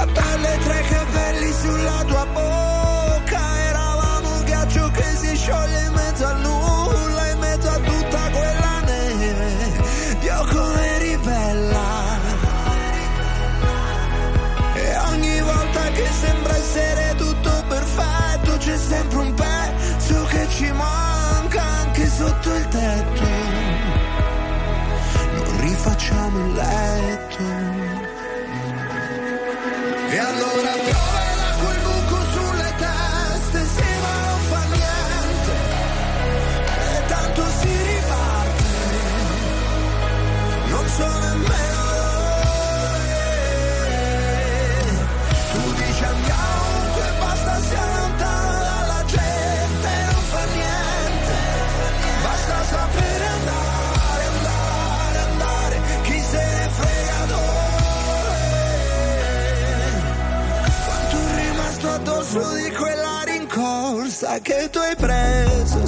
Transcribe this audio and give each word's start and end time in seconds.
Sulla 0.00 0.12
pelle 0.14 0.58
tre 0.64 0.82
capelli 0.88 1.52
sulla 1.52 2.04
tua 2.06 2.26
bocca. 2.32 3.58
Eravamo 3.68 4.34
un 4.34 4.44
ghiaccio 4.44 4.90
che 4.92 5.04
si 5.14 5.36
scioglie 5.36 5.84
in 5.84 5.92
mezzo 5.92 6.24
al 6.24 6.40
nulla 6.40 6.79
rincorsa 64.20 64.38
che 64.40 64.68
tu 64.70 64.78
hai 64.78 64.94
preso, 64.96 65.79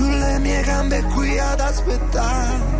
sulle 0.00 0.38
mie 0.38 0.62
gambe 0.62 1.02
qui 1.14 1.38
ad 1.38 1.60
aspettare. 1.60 2.78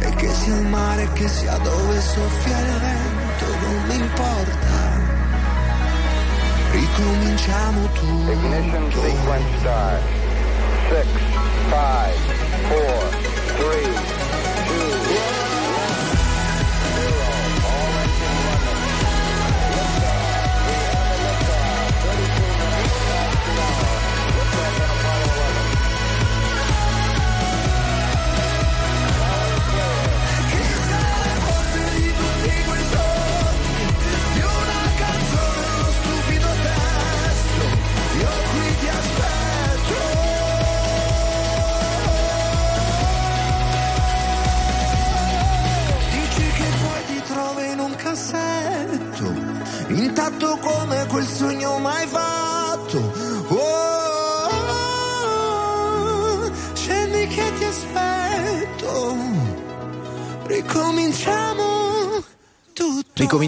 E 0.00 0.10
che 0.16 0.28
sia 0.32 0.56
il 0.56 0.66
mare 0.66 1.08
che 1.12 1.28
sia 1.28 1.56
dove 1.58 2.00
soffia 2.00 2.58
il 2.58 2.80
vento 2.80 3.46
non 3.60 3.82
mi 3.88 3.94
importa. 3.96 4.80
Ricominciamo 6.70 7.80
tutto. 7.92 8.30
Ignition 8.32 8.90
sequence 8.92 9.58
start 9.58 10.02
6, 10.88 11.06
5 11.68 12.31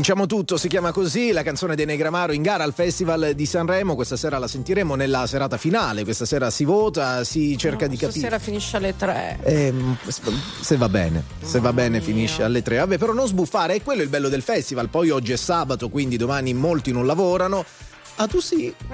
Ricominciamo 0.04 0.38
tutto, 0.38 0.58
si 0.58 0.68
chiama 0.68 0.92
così, 0.92 1.32
la 1.32 1.42
canzone 1.42 1.74
dei 1.74 1.86
Negramaro 1.86 2.34
in 2.34 2.42
gara 2.42 2.62
al 2.62 2.74
Festival 2.74 3.32
di 3.34 3.46
Sanremo, 3.46 3.94
questa 3.94 4.16
sera 4.16 4.36
la 4.36 4.46
sentiremo 4.46 4.96
nella 4.96 5.26
serata 5.26 5.56
finale, 5.56 6.04
questa 6.04 6.26
sera 6.26 6.50
si 6.50 6.64
vota, 6.64 7.24
si 7.24 7.56
cerca 7.56 7.86
di 7.86 7.96
capire. 7.96 8.18
Stasera 8.18 8.38
finisce 8.38 8.76
alle 8.76 8.94
tre. 8.98 9.38
Ehm, 9.44 9.96
se 10.60 10.76
va 10.76 10.90
bene, 10.90 11.24
se 11.40 11.58
va 11.58 11.72
bene 11.72 12.02
finisce 12.02 12.42
alle 12.42 12.60
tre. 12.60 12.76
Vabbè, 12.76 12.98
però 12.98 13.14
non 13.14 13.26
sbuffare, 13.26 13.76
è 13.76 13.82
quello 13.82 14.02
il 14.02 14.10
bello 14.10 14.28
del 14.28 14.42
festival. 14.42 14.90
Poi 14.90 15.08
oggi 15.08 15.32
è 15.32 15.36
sabato, 15.36 15.88
quindi 15.88 16.18
domani 16.18 16.52
molti 16.52 16.92
non 16.92 17.06
lavorano. 17.06 17.64
Ah, 18.16 18.28
tu 18.28 18.38
sì. 18.40 18.72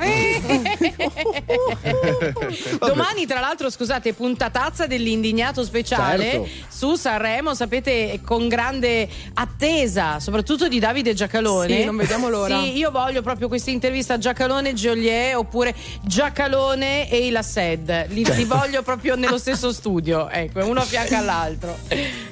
Domani, 2.79 3.27
tra 3.27 3.41
l'altro, 3.41 3.69
scusate, 3.69 4.15
puntatazza 4.15 4.87
dell'indignato 4.87 5.63
speciale 5.63 6.31
Certo. 6.31 6.49
su 6.69 6.95
Sanremo, 6.95 7.55
sapete, 7.55 8.21
con 8.25 8.49
grande 8.49 9.07
attesa, 9.35 10.21
soprattutto 10.21 10.69
di 10.69 10.79
Davide 10.79 11.13
Giacalone. 11.13 11.81
Sì, 11.81 11.85
non 11.85 11.97
vediamo 11.97 12.31
l'ora. 12.31 12.61
Sì, 12.61 12.77
io 12.79 12.91
voglio 12.91 13.21
proprio 13.21 13.49
questa 13.49 13.71
intervista 13.71 14.15
a 14.15 14.19
Giacalone 14.19 14.71
e 14.71 14.75
Joliet 14.75 15.37
oppure 15.37 15.75
Giacalone 16.03 17.11
e 17.11 17.27
Ila 17.27 17.43
Sed. 17.43 18.07
Li, 18.09 18.25
li 18.25 18.45
voglio 18.45 18.83
proprio 18.83 19.17
nello 19.17 19.39
stesso 19.39 19.71
studio, 19.73 20.31
ecco, 20.31 20.65
uno 20.65 20.81
a 20.81 20.85
fianco 20.85 21.17
all'altro. 21.17 21.77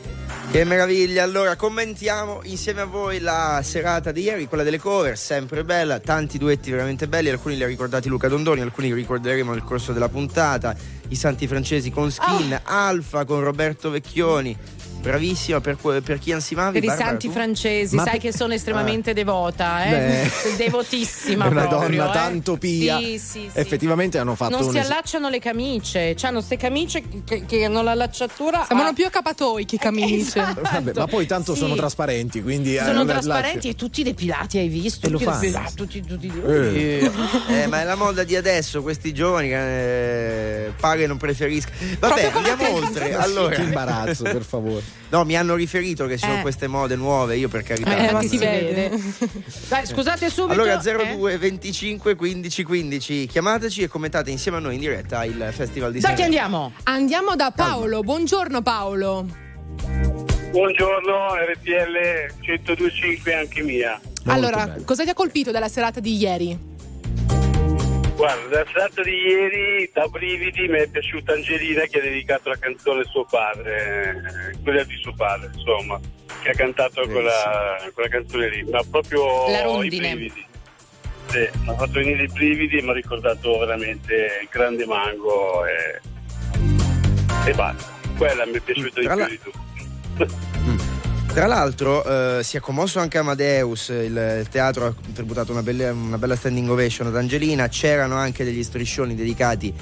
Che 0.50 0.64
meraviglia, 0.64 1.24
allora 1.24 1.56
commentiamo 1.56 2.40
insieme 2.44 2.80
a 2.80 2.86
voi 2.86 3.20
la 3.20 3.60
serata 3.62 4.12
di 4.12 4.22
ieri, 4.22 4.46
quella 4.46 4.62
delle 4.62 4.78
cover, 4.78 5.16
sempre 5.18 5.62
bella, 5.62 6.00
tanti 6.00 6.38
duetti 6.38 6.70
veramente 6.70 7.06
belli, 7.06 7.28
alcuni 7.28 7.54
li 7.54 7.62
ha 7.62 7.66
ricordati 7.66 8.08
Luca 8.08 8.28
Dondoni, 8.28 8.62
alcuni 8.62 8.88
li 8.88 8.94
ricorderemo 8.94 9.52
nel 9.52 9.62
corso 9.62 9.92
della 9.92 10.08
puntata, 10.08 10.74
i 11.08 11.14
Santi 11.16 11.46
Francesi 11.46 11.90
con 11.90 12.10
Skin, 12.10 12.58
Alfa 12.64 13.26
con 13.26 13.40
Roberto 13.40 13.90
Vecchioni, 13.90 14.56
bravissima 15.08 15.60
per, 15.60 15.76
per 16.02 16.18
chi 16.18 16.32
ansimavi? 16.32 16.72
Per 16.74 16.82
i 16.82 16.86
Barbara, 16.86 17.08
santi 17.08 17.26
tu? 17.28 17.32
francesi, 17.32 17.96
Ma 17.96 18.02
sai 18.02 18.12
per- 18.12 18.20
che 18.20 18.32
sono 18.36 18.52
estremamente 18.52 19.12
devota, 19.14 19.84
eh? 19.84 20.30
Devotissima. 20.56 21.44
È 21.46 21.48
una 21.48 21.66
proprio, 21.66 21.88
donna 21.98 22.10
eh. 22.10 22.12
tanto 22.12 22.56
pia. 22.56 22.98
Sì, 22.98 23.18
sì, 23.18 23.18
sì. 23.18 23.50
Effettivamente 23.54 24.18
hanno 24.18 24.34
fatto 24.34 24.58
Non 24.60 24.70
si 24.70 24.78
es- 24.78 24.84
allacciano 24.84 25.28
le 25.28 25.38
camicie, 25.38 26.14
hanno 26.22 26.36
queste 26.38 26.56
camicie 26.56 27.02
che, 27.24 27.44
che 27.46 27.64
hanno 27.64 27.82
l'allacciatura. 27.82 28.64
Sembrano 28.66 28.90
a- 28.90 28.94
più 28.94 29.06
accapatoi 29.06 29.64
che 29.64 29.78
camicie. 29.78 30.40
Esatto. 30.40 30.60
Vabbè, 30.62 30.92
ma 30.94 31.06
poi 31.06 31.26
tanto 31.26 31.54
Sì. 31.54 31.60
sono 31.60 31.74
trasparenti, 31.74 32.42
quindi 32.42 32.76
eh, 32.76 32.84
Sono 32.84 33.04
trasparenti 33.04 33.68
e 33.68 33.74
tutti 33.74 34.02
depilati, 34.02 34.58
hai 34.58 34.68
visto? 34.68 35.06
E 35.06 35.10
lo 35.10 35.18
Tutti 35.18 35.30
fanno. 35.30 35.40
depilati, 35.40 35.74
Tutti, 35.74 36.02
tutti, 36.04 36.32
Eh. 36.46 37.10
Eh, 37.48 37.66
ma 37.66 37.80
è 37.80 37.84
la 37.84 37.94
moda 37.94 38.24
di 38.24 38.36
adesso, 38.36 38.82
questi 38.82 39.12
giovani 39.14 39.48
che 39.48 40.66
eh, 40.66 40.72
pare 40.78 41.06
non 41.06 41.16
preferiscono. 41.16 41.76
Vabbè, 41.98 42.30
andiamo 42.34 42.74
oltre. 42.74 43.08
Che 43.08 43.14
Allora, 43.14 43.56
imbarazzo, 43.56 44.24
per 44.24 44.42
favore. 44.42 44.82
No, 45.10 45.24
mi 45.24 45.36
hanno 45.36 45.54
riferito 45.54 46.06
che 46.06 46.16
ci 46.18 46.24
sono 46.26 46.38
Eh. 46.38 46.42
queste 46.42 46.66
mode 46.66 46.96
nuove, 46.96 47.36
io 47.36 47.48
per 47.48 47.62
carità. 47.62 47.96
Eh, 47.96 48.12
ma 48.12 48.22
si 48.22 48.36
vede. 48.38 48.90
Dai, 49.68 49.86
scusate 49.86 50.28
subito. 50.30 50.52
Allora 50.60 50.78
eh? 50.80 51.14
02 51.16 51.38
25 51.38 52.14
15 52.14 52.62
15 52.64 53.26
chiamateci 53.26 53.82
e 53.82 53.88
commentate 53.88 54.30
insieme 54.30 54.58
a 54.58 54.60
noi 54.60 54.74
in 54.74 54.80
diretta 54.80 55.24
il 55.24 55.48
Festival 55.52 55.92
di 55.92 56.00
Da 56.00 56.08
chi 56.10 56.22
Sanremo. 56.22 56.24
andiamo? 56.46 56.72
Andiamo 56.84 57.36
da 57.36 57.50
Paolo. 57.50 58.00
Buongiorno 58.02 58.62
Paolo. 58.62 59.26
Buongiorno 60.50 61.34
RTL 61.52 62.34
1025 62.40 63.34
anche 63.34 63.62
mia. 63.62 64.00
Molto 64.24 64.30
allora, 64.46 64.66
bello. 64.66 64.84
cosa 64.84 65.04
ti 65.04 65.10
ha 65.10 65.14
colpito 65.14 65.50
della 65.50 65.68
serata 65.68 66.00
di 66.00 66.16
ieri? 66.16 66.58
Guarda, 68.18 68.58
la 68.58 68.66
serata 68.66 69.02
di 69.02 69.12
ieri 69.12 69.90
da 69.94 70.08
brividi 70.08 70.66
mi 70.66 70.80
è 70.80 70.88
piaciuta 70.88 71.34
Angelina 71.34 71.82
che 71.84 72.00
ha 72.00 72.02
dedicato 72.02 72.48
la 72.48 72.56
canzone 72.58 73.02
a 73.02 73.04
suo 73.04 73.24
padre, 73.24 74.50
eh, 74.52 74.60
quella 74.60 74.82
di 74.82 74.96
suo 74.96 75.14
padre, 75.14 75.48
insomma, 75.54 76.00
che 76.42 76.48
ha 76.48 76.52
cantato 76.52 77.06
quella, 77.06 77.76
quella 77.94 78.08
canzone 78.08 78.48
lì, 78.48 78.64
ma 78.64 78.82
proprio 78.90 79.48
La 79.48 79.84
i 79.84 79.88
brividi. 79.88 80.44
Sì, 81.28 81.48
mi 81.62 81.68
ha 81.68 81.74
fatto 81.74 81.92
venire 81.92 82.24
i 82.24 82.26
brividi 82.26 82.78
e 82.78 82.82
mi 82.82 82.90
ha 82.90 82.94
ricordato 82.94 83.56
veramente 83.56 84.40
il 84.42 84.48
grande 84.50 84.84
mango 84.84 85.64
e, 85.64 86.00
e 87.46 87.54
basta. 87.54 87.92
Quella 88.16 88.46
mi 88.46 88.54
è 88.54 88.60
piaciuta 88.60 89.00
di 89.00 89.06
più 89.06 89.26
di 89.28 89.40
tutti. 89.40 90.57
Tra 91.32 91.46
l'altro 91.46 92.04
eh, 92.38 92.42
si 92.42 92.56
è 92.56 92.60
commosso 92.60 92.98
anche 92.98 93.16
Amadeus, 93.18 93.88
il, 93.90 94.38
il 94.40 94.48
teatro 94.50 94.86
ha 94.86 94.94
tributato 95.12 95.52
una 95.52 95.62
bella, 95.62 95.92
una 95.92 96.18
bella 96.18 96.34
standing 96.34 96.68
ovation 96.68 97.06
ad 97.06 97.16
Angelina, 97.16 97.68
c'erano 97.68 98.16
anche 98.16 98.42
degli 98.42 98.62
striscioni 98.64 99.14
dedicati 99.14 99.72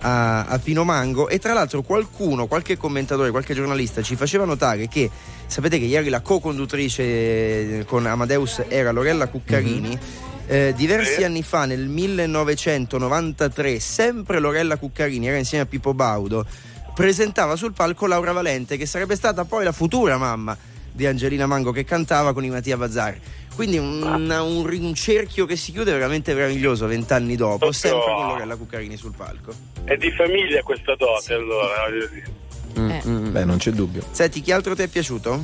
a, 0.00 0.44
a 0.44 0.58
Pino 0.60 0.84
Mango. 0.84 1.28
E 1.28 1.40
tra 1.40 1.52
l'altro 1.52 1.82
qualcuno, 1.82 2.46
qualche 2.46 2.76
commentatore, 2.76 3.30
qualche 3.30 3.54
giornalista 3.54 4.02
ci 4.02 4.14
faceva 4.14 4.44
notare 4.44 4.86
che 4.86 5.10
sapete 5.46 5.80
che 5.80 5.86
ieri 5.86 6.10
la 6.10 6.20
co-conduttrice 6.20 7.02
eh, 7.02 7.84
con 7.86 8.06
Amadeus 8.06 8.62
era 8.68 8.92
Lorella 8.92 9.26
Cuccarini. 9.26 9.98
eh, 10.46 10.74
diversi 10.76 11.24
anni 11.24 11.42
fa, 11.42 11.64
nel 11.64 11.88
1993, 11.88 13.80
sempre 13.80 14.38
Lorella 14.38 14.76
Cuccarini 14.76 15.26
era 15.26 15.38
insieme 15.38 15.64
a 15.64 15.66
Pippo 15.66 15.92
Baudo, 15.92 16.46
presentava 16.94 17.56
sul 17.56 17.72
palco 17.72 18.06
Laura 18.06 18.30
Valente, 18.32 18.76
che 18.76 18.86
sarebbe 18.86 19.16
stata 19.16 19.44
poi 19.44 19.64
la 19.64 19.72
futura 19.72 20.16
mamma 20.16 20.56
di 21.00 21.06
Angelina 21.06 21.46
Mango 21.46 21.72
che 21.72 21.84
cantava 21.84 22.34
con 22.34 22.44
i 22.44 22.50
Mattia 22.50 22.76
Bazzar. 22.76 23.16
Quindi 23.54 23.78
un, 23.78 24.02
un, 24.02 24.30
un 24.30 24.94
cerchio 24.94 25.46
che 25.46 25.56
si 25.56 25.72
chiude 25.72 25.92
veramente 25.92 26.34
meraviglioso 26.34 26.86
vent'anni 26.86 27.36
dopo, 27.36 27.56
Proprio- 27.56 27.72
sempre 27.72 28.12
con 28.14 28.26
Lorella 28.26 28.56
Cuccarini 28.56 28.96
sul 28.98 29.14
palco. 29.16 29.50
È 29.82 29.96
di 29.96 30.10
famiglia 30.12 30.62
questa 30.62 30.94
dote 30.96 31.32
allora, 31.32 31.88
voglio 31.88 32.06
dire. 32.08 32.98
Eh. 32.98 33.30
Beh, 33.30 33.44
non 33.46 33.56
c'è 33.56 33.70
dubbio. 33.70 34.02
Senti, 34.10 34.42
chi 34.42 34.52
altro 34.52 34.74
ti 34.74 34.82
è 34.82 34.88
piaciuto? 34.88 35.42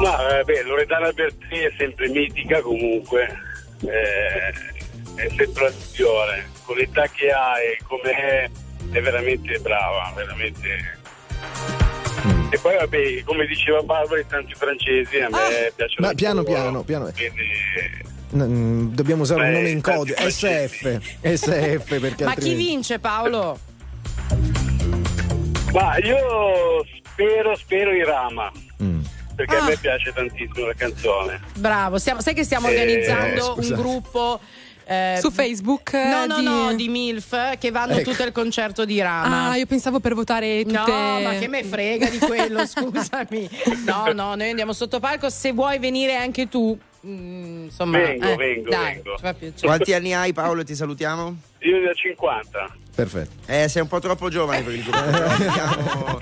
No, 0.00 0.28
eh, 0.28 0.44
beh, 0.44 0.64
Loredana 0.64 1.10
Bertini 1.12 1.60
è 1.60 1.72
sempre 1.78 2.08
mitica 2.08 2.60
comunque, 2.60 3.26
eh, 3.80 4.50
è 5.14 5.28
sempre 5.34 5.64
la 5.64 5.72
migliore, 5.74 6.50
con 6.64 6.76
l'età 6.76 7.08
che 7.08 7.30
ha 7.30 7.58
e 7.58 7.78
come 7.86 8.10
è, 8.10 8.50
è 8.90 9.00
veramente 9.00 9.58
brava, 9.60 10.12
veramente. 10.14 10.98
E 12.50 12.58
poi 12.58 12.76
vabbè, 12.76 13.22
come 13.24 13.46
diceva 13.46 13.82
Barbara, 13.82 14.20
i 14.20 14.26
tanti 14.26 14.54
francesi 14.54 15.18
a 15.18 15.28
me 15.28 15.72
piacciono. 15.74 16.06
Ma 16.06 16.14
piano, 16.14 16.42
piano, 16.44 16.82
piano. 16.82 17.10
Quindi, 17.14 18.92
Dobbiamo 18.94 19.22
usare 19.22 19.42
un 19.42 19.46
Beh, 19.50 19.54
nome 19.54 19.68
in 19.70 19.80
codice. 19.80 20.30
SF. 20.30 21.00
SF 21.22 21.98
perché 22.00 22.24
Ma 22.24 22.32
chi 22.32 22.38
altrimenti- 22.38 22.54
vince, 22.64 22.98
Paolo? 22.98 23.58
ma 25.72 25.96
io 25.98 26.84
spero, 27.04 27.54
spero 27.56 27.92
Irama, 27.92 28.50
Mm. 28.82 29.00
perché 29.36 29.54
Ah. 29.56 29.62
a 29.64 29.68
me 29.68 29.76
piace 29.76 30.12
tantissimo 30.12 30.66
la 30.66 30.74
canzone. 30.74 31.40
Bravo, 31.56 31.98
stiamo- 31.98 32.20
sai 32.20 32.34
che 32.34 32.42
stiamo 32.44 32.68
Eh, 32.68 32.70
organizzando 32.70 33.48
un 33.56 33.62
scusate. 33.62 33.80
gruppo. 33.80 34.40
Eh, 34.86 35.18
Su 35.20 35.30
Facebook? 35.30 35.92
No, 35.94 36.24
eh, 36.24 36.26
no, 36.26 36.36
di- 36.38 36.44
no, 36.44 36.74
di 36.74 36.88
MILF 36.88 37.58
che 37.58 37.70
vanno 37.70 37.94
Ecco. 37.94 38.10
tutte 38.10 38.22
al 38.22 38.32
concerto 38.32 38.84
di 38.84 39.00
Rama. 39.00 39.50
Ah, 39.50 39.56
io 39.56 39.66
pensavo 39.66 40.00
per 40.00 40.14
votare 40.14 40.62
tutte. 40.64 40.76
No, 40.92 41.20
ma 41.20 41.34
che 41.38 41.48
me 41.48 41.64
frega 41.64 42.08
di 42.08 42.18
quello, 42.18 42.64
scusami. 42.66 43.48
No, 43.86 44.12
no, 44.12 44.34
noi 44.34 44.50
andiamo 44.50 44.72
sotto 44.72 45.00
palco. 45.00 45.28
Se 45.30 45.52
vuoi 45.52 45.78
venire 45.78 46.14
anche 46.16 46.48
tu, 46.48 46.78
mm, 47.06 47.64
insomma, 47.64 47.98
Vengo, 47.98 48.26
eh, 48.28 48.36
vengo, 48.36 48.68
dai, 48.70 48.94
vengo. 48.94 49.14
ci 49.16 49.22
fa 49.22 49.34
piacere. 49.34 49.66
Quanti 49.66 49.92
anni 49.94 50.14
hai 50.14 50.32
Paolo 50.32 50.60
e 50.60 50.64
ti 50.64 50.74
salutiamo? 50.74 51.36
Io 51.60 51.78
ne 51.78 51.88
ho 51.88 51.94
50. 51.94 52.76
Perfetto. 52.94 53.30
Eh, 53.46 53.68
sei 53.68 53.82
un 53.82 53.88
po' 53.88 53.98
troppo 53.98 54.28
giovane 54.28 54.62
per 54.62 54.74
il 54.74 54.82
gruppo. 54.82 55.00
vediamo, 55.38 56.20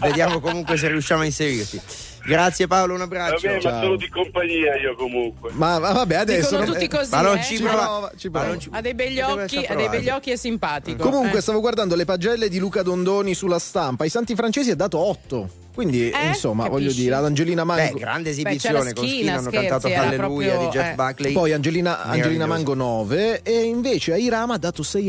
vediamo 0.00 0.40
comunque 0.40 0.76
se 0.76 0.88
riusciamo 0.88 1.22
a 1.22 1.24
inserirti. 1.24 1.80
Grazie 2.24 2.66
Paolo, 2.66 2.92
un 2.92 2.98
Va 2.98 3.04
abbraccio. 3.04 3.40
bene, 3.40 3.54
ma 3.54 3.60
ciao. 3.60 3.82
sono 3.82 3.96
di 3.96 4.08
compagnia 4.08 4.76
io 4.76 4.94
comunque. 4.94 5.50
Ma, 5.54 5.78
ma 5.78 5.92
vabbè, 5.92 6.14
adesso. 6.16 6.50
Dicono 6.50 6.64
non- 6.64 6.72
tutti 6.74 6.88
così, 6.88 7.10
Ma 7.10 7.20
non 7.22 7.38
eh. 7.38 7.42
ci 7.42 7.60
prova. 7.60 8.12
ci 8.16 8.28
Ma 8.28 8.32
prova. 8.38 8.46
non 8.54 8.60
ci- 8.60 8.68
Ha 8.72 8.80
dei 8.80 8.94
begli 8.94 9.20
occhi, 9.20 9.64
ha 9.64 9.74
dei 9.74 9.88
begli 9.88 10.08
occhi, 10.10 10.30
è 10.30 10.36
simpatico. 10.36 11.02
Comunque, 11.02 11.38
Eh. 11.38 11.42
stavo 11.42 11.60
guardando 11.60 11.94
le 11.96 12.04
pagelle 12.04 12.48
di 12.48 12.58
Luca 12.58 12.82
Dondoni 12.82 13.34
sulla 13.34 13.58
stampa. 13.58 14.04
I 14.04 14.08
Santi 14.10 14.34
Francesi 14.34 14.70
ha 14.70 14.76
dato 14.76 14.98
8. 14.98 15.48
Quindi, 15.74 16.10
Eh? 16.10 16.26
insomma, 16.26 16.64
Capisci? 16.64 16.82
voglio 16.84 16.94
dire, 16.94 17.14
ad 17.14 17.24
Angelina 17.24 17.62
Beh, 17.64 17.74
Mango. 17.74 17.98
grande 17.98 18.30
c'è 18.30 18.42
la 18.42 18.50
esibizione 18.50 18.92
con 18.92 19.06
schina, 19.06 19.32
hanno 19.32 19.48
scherzi, 19.48 19.66
cantato 19.68 19.86
Alleluia 19.86 20.16
proprio, 20.50 20.58
di 20.58 20.66
Jeff 20.78 20.90
eh. 20.90 20.94
Buckley. 20.94 21.32
Poi 21.32 21.52
Angelina, 21.52 22.02
Angelina. 22.02 22.46
Mango 22.46 22.74
9 22.74 23.42
e 23.42 23.62
invece 23.62 24.12
a 24.12 24.16
Irama 24.18 24.54
ha 24.54 24.58
dato 24.58 24.82
6 24.82 25.08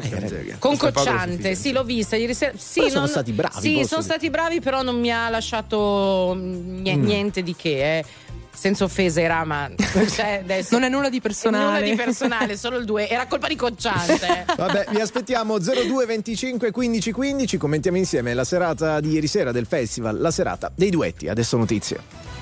e 0.00 0.20
miseria. 0.20 0.56
Con 0.58 0.76
Cocciante, 0.76 1.54
sì, 1.54 1.72
l'ho 1.72 1.84
vista 1.84 2.16
ieri 2.16 2.34
sera. 2.34 2.52
Sì, 2.56 2.80
Però 2.80 2.88
sono 2.88 3.00
non- 3.00 3.08
stati 3.10 3.32
bravi, 3.32 3.54
Sì, 3.60 3.72
sono 3.84 3.84
dire. 4.00 4.02
stati 4.02 4.30
bravi, 4.30 4.60
però 4.60 4.82
non 4.82 4.98
mi 5.00 5.12
ha 5.12 5.28
lasciato 5.28 6.32
mm, 6.36 6.86
Mm. 6.86 7.02
niente 7.04 7.42
di 7.42 7.54
che, 7.54 7.98
eh. 7.98 8.04
Senza 8.56 8.84
offese, 8.84 9.26
Rama. 9.26 9.68
Cioè, 9.76 10.40
adesso- 10.44 10.68
Non 10.74 10.84
è 10.84 10.88
nulla 10.88 11.08
di 11.08 11.20
personale. 11.20 11.64
Nulla 11.80 11.90
di 11.90 11.96
personale, 11.96 12.56
solo 12.56 12.76
il 12.78 12.84
2. 12.84 13.08
Era 13.08 13.26
colpa 13.26 13.48
di 13.48 13.56
Cocciante. 13.56 14.44
Vabbè, 14.56 14.86
vi 14.90 15.00
aspettiamo 15.00 15.58
02 15.58 16.06
25 16.06 16.70
15 16.70 17.10
15. 17.12 17.56
Commentiamo 17.58 17.96
insieme 17.98 18.32
la 18.32 18.44
serata 18.44 19.00
di 19.00 19.10
ieri 19.10 19.26
sera 19.26 19.50
del 19.50 19.66
festival, 19.66 20.18
la 20.20 20.30
serata 20.30 20.70
dei 20.74 20.90
duetti. 20.90 21.28
Adesso 21.28 21.56
notizie. 21.56 22.33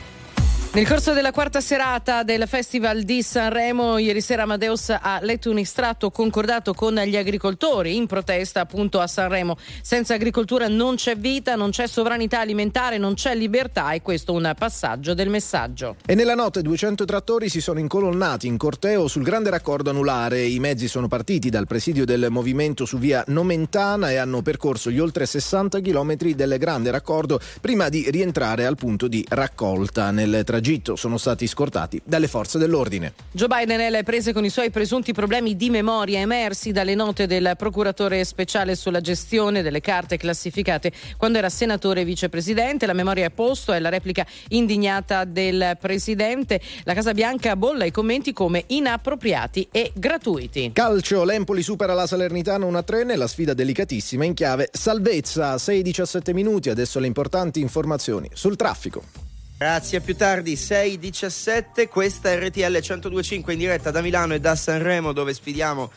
Nel 0.75 0.88
corso 0.88 1.12
della 1.12 1.33
quarta 1.33 1.61
serata 1.61 2.23
del 2.23 2.49
Festival 2.49 3.02
di 3.02 3.23
Sanremo, 3.23 3.99
ieri 3.99 4.23
sera 4.23 4.45
Amadeus 4.45 4.88
ha 4.88 5.19
letto 5.21 5.50
un 5.50 5.59
estratto 5.59 6.11
concordato 6.11 6.73
con 6.73 6.95
gli 6.95 7.14
agricoltori 7.14 7.95
in 7.95 8.07
protesta 8.07 8.61
appunto 8.61 8.99
a 8.99 9.07
Sanremo. 9.07 9.59
Senza 9.83 10.14
agricoltura 10.14 10.69
non 10.69 10.95
c'è 10.95 11.14
vita, 11.19 11.57
non 11.57 11.73
c'è 11.73 11.87
sovranità 11.87 12.41
alimentare, 12.41 12.97
non 12.97 13.12
c'è 13.12 13.35
libertà 13.35 13.93
e 13.93 14.00
questo 14.00 14.33
è 14.33 14.37
un 14.37 14.55
passaggio 14.57 15.12
del 15.12 15.29
messaggio. 15.29 15.97
E 16.07 16.14
nella 16.14 16.35
notte 16.35 16.62
200 16.62 17.05
trattori 17.05 17.50
si 17.50 17.61
sono 17.61 17.79
incolonnati 17.79 18.47
in 18.47 18.57
corteo 18.57 19.09
sul 19.09 19.25
grande 19.25 19.50
raccordo 19.50 19.91
anulare. 19.91 20.41
I 20.41 20.59
mezzi 20.59 20.88
sono 20.88 21.07
partiti 21.07 21.50
dal 21.50 21.67
presidio 21.67 22.07
del 22.07 22.29
movimento 22.31 22.87
su 22.87 22.97
via 22.97 23.23
Nomentana 23.26 24.11
e 24.11 24.17
hanno 24.17 24.41
percorso 24.41 24.91
gli 24.91 25.00
oltre 25.00 25.26
60 25.26 25.83
km 25.83 26.17
del 26.17 26.57
grande 26.59 26.91
raccordo 26.91 27.38
prima 27.61 27.91
di 27.91 28.11
rientrare 28.11 28.64
al 28.64 28.76
punto 28.76 29.07
di 29.07 29.23
raccolta. 29.29 30.11
Nel 30.11 30.41
tragitto 30.47 30.61
sono 30.95 31.19
stati 31.19 31.47
scortati 31.49 32.00
dalle 32.04 32.28
forze 32.28 32.57
dell'ordine. 32.57 33.14
Joe 33.33 33.49
Biden 33.49 33.81
è 33.81 33.87
alle 33.87 34.04
prese 34.04 34.33
con 34.33 34.45
i 34.45 34.49
suoi 34.49 34.71
presunti 34.71 35.12
problemi 35.12 35.57
di 35.57 35.71
memoria 35.71 36.21
emersi 36.21 36.71
dalle 36.71 36.95
note 36.95 37.26
del 37.26 37.54
procuratore 37.59 38.25
speciale 38.25 38.76
sulla 38.76 39.00
gestione 39.00 39.62
delle 39.62 39.81
carte 39.81 40.16
classificate 40.16 40.92
quando 41.16 41.38
era 41.38 41.49
senatore 41.49 42.02
e 42.02 42.04
vicepresidente. 42.04 42.87
La 42.87 42.92
memoria 42.92 43.25
è 43.25 43.26
a 43.26 43.31
posto, 43.31 43.73
è 43.73 43.81
la 43.81 43.88
replica 43.88 44.25
indignata 44.50 45.25
del 45.25 45.76
presidente. 45.81 46.61
La 46.85 46.95
Casa 46.95 47.12
Bianca 47.12 47.57
bolla 47.57 47.85
i 47.85 47.90
commenti 47.90 48.33
come 48.33 48.62
inappropriati 48.69 49.69
e 49.73 49.90
gratuiti. 49.95 50.71
Calcio, 50.73 51.25
l'Empoli 51.25 51.62
supera 51.62 51.92
la 51.92 52.07
Salernitana 52.07 52.66
1-3 52.66 53.04
nella 53.04 53.26
sfida 53.26 53.52
delicatissima 53.52 54.25
in 54.25 54.35
chiave 54.35 54.69
salvezza. 54.73 55.57
6-17 55.57 56.33
minuti, 56.33 56.71
adesso 56.71 57.00
le 57.00 57.09
importanti 57.09 57.61
informazioni 57.61 58.28
sul 58.33 58.54
traffico. 58.54 59.32
Grazie, 59.62 59.99
a 59.99 60.00
più 60.00 60.16
tardi 60.16 60.54
6.17, 60.54 61.87
questa 61.87 62.35
RTL 62.35 62.81
1025 62.81 63.52
in 63.52 63.61
diretta 63.61 63.92
da 63.92 64.00
Milano 64.00 64.35
e 64.35 64.40
da 64.40 64.57
Sanremo 64.57 65.12
dove 65.12 65.33
sfidiamo 65.33 65.88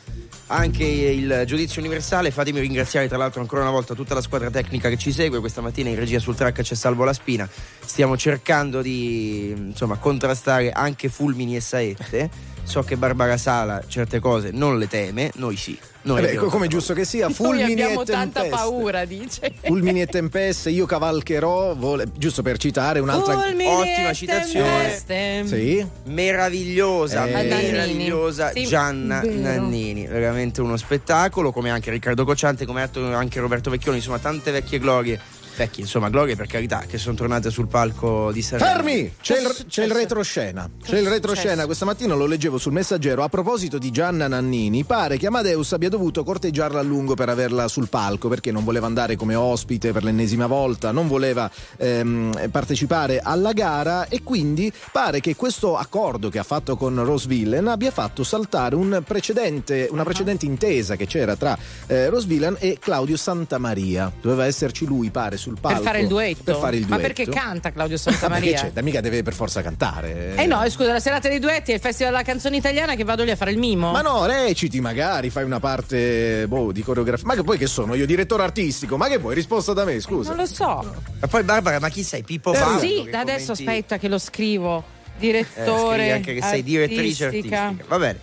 anche 0.48 0.84
il 0.84 1.44
giudizio 1.48 1.82
universale. 1.82 2.30
Fatemi 2.30 2.60
ringraziare 2.60 3.08
tra 3.08 3.18
l'altro 3.18 3.42
ancora 3.42 3.64
una 3.64 3.72
volta 3.72 3.96
tutta 3.96 4.14
la 4.14 4.22
squadra 4.22 4.52
tecnica 4.52 4.88
che 4.88 4.98
ci 4.98 5.12
segue. 5.12 5.40
Questa 5.40 5.62
mattina 5.62 5.90
in 5.90 5.96
regia 5.96 6.20
sul 6.20 6.36
track 6.36 6.62
c'è 6.62 6.76
Salvo 6.76 7.06
La 7.06 7.14
Spina. 7.14 7.50
Stiamo 7.84 8.16
cercando 8.16 8.84
di 8.84 9.48
insomma, 9.50 9.98
contrastare 9.98 10.70
anche 10.70 11.10
fulmini 11.10 11.56
e 11.56 11.60
saette. 11.60 12.30
So 12.66 12.82
che 12.82 12.98
Barbara 12.98 13.38
Sala 13.38 13.82
certe 13.88 14.20
cose 14.20 14.50
non 14.52 14.78
le 14.80 14.88
teme, 14.88 15.32
noi 15.36 15.56
sì. 15.56 15.78
Noi 16.06 16.18
Vabbè, 16.18 16.28
abbiamo 16.28 16.48
come 16.50 16.62
tanta 16.68 16.76
giusto 16.76 16.94
che 16.94 17.04
sia, 17.04 17.26
Noi 17.26 17.34
fulmini 17.34 17.72
abbiamo 17.82 18.02
e 18.04 18.06
tanta 18.06 18.42
tempeste. 18.42 18.50
paura, 18.50 19.06
dice. 19.06 19.54
Fulmini 19.64 20.02
e 20.02 20.06
tempeste, 20.06 20.70
io 20.70 20.86
cavalcherò, 20.86 21.74
vole- 21.76 22.06
giusto 22.16 22.44
per 22.44 22.58
citare 22.58 23.00
un'altra... 23.00 23.34
Fulmini 23.40 23.66
ottima 23.68 24.10
e 24.10 24.14
citazione. 24.14 25.02
tempeste. 25.06 25.44
Sì? 25.48 25.88
meravigliosa, 26.06 27.26
Eh. 27.28 27.32
meravigliosa 27.48 28.52
Sì, 28.52 28.66
Gianna 28.66 29.20
vero. 29.22 29.34
Nannini, 29.40 30.06
veramente 30.06 30.62
uno 30.62 30.78
spettacolo, 30.78 31.52
come 31.52 31.72
anche 31.72 31.90
Riccardo 31.90 32.24
Cocciante, 32.24 32.66
come 32.68 32.88
anche 32.94 33.40
Roberto 33.40 33.72
Vecchioni, 33.72 33.98
insomma 33.98 34.20
tante 34.20 34.52
vecchie 34.52 34.78
glorie, 34.78 35.20
vecchie 35.56 35.84
insomma 35.84 36.10
glorie 36.10 36.36
per 36.36 36.48
carità, 36.48 36.84
che 36.88 36.98
sono 36.98 37.16
tornate 37.16 37.50
sul 37.50 37.68
palco 37.68 38.32
di 38.32 38.42
Sanremo. 38.42 38.72
Fermi! 38.72 39.14
C'è 39.22 39.40
il, 39.40 39.66
c'è 39.68 39.86
il 39.86 39.92
retroscena. 39.92 40.70
C'è 40.84 41.00
il 41.00 41.08
retroscena. 41.08 41.66
Questa 41.66 41.86
mattina 41.86 42.14
lo 42.14 42.26
leggevo 42.26 42.58
sul 42.58 42.74
messaggero. 42.74 43.24
A 43.24 43.30
proposito 43.30 43.78
di 43.78 43.92
Gianna 43.92 44.28
Nannini, 44.28 44.84
pare 44.84 45.18
che 45.18 45.28
Amadeus 45.28 45.74
abbia 45.74 45.90
dovuto 45.90 46.24
corteggiarla 46.24 46.80
a 46.80 46.84
lungo 46.84 47.16
per 47.16 47.30
averla 47.30 47.68
sul 47.68 47.90
palco 47.90 48.28
perché 48.28 48.52
non 48.52 48.64
voleva 48.64 48.86
andare 48.86 49.16
come 49.16 49.36
ospite 49.36 49.92
per 49.92 50.04
l'ennesima 50.04 50.48
volta, 50.48 50.92
non 50.92 51.08
voleva 51.08 51.50
ehm, 51.78 52.50
partecipare 52.52 53.20
alla 53.20 53.54
gara 53.54 54.08
e 54.08 54.22
quindi 54.24 54.72
pare 54.92 55.20
che 55.20 55.36
questo 55.36 55.78
accordo 55.78 56.30
che 56.30 56.40
ha 56.40 56.44
fatto 56.44 56.76
con 56.76 57.04
Rose 57.04 57.28
Villain 57.28 57.68
abbia 57.68 57.92
fatto 57.92 58.24
saltare 58.24 58.76
un 58.76 59.02
precedente, 59.06 59.88
una 59.92 60.04
precedente 60.04 60.46
intesa 60.46 60.96
che 60.96 61.06
c'era 61.06 61.36
tra 61.36 61.58
eh, 61.88 62.10
Rose 62.10 62.28
Villain 62.28 62.56
e 62.60 62.78
Claudio 62.80 63.18
Santamaria. 63.18 64.12
Doveva 64.22 64.46
esserci 64.46 64.86
lui, 64.86 65.10
pare, 65.10 65.38
sul 65.46 65.58
palco. 65.60 65.78
Per 65.78 65.86
fare 65.88 66.00
il 66.02 66.08
duetto. 66.08 66.44
Per 66.44 66.56
fare 66.56 66.76
il 66.78 66.82
Ma 66.88 66.98
duetto. 66.98 67.02
perché 67.14 67.28
canta 67.32 67.72
Claudio 67.72 67.98
Ma 67.98 68.04
perché 68.04 68.20
Santamaria? 68.20 68.60
c'è? 68.60 68.72
Da 68.72 68.82
mica 68.82 69.00
deve 69.02 69.22
per 69.22 69.34
forza 69.34 69.62
cantare. 69.62 70.34
Eh 70.36 70.46
no, 70.48 70.68
scusa, 70.70 70.92
la 70.92 71.00
serata 71.00 71.30
dei 71.30 71.40
duetti 71.40 71.72
è 71.72 71.76
il 71.76 71.80
festival 71.80 72.12
della 72.14 72.24
canzone 72.24 72.58
italiana 72.58 72.96
che 72.96 73.04
vado 73.04 73.24
lì 73.24 73.32
a 73.32 73.36
fare 73.36 73.52
il 73.52 73.58
mimo. 73.58 73.92
Ma 73.92 74.02
no, 74.02 74.26
reciti 74.26 74.82
magari, 74.82 75.30
fai 75.30 75.44
una 75.44 75.60
parte 75.60 76.48
boh, 76.48 76.72
di 76.72 76.82
coreografia. 76.82 77.26
Ma 77.28 77.36
che 77.36 77.44
poi 77.44 77.58
che 77.58 77.68
sono? 77.68 77.94
Io 77.94 78.06
direttore 78.06 78.44
artistico, 78.44 78.98
ma 78.98 79.08
che 79.08 79.18
vuoi? 79.20 79.36
Risposta 79.36 79.74
da 79.74 79.86
me, 79.86 80.00
scusa. 80.00 80.30
Non 80.30 80.40
lo 80.40 80.46
so. 80.48 80.96
Ma 81.20 81.28
poi 81.28 81.44
Barbara, 81.44 81.80
ma 81.80 81.90
chi 81.90 82.02
sei? 82.04 82.24
Pippo 82.24 82.54
Eh, 82.54 82.60
Baudo? 82.60 82.80
sì, 82.80 83.08
da 83.12 83.20
adesso 83.20 83.54
commenti- 83.54 83.64
aspetta 83.70 83.98
che 83.98 84.08
lo 84.08 84.18
scrivo. 84.18 84.84
Eh, 85.18 85.20
Direttore. 85.20 85.94
scrivi 85.96 86.12
anche 86.12 86.34
che 86.34 86.42
sei 86.42 86.64
direttrice 86.64 87.26
artistica. 87.26 87.74
Va 87.88 87.98
bene. 88.00 88.20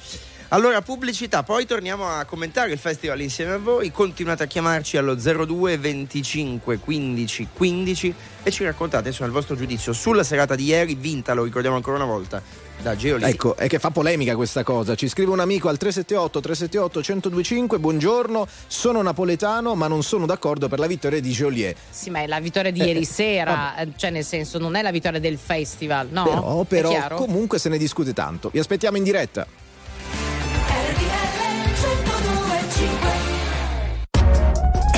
Allora, 0.53 0.83
pubblicità, 0.83 1.43
poi 1.43 1.65
torniamo 1.65 2.07
a 2.07 2.27
commentare 2.27 2.73
il 2.73 2.79
festival 2.79 3.23
insieme 3.23 3.53
a 3.53 3.59
voi. 3.59 3.91
Continuate 3.91 4.43
a 4.43 4.47
chiamarci 4.47 4.99
allo 4.99 5.15
02 5.15 5.79
25 5.79 6.77
15 6.77 7.49
15 7.55 8.15
e 8.43 8.51
ci 8.51 8.63
raccontate 8.63 9.09
insomma 9.09 9.29
il 9.29 9.33
vostro 9.33 9.57
giudizio 9.57 9.95
sulla 9.95 10.23
serata 10.23 10.55
di 10.55 10.65
ieri, 10.65 10.95
vinta, 10.95 11.33
lo 11.33 11.45
ricordiamo 11.45 11.77
ancora 11.77 11.97
una 11.97 12.05
volta, 12.05 12.43
da 12.83 12.95
Geoli. 12.95 13.25
Ecco, 13.25 13.57
è 13.57 13.67
che 13.67 13.79
fa 13.79 13.91
polemica 13.91 14.37
questa 14.37 14.63
cosa. 14.63 14.95
Ci 14.95 15.09
scrive 15.09 15.31
un 15.31 15.41
amico 15.41 15.71
al 15.71 15.79
378 15.79 16.41
378 16.43 16.99
1025. 16.99 17.79
Buongiorno, 17.79 18.47
sono 18.67 19.01
napoletano, 19.01 19.75
ma 19.75 19.87
non 19.87 20.03
sono 20.03 20.27
d'accordo 20.27 20.69
per 20.69 20.81
la 20.81 20.87
vittoria 20.87 21.23
di 21.23 21.31
Joliet. 21.31 21.79
Sì, 21.89 22.11
ma 22.11 22.21
è 22.21 22.27
la 22.27 22.41
vittoria 22.41 22.71
di 22.71 22.81
Eh, 22.83 22.87
ieri 22.89 23.07
sera, 23.07 23.77
eh, 23.77 23.89
cioè 23.97 24.11
nel 24.11 24.25
senso 24.25 24.59
non 24.59 24.75
è 24.75 24.83
la 24.83 24.91
vittoria 24.91 25.19
del 25.19 25.39
festival, 25.39 26.09
no? 26.11 26.67
Però, 26.69 26.97
però 26.99 27.17
comunque 27.17 27.59
se 27.59 27.71
ne 27.71 27.79
discute 27.79 28.13
tanto. 28.13 28.51
Vi 28.53 28.59
aspettiamo 28.59 28.99
in 28.99 29.03
diretta. 29.03 29.47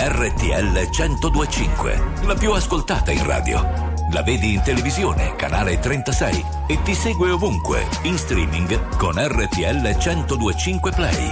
RTL 0.06 0.90
1025, 0.90 2.02
la 2.26 2.34
più 2.34 2.52
ascoltata 2.52 3.10
in 3.10 3.24
radio. 3.24 3.66
La 4.12 4.22
vedi 4.22 4.52
in 4.52 4.60
televisione, 4.60 5.34
canale 5.34 5.78
36 5.78 6.44
e 6.66 6.82
ti 6.82 6.94
segue 6.94 7.30
ovunque, 7.30 7.86
in 8.02 8.18
streaming 8.18 8.96
con 8.98 9.14
RTL 9.16 9.96
1025 9.96 10.90
Play. 10.90 11.28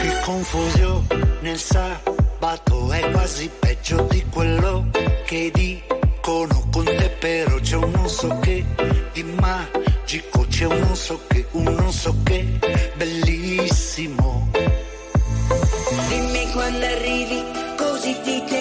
Che 0.00 0.20
confusione 0.24 1.38
nel 1.42 1.58
sabato 1.58 2.90
è 2.90 3.10
quasi 3.12 3.48
peggio 3.60 4.08
di 4.10 4.24
quello 4.28 4.88
che 5.24 5.52
dicono 5.54 6.66
con 6.72 6.84
te, 6.84 7.16
però 7.20 7.60
c'è 7.60 7.76
un 7.76 7.90
non 7.92 8.08
so 8.08 8.36
che 8.40 8.64
di 9.12 9.22
magico, 9.22 10.39
c'è 10.60 10.66
un 10.66 10.78
non 10.78 10.94
so 10.94 11.18
che, 11.26 11.46
un 11.52 11.62
non 11.62 11.90
so 11.90 12.14
che 12.22 12.46
bellissimo. 12.96 14.50
Dimmi 16.08 16.50
quando 16.52 16.84
arrivi, 16.84 17.42
così 17.78 18.14
ti 18.22 18.44
tengo 18.44 18.59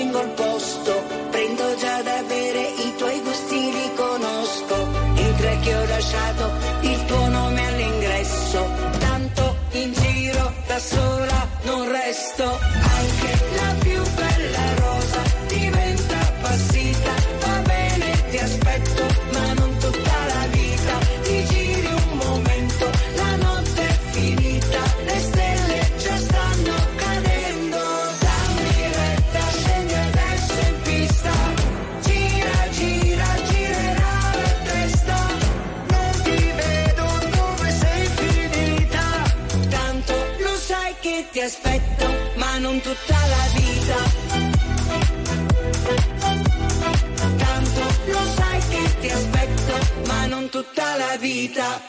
vita. 51.50 51.82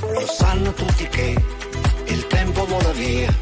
Lo 0.00 0.26
sanno 0.26 0.72
tutti 0.72 1.06
che 1.08 1.34
il 2.06 2.26
tempo 2.26 2.64
vola 2.66 2.92
via, 2.92 3.32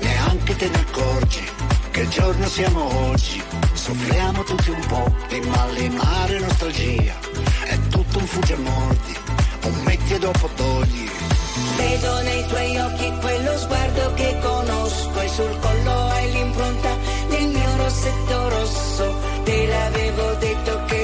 neanche 0.00 0.56
te 0.56 0.68
ne 0.68 0.78
accorgi 0.78 1.44
che 1.90 2.08
giorno 2.08 2.46
siamo 2.46 3.08
oggi. 3.08 3.42
Soffriamo 3.72 4.42
tutti 4.42 4.70
un 4.70 4.86
po' 4.86 5.14
di 5.28 5.40
malinare 5.40 6.38
nostalgia, 6.40 7.14
è 7.64 7.78
tutto 7.88 8.18
un 8.18 8.26
fugge 8.26 8.56
mordi, 8.56 9.16
un 9.64 9.82
metti 9.84 10.14
e 10.14 10.18
dopo 10.18 10.48
togli. 10.54 11.10
Vedo 11.76 12.22
nei 12.22 12.46
tuoi 12.46 12.76
occhi 12.78 13.12
quello 13.20 13.58
sguardo 13.58 14.14
che 14.14 14.38
conosco 14.40 15.20
e 15.20 15.28
sul 15.28 15.58
collo 15.60 16.08
hai 16.08 16.32
l'impronta 16.32 16.96
del 17.28 17.46
mio 17.46 17.76
rossetto 17.76 18.48
rosso. 18.48 19.14
Te 19.44 19.66
l'avevo 19.66 20.34
detto 20.34 20.84
che 20.86 21.03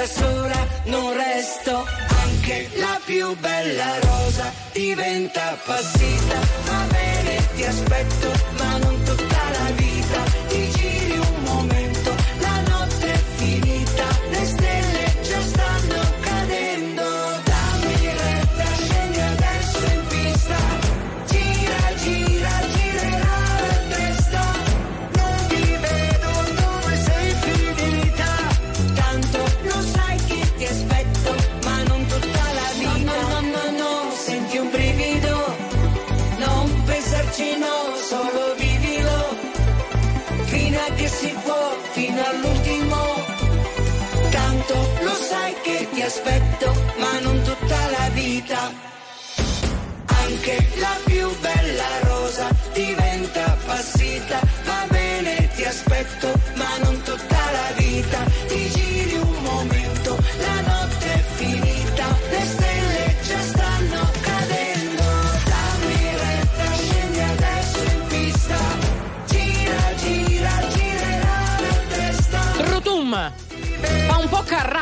da 0.00 0.06
sola 0.06 0.66
non 0.84 1.12
resto. 1.14 1.84
Anche 2.24 2.70
la 2.76 2.98
più 3.04 3.36
bella 3.38 3.98
rosa 4.00 4.50
diventa 4.72 5.58
passita. 5.64 6.38
Va 6.64 6.86
bene, 6.88 7.48
ti 7.54 7.64
aspetto, 7.64 8.28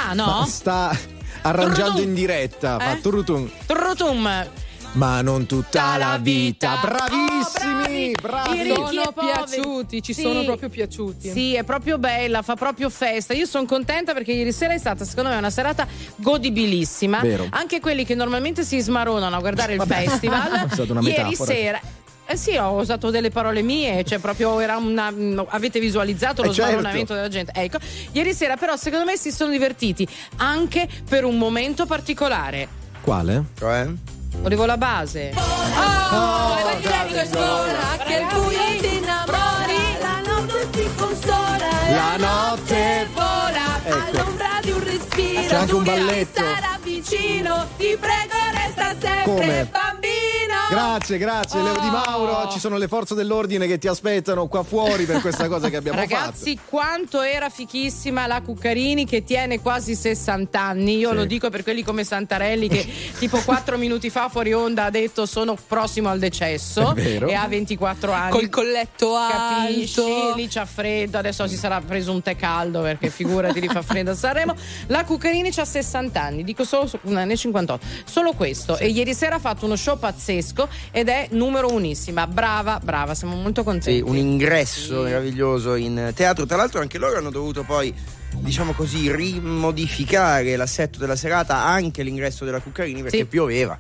fa, 0.08 0.14
no? 0.14 0.46
Sta 0.46 0.96
arrangiando 1.42 1.84
Turrutum. 1.92 2.08
in 2.08 2.14
diretta. 2.14 2.78
Fa 2.78 2.92
Eh? 2.92 3.00
turrutum. 3.00 3.50
Turrutum. 3.66 4.46
Ma 4.92 5.20
non 5.20 5.44
tutta 5.44 5.98
la 5.98 6.16
vita. 6.20 6.72
Oh, 6.74 6.80
Bravissimi! 6.80 8.12
bravi! 8.20 8.58
I 8.58 8.62
ricchi 8.62 8.74
Sono 8.74 9.12
piaciuti, 9.12 10.02
ci 10.02 10.14
Sì. 10.14 10.22
sono 10.22 10.42
proprio 10.44 10.70
piaciuti. 10.70 11.30
Sì, 11.30 11.54
è 11.54 11.62
proprio 11.62 11.98
bella, 11.98 12.40
fa 12.40 12.54
proprio 12.56 12.88
festa. 12.88 13.34
Io 13.34 13.44
sono 13.44 13.66
contenta 13.66 14.14
perché 14.14 14.32
ieri 14.32 14.50
sera 14.50 14.72
è 14.72 14.78
stata, 14.78 15.04
secondo 15.04 15.28
me, 15.28 15.36
una 15.36 15.50
serata 15.50 15.86
godibilissima. 16.16 17.20
Vero. 17.20 17.46
Anche 17.50 17.80
quelli 17.80 18.04
che 18.06 18.14
normalmente 18.14 18.64
si 18.64 18.80
smaronano 18.80 19.36
a 19.36 19.40
guardare 19.40 19.72
il 19.72 19.78
Vabbè, 19.78 20.04
festival. 20.06 20.52
è 20.70 20.72
stata 20.72 20.92
una 20.92 21.00
ieri 21.02 21.22
metafora. 21.22 21.52
sera. 21.52 21.80
Eh 22.30 22.36
sì, 22.36 22.56
ho 22.58 22.72
usato 22.72 23.08
delle 23.08 23.30
parole 23.30 23.62
mie, 23.62 24.04
cioè 24.04 24.18
proprio 24.18 24.60
era 24.60 24.76
una. 24.76 25.10
no, 25.14 25.46
avete 25.48 25.80
visualizzato 25.80 26.42
lo 26.42 26.50
Eh, 26.50 26.52
certo. 26.52 27.14
della 27.14 27.28
gente. 27.28 27.52
Ecco, 27.54 27.78
ieri 28.12 28.34
sera, 28.34 28.58
però, 28.58 28.76
secondo 28.76 29.06
me 29.06 29.16
si 29.16 29.30
sono 29.32 29.50
divertiti 29.50 30.06
anche 30.36 30.86
per 31.08 31.24
un 31.24 31.38
momento 31.38 31.86
particolare. 31.86 32.68
Quale? 33.00 33.44
Cioè? 33.56 33.86
Volevo 34.42 34.66
la 34.66 34.76
base. 34.76 35.32
Oh, 35.34 36.56
che 38.04 38.14
il 38.14 38.26
buio 38.30 38.80
ti 38.80 38.96
innamori, 38.98 39.96
la 39.98 40.20
notte 40.26 40.68
ti 40.70 40.88
consola. 40.96 41.68
La 41.88 42.16
notte 42.18 43.08
vola 43.14 43.80
Ecco. 43.84 43.96
all'ombra 44.20 44.48
di 44.60 44.70
un 44.70 44.84
respiro. 44.84 45.40
C'è 45.48 45.54
anche 45.54 45.74
un 45.74 45.82
tu 45.84 45.90
balletto. 45.90 46.42
Sarà 46.42 46.78
vicino, 46.82 47.66
ti 47.78 47.96
prego, 47.98 48.34
resta 48.52 48.88
sempre 49.00 49.22
Come? 49.24 49.68
bambino. 49.70 50.37
Grazie, 50.70 51.16
grazie, 51.16 51.62
Leo 51.62 51.78
Di 51.80 51.88
Mauro. 51.88 52.32
Oh. 52.42 52.48
Ci 52.50 52.58
sono 52.58 52.76
le 52.76 52.88
forze 52.88 53.14
dell'ordine 53.14 53.66
che 53.66 53.78
ti 53.78 53.88
aspettano 53.88 54.48
qua 54.48 54.62
fuori 54.62 55.04
per 55.06 55.22
questa 55.22 55.48
cosa 55.48 55.70
che 55.70 55.76
abbiamo 55.76 55.98
Ragazzi, 55.98 56.58
quanto 56.68 57.22
era 57.22 57.48
fichissima 57.48 58.26
la 58.26 58.42
Cuccarini 58.42 59.06
che 59.06 59.24
tiene 59.24 59.60
quasi 59.60 59.94
60 59.94 60.60
anni. 60.60 60.98
Io 60.98 61.08
Sì. 61.10 61.14
lo 61.14 61.24
dico 61.24 61.48
per 61.48 61.62
quelli 61.62 61.82
come 61.82 62.04
Santarelli 62.04 62.68
che 62.68 62.86
tipo 63.18 63.40
4 63.40 63.78
minuti 63.78 64.10
fa 64.10 64.28
fuori 64.28 64.52
onda 64.52 64.84
ha 64.84 64.90
detto 64.90 65.24
sono 65.24 65.56
prossimo 65.56 66.10
al 66.10 66.18
decesso 66.18 66.94
e 66.94 67.32
ha 67.34 67.46
24 67.48 68.12
anni. 68.12 68.30
Col 68.30 68.50
colletto 68.50 69.14
Capisci? 69.14 70.00
alto. 70.00 70.34
Lì 70.34 70.48
c'ha 70.48 70.66
freddo, 70.66 71.16
adesso 71.16 71.46
si 71.46 71.56
sarà 71.56 71.80
preso 71.80 72.12
un 72.12 72.20
tè 72.20 72.36
caldo 72.36 72.82
perché 72.82 73.08
figurati 73.08 73.58
lì 73.60 73.68
fa 73.68 73.80
freddo 73.80 74.10
a 74.10 74.14
Sanremo. 74.14 74.54
La 74.88 75.04
Cuccarini 75.04 75.50
ha 75.56 75.64
60 75.64 76.20
anni, 76.20 76.44
dico 76.44 76.64
solo 76.64 76.90
ne 77.04 77.36
58. 77.36 77.86
Solo 78.04 78.32
questo. 78.34 78.76
E 78.76 78.88
ieri 78.88 79.14
sera 79.14 79.36
ha 79.36 79.40
fatto 79.40 79.64
uno 79.64 79.74
show 79.76 79.98
pazzesco 79.98 80.56
ed 80.90 81.08
è 81.08 81.28
numero 81.32 81.70
unissima. 81.70 82.26
Brava, 82.26 82.80
brava, 82.82 83.14
siamo 83.14 83.36
molto 83.36 83.62
contenti. 83.62 83.98
Sì, 83.98 84.02
un 84.08 84.16
ingresso 84.16 85.02
meraviglioso 85.02 85.74
in 85.74 86.12
teatro. 86.14 86.46
Tra 86.46 86.56
l'altro 86.56 86.80
anche 86.80 86.96
loro 86.98 87.18
hanno 87.18 87.30
dovuto 87.30 87.62
poi, 87.62 87.94
diciamo 88.36 88.72
così, 88.72 89.14
rimodificare 89.14 90.56
l'assetto 90.56 90.98
della 90.98 91.16
serata, 91.16 91.56
anche 91.64 92.02
l'ingresso 92.02 92.44
della 92.44 92.60
Cuccarini 92.60 93.02
perché 93.02 93.18
Sì. 93.18 93.24
pioveva. 93.26 93.78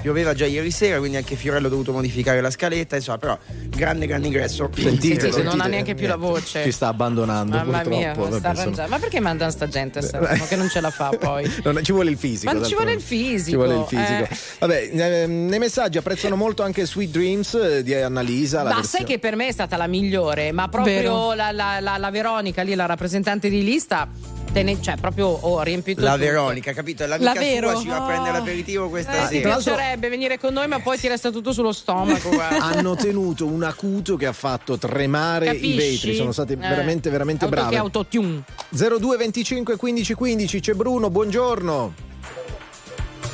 Pioveva 0.00 0.34
già 0.34 0.44
ieri 0.44 0.70
sera, 0.70 0.98
quindi 0.98 1.16
anche 1.16 1.34
Fiorello 1.34 1.66
ha 1.68 1.70
dovuto 1.70 1.90
modificare 1.92 2.42
la 2.42 2.50
scaletta, 2.50 2.96
insomma, 2.96 3.16
però 3.16 3.38
grande 3.68 4.06
grande 4.06 4.26
ingresso. 4.26 4.68
Sentite, 4.74 5.30
Sì, 5.32 5.38
non 5.38 5.52
sentite. 5.52 5.62
ha 5.62 5.66
neanche 5.66 5.94
più 5.94 6.06
la 6.06 6.16
voce. 6.16 6.62
Ci 6.62 6.72
sta 6.72 6.88
abbandonando 6.88 7.56
Mamma 7.56 7.80
purtroppo. 7.80 7.96
mia, 7.96 8.12
vabbè. 8.12 8.86
Ma 8.88 8.98
perché 8.98 9.20
mandano 9.20 9.50
sta 9.50 9.66
gente 9.66 10.00
a 10.00 10.02
Sanremo 10.02 10.44
che 10.44 10.56
non 10.56 10.68
ce 10.68 10.80
la 10.82 10.90
fa 10.90 11.08
poi? 11.18 11.50
Non- 11.64 11.82
ci 11.82 11.92
vuole 11.92 12.10
il 12.10 12.18
fisico. 12.18 12.52
Ma 12.52 12.62
ci 12.66 12.74
vuole 12.74 12.92
il 12.92 13.00
fisico, 13.00 13.50
Ci 13.50 13.56
vuole 13.56 13.74
il 13.76 13.84
fisico. 13.86 14.22
eh. 14.24 14.28
Vabbè, 14.58 14.90
ehm, 14.92 15.46
nei 15.48 15.58
messaggi 15.58 15.96
apprezzano 15.96 16.36
molto 16.36 16.62
anche 16.62 16.84
Sweet 16.84 17.10
Dreams 17.10 17.54
eh, 17.54 17.82
di 17.82 17.94
Annalisa. 17.94 18.58
Ma 18.58 18.64
versione- 18.74 18.86
sai 18.88 19.04
che 19.04 19.18
per 19.18 19.36
me 19.36 19.48
è 19.48 19.52
stata 19.52 19.78
la 19.78 19.86
migliore, 19.86 20.52
ma 20.52 20.68
proprio 20.68 21.32
la, 21.32 21.50
la- 21.50 21.80
la- 21.80 21.96
la 21.96 22.10
Veronica 22.10 22.60
lì, 22.62 22.74
la 22.74 22.84
rappresentante 22.86 23.48
di 23.48 23.64
lista, 23.64 24.06
te 24.54 24.62
ne- 24.62 24.80
cioè 24.80 24.96
proprio 24.96 25.26
ho 25.26 25.60
riempito 25.62 26.00
La 26.00 26.12
tutto. 26.12 26.24
Veronica, 26.24 26.72
capito? 26.72 27.02
È 27.02 27.06
l'amica 27.08 27.34
La 27.34 27.40
Vero. 27.40 27.70
sua, 27.72 27.80
ci 27.80 27.88
va 27.88 27.96
a 27.96 28.06
prendere 28.06 28.38
l'aperitivo 28.38 28.86
Eh, 28.86 28.88
questa 28.88 29.10
tra 29.12 29.26
sera. 29.26 29.48
l'altro- 29.48 29.74
piacerebbe 29.74 30.08
venire 30.08 30.38
con 30.38 30.52
noi, 30.52 30.68
ma 30.68 30.78
poi 30.78 30.96
ti 30.96 31.08
resta 31.08 31.30
tutto 31.32 31.52
sullo 31.52 31.72
stomaco. 31.72 32.30
hanno 32.60 32.94
tenuto 32.94 33.46
un 33.46 33.64
acuto 33.64 34.14
che 34.16 34.26
ha 34.26 34.32
fatto 34.32 34.78
tremare 34.78 35.46
Capisci? 35.46 35.66
i 35.72 35.76
vetri. 35.76 36.14
Sono 36.14 36.30
stati 36.32 36.52
Eh, 36.52 36.56
veramente, 36.56 37.10
veramente 37.10 37.44
auto- 37.44 37.56
bravi. 37.56 37.74
Autotune. 37.76 38.44
02 38.70 39.16
25 39.16 39.76
15 39.76 40.14
15 40.14 40.60
c'è 40.60 40.72
Bruno, 40.74 41.10
buongiorno. 41.10 41.92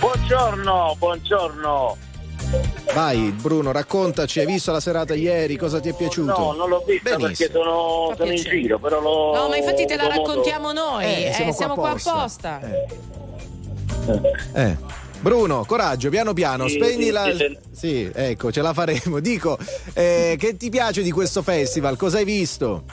Buongiorno, 0.01 0.97
buongiorno. 0.99 1.97
Vai 2.95 3.31
Bruno, 3.41 3.71
raccontaci, 3.73 4.41
hai 4.41 4.47
visto 4.47 4.73
la 4.73 4.81
serata 4.81 5.15
ieri, 5.15 5.57
cosa 5.57 5.79
ti 5.81 5.89
è 5.89 5.95
piaciuto? 5.95 6.39
No, 6.39 6.53
non 6.53 6.69
l'ho 6.69 6.83
vista 6.87 7.17
Benissimo. 7.17 7.49
perché 7.49 7.51
sono, 7.53 8.15
sono 8.17 8.31
in 8.33 8.43
giro, 8.43 8.79
però 8.79 9.01
l'ho. 9.01 9.35
No, 9.35 9.49
ma 9.49 9.57
infatti 9.57 9.87
te 9.87 9.97
la 9.97 10.09
raccontiamo 10.09 10.73
noi. 10.73 11.05
eh, 11.05 11.53
siamo, 11.53 11.75
qua 11.75 11.91
apposta. 11.91 12.61
Eh. 12.61 12.87
Eh. 14.55 14.77
Bruno, 15.21 15.65
coraggio, 15.67 16.09
piano 16.09 16.33
piano, 16.33 16.67
Sì, 16.67 16.75
spegni 16.77 17.05
sì, 17.05 17.11
la. 17.11 17.33
Sì, 17.71 18.11
ecco, 18.13 18.51
ce 18.51 18.63
la 18.63 18.73
faremo. 18.73 19.21
Dico, 19.21 19.59
eh, 19.93 20.37
che 20.39 20.57
ti 20.57 20.71
piace 20.71 21.03
di 21.03 21.11
questo 21.11 21.43
festival? 21.43 21.97
Cosa 21.97 22.19
hai 22.19 22.25
visto? 22.25 22.85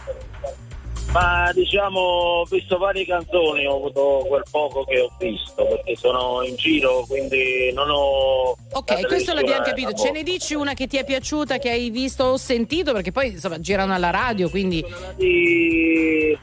Ma 1.12 1.52
diciamo, 1.54 2.00
ho 2.00 2.44
visto 2.46 2.78
varie 2.78 3.06
canzoni, 3.06 3.66
ho 3.66 3.78
avuto 3.78 4.26
quel 4.28 4.44
poco 4.52 4.84
che 4.84 5.00
ho 5.00 5.10
visto 5.18 5.66
perché 5.66 5.96
sono 5.96 6.44
in 6.44 6.56
giro, 6.56 7.06
quindi 7.08 7.72
non 7.74 7.90
ho. 7.90 8.56
Ok, 8.74 9.02
la 9.02 9.08
questo 9.08 9.34
l'abbiamo 9.34 9.64
capito. 9.64 9.94
Ce 9.94 10.12
ne 10.12 10.22
dici 10.22 10.54
una 10.54 10.74
che 10.74 10.86
ti 10.86 10.98
è 10.98 11.06
piaciuta, 11.06 11.58
che 11.60 11.70
hai 11.72 11.90
visto 11.90 12.26
o 12.26 12.38
sentito? 12.38 12.92
Perché 12.94 13.12
poi 13.12 13.28
insomma 13.30 13.60
girano 13.60 13.94
alla 13.94 14.10
radio, 14.12 14.50
quindi. 14.50 14.84
Di- 15.16 16.38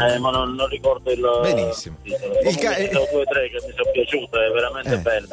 Eh, 0.00 0.18
ma 0.18 0.30
non, 0.30 0.54
non 0.54 0.66
ricordo 0.68 1.10
il. 1.12 1.20
Benissimo. 1.42 1.96
titolo. 2.02 2.32
Il 2.32 2.38
Comunque 2.56 2.88
ca- 2.88 2.98
due 3.10 3.20
o 3.20 3.24
tre 3.24 3.48
che 3.50 3.66
mi 3.66 3.72
sono 3.76 3.90
piaciute, 3.92 4.38
veramente 4.52 4.94
Eh. 4.94 4.98
belle. 4.98 5.28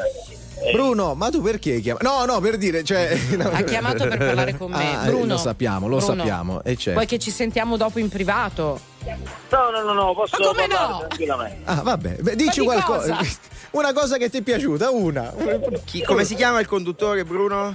Eh, 0.64 0.72
Bruno, 0.74 1.14
ma 1.14 1.30
tu 1.30 1.42
perché 1.42 1.80
chiami? 1.82 2.00
No, 2.02 2.26
no, 2.26 2.40
per 2.40 2.58
dire, 2.58 2.84
cioè. 2.84 3.18
Ha 3.40 3.62
chiamato 3.64 4.08
per 4.08 4.18
parlare 4.18 4.58
con 4.58 4.72
me. 4.72 4.96
Ah, 4.96 5.06
Bruno. 5.06 5.26
Lo 5.34 5.38
sappiamo, 5.38 5.88
lo 5.88 5.98
Bruno, 5.98 6.16
sappiamo. 6.16 6.64
E 6.64 6.76
certo. 6.76 7.00
Poi 7.00 7.08
che 7.08 7.20
ci 7.20 7.32
sentiamo 7.32 7.78
dopo 7.78 8.00
in 8.00 8.10
privato. 8.10 8.80
No, 9.50 9.70
no, 9.70 9.82
no, 9.84 9.94
no, 9.94 10.14
posso 10.14 10.36
Ma 10.40 10.48
come 10.48 10.68
parlare 10.68 10.92
no? 10.92 10.98
tranquillamente. 11.00 11.62
Ah, 11.66 11.82
vabbè, 11.82 12.16
Beh, 12.22 12.36
dici 12.36 12.60
di 12.60 12.66
qualcosa. 12.66 13.16
cosa? 13.16 13.30
Una 13.72 13.94
cosa 13.94 14.18
che 14.18 14.30
ti 14.30 14.38
è 14.38 14.42
piaciuta, 14.42 14.90
una. 14.92 15.34
Chi- 15.86 16.02
come 16.04 16.24
si 16.26 16.36
chiama 16.36 16.60
il 16.60 16.68
conduttore, 16.68 17.24
Bruno? 17.24 17.74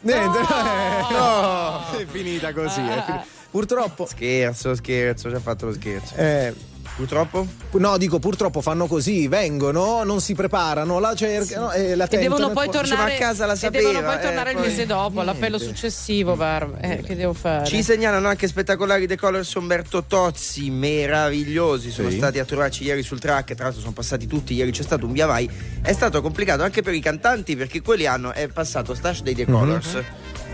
Niente, 0.00 0.38
No. 0.38 1.10
no, 1.92 1.98
è 1.98 2.04
finita 2.06 2.52
così. 2.52 2.80
è 2.80 3.02
fini- 3.04 3.20
Purtroppo. 3.50 4.06
Scherzo, 4.06 4.74
scherzo, 4.74 5.28
ci 5.28 5.34
ha 5.34 5.40
fatto 5.40 5.66
lo 5.66 5.72
scherzo. 5.72 6.14
eh, 6.16 6.54
Purtroppo? 6.96 7.46
no, 7.72 7.98
dico 7.98 8.18
purtroppo 8.18 8.62
fanno 8.62 8.86
così, 8.86 9.28
vengono, 9.28 10.02
non 10.02 10.22
si 10.22 10.34
preparano, 10.34 10.98
la 10.98 11.14
cercano 11.14 11.70
e 11.72 11.94
la 11.94 12.04
E 12.04 12.08
tentano. 12.08 12.36
devono 12.36 12.54
poi 12.54 12.66
e 12.66 12.70
poi- 12.70 12.88
tornare. 12.88 13.14
a 13.14 13.18
casa 13.18 13.44
la 13.44 13.52
e 13.52 13.70
devono 13.70 13.92
sapeva, 13.92 14.12
poi 14.12 14.22
tornare 14.22 14.48
eh, 14.48 14.52
il 14.52 14.58
poi- 14.58 14.68
mese 14.68 14.86
dopo, 14.86 15.20
all'appello 15.20 15.56
Niente. 15.58 15.74
successivo, 15.76 16.36
Barb. 16.36 16.78
Eh, 16.80 17.02
che 17.02 17.14
devo 17.14 17.34
fare? 17.34 17.66
Ci 17.66 17.82
segnalano 17.82 18.28
anche 18.28 18.48
spettacolari 18.48 19.06
The 19.06 19.16
Colors 19.18 19.52
Umberto 19.54 20.04
Tozzi, 20.04 20.70
meravigliosi, 20.70 21.90
sono 21.90 22.08
Sì. 22.08 22.16
stati 22.16 22.38
a 22.38 22.44
trovarci 22.46 22.84
ieri 22.84 23.02
sul 23.02 23.20
track, 23.20 23.54
tra 23.54 23.64
l'altro 23.64 23.80
sono 23.82 23.92
passati 23.92 24.26
tutti, 24.26 24.54
ieri 24.54 24.70
c'è 24.70 24.82
stato 24.82 25.04
un 25.04 25.12
via 25.12 25.26
vai, 25.26 25.48
è 25.82 25.92
stato 25.92 26.22
complicato 26.22 26.62
anche 26.62 26.80
per 26.82 26.94
i 26.94 27.00
cantanti 27.00 27.56
perché 27.56 27.82
quelli 27.82 28.06
hanno, 28.06 28.32
è 28.32 28.48
passato 28.48 28.94
Stash 28.94 29.20
dei 29.22 29.34
The 29.34 29.44
Colors, 29.44 30.02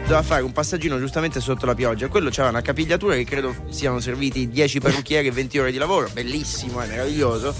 doveva 0.02 0.22
fare 0.22 0.42
un 0.42 0.52
passaggino 0.52 0.98
giustamente 0.98 1.40
sotto 1.40 1.64
la 1.66 1.74
pioggia, 1.74 2.08
quello 2.08 2.28
c'era 2.30 2.48
una 2.48 2.60
capigliatura 2.60 3.14
che 3.14 3.24
credo 3.24 3.54
siano 3.70 4.00
serviti 4.00 4.48
10 4.48 4.80
parrucchieri 4.80 5.28
e 5.28 5.30
20 5.30 5.58
ore 5.58 5.72
di 5.72 5.78
lavoro, 5.78 6.08
bellissimo, 6.12 6.80
è 6.80 6.86
meraviglioso, 6.86 7.54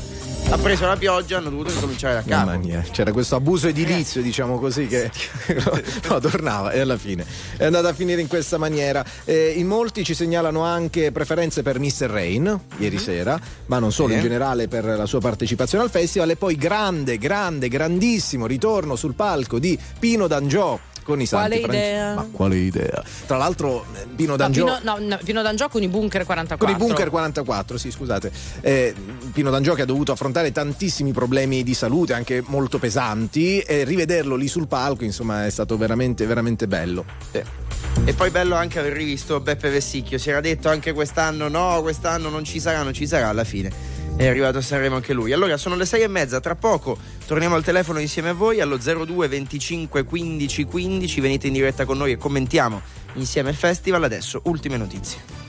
ha 0.50 0.58
preso 0.58 0.84
la 0.84 0.96
pioggia, 0.96 1.38
hanno 1.38 1.48
dovuto 1.48 1.70
ricominciare 1.70 2.14
da 2.14 2.22
capo. 2.22 2.58
Mia, 2.58 2.82
c'era 2.90 3.10
questo 3.12 3.36
abuso 3.36 3.68
edilizio, 3.68 4.20
diciamo 4.20 4.58
così, 4.58 4.86
che 4.86 5.10
no, 6.08 6.18
tornava 6.20 6.72
e 6.72 6.80
alla 6.80 6.98
fine 6.98 7.24
è 7.56 7.64
andata 7.64 7.88
a 7.88 7.92
finire 7.94 8.20
in 8.20 8.26
questa 8.26 8.58
maniera. 8.58 9.02
Eh, 9.24 9.54
in 9.56 9.66
molti 9.66 10.04
ci 10.04 10.12
segnalano 10.14 10.62
anche 10.62 11.10
preferenze 11.10 11.62
per 11.62 11.78
Mr. 11.78 12.06
Rain 12.10 12.60
ieri 12.78 12.98
sera, 12.98 13.40
ma 13.66 13.78
non 13.78 13.92
solo, 13.92 14.08
Sì. 14.10 14.14
in 14.16 14.20
generale 14.20 14.68
per 14.68 14.84
la 14.84 15.06
sua 15.06 15.20
partecipazione 15.20 15.84
al 15.84 15.90
festival. 15.90 16.28
E 16.30 16.36
poi 16.36 16.56
grande, 16.56 17.16
grande, 17.16 17.68
grandissimo 17.68 18.46
ritorno 18.46 18.94
sul 18.96 19.14
palco 19.14 19.58
di 19.58 19.78
Pino 19.98 20.26
D'Angiò. 20.26 20.78
Con 21.02 21.20
i 21.20 21.26
Quale 21.26 21.56
santi 21.56 21.62
franci- 21.62 21.78
idea? 21.78 22.14
Ma 22.14 22.28
quale 22.30 22.56
idea? 22.56 23.02
Tra 23.26 23.36
l'altro, 23.36 23.84
eh, 23.94 24.06
Pino 24.14 24.30
No, 24.30 24.36
D'Angiò. 24.36 24.78
Pino, 24.78 24.96
no, 24.98 25.06
no, 25.06 25.18
Pino 25.24 25.42
D'Angiò 25.42 25.68
con 25.68 25.82
i 25.82 25.88
bunker 25.88 26.24
44. 26.24 26.66
Con 26.66 26.74
i 26.74 26.78
bunker 26.78 27.10
44, 27.10 27.78
sì, 27.78 27.90
scusate. 27.90 28.30
Eh, 28.60 28.94
Pino 29.32 29.50
D'Angiò 29.50 29.74
che 29.74 29.82
ha 29.82 29.86
dovuto 29.86 30.12
affrontare 30.12 30.52
tantissimi 30.52 31.12
problemi 31.12 31.62
di 31.62 31.74
salute, 31.74 32.12
anche 32.12 32.42
molto 32.46 32.78
pesanti, 32.78 33.58
e 33.60 33.84
rivederlo 33.84 34.36
lì 34.36 34.48
sul 34.48 34.68
palco, 34.68 35.04
insomma, 35.04 35.46
è 35.46 35.50
stato 35.50 35.76
veramente, 35.76 36.24
veramente 36.26 36.66
bello. 36.66 37.04
Sì. 37.30 37.42
E 38.04 38.14
poi 38.14 38.30
bello 38.30 38.54
anche 38.54 38.78
aver 38.78 38.92
rivisto 38.92 39.40
Beppe 39.40 39.68
Vessicchio. 39.70 40.18
Si 40.18 40.30
era 40.30 40.40
detto 40.40 40.68
anche 40.68 40.92
quest'anno: 40.92 41.48
no, 41.48 41.80
quest'anno 41.82 42.28
non 42.30 42.44
ci 42.44 42.58
sarà, 42.58 42.82
non 42.82 42.92
ci 42.94 43.06
sarà. 43.06 43.28
Alla 43.28 43.44
fine 43.44 43.70
è 44.16 44.26
arrivato 44.26 44.58
a 44.58 44.60
Sanremo 44.60 44.96
anche 44.96 45.12
lui. 45.12 45.32
Allora 45.32 45.56
sono 45.56 45.74
le 45.74 45.84
sei 45.84 46.02
e 46.02 46.08
mezza. 46.08 46.40
Tra 46.40 46.54
poco 46.54 46.96
torniamo 47.26 47.54
al 47.54 47.64
telefono 47.64 47.98
insieme 47.98 48.30
a 48.30 48.34
voi 48.34 48.60
allo 48.60 48.76
02 48.76 49.28
25 49.28 50.04
15 50.04 50.64
15. 50.64 51.20
Venite 51.20 51.46
in 51.46 51.54
diretta 51.54 51.84
con 51.84 51.98
noi 51.98 52.12
e 52.12 52.16
commentiamo 52.16 52.80
insieme 53.14 53.50
il 53.50 53.56
festival. 53.56 54.02
Adesso, 54.04 54.42
ultime 54.44 54.76
notizie. 54.76 55.41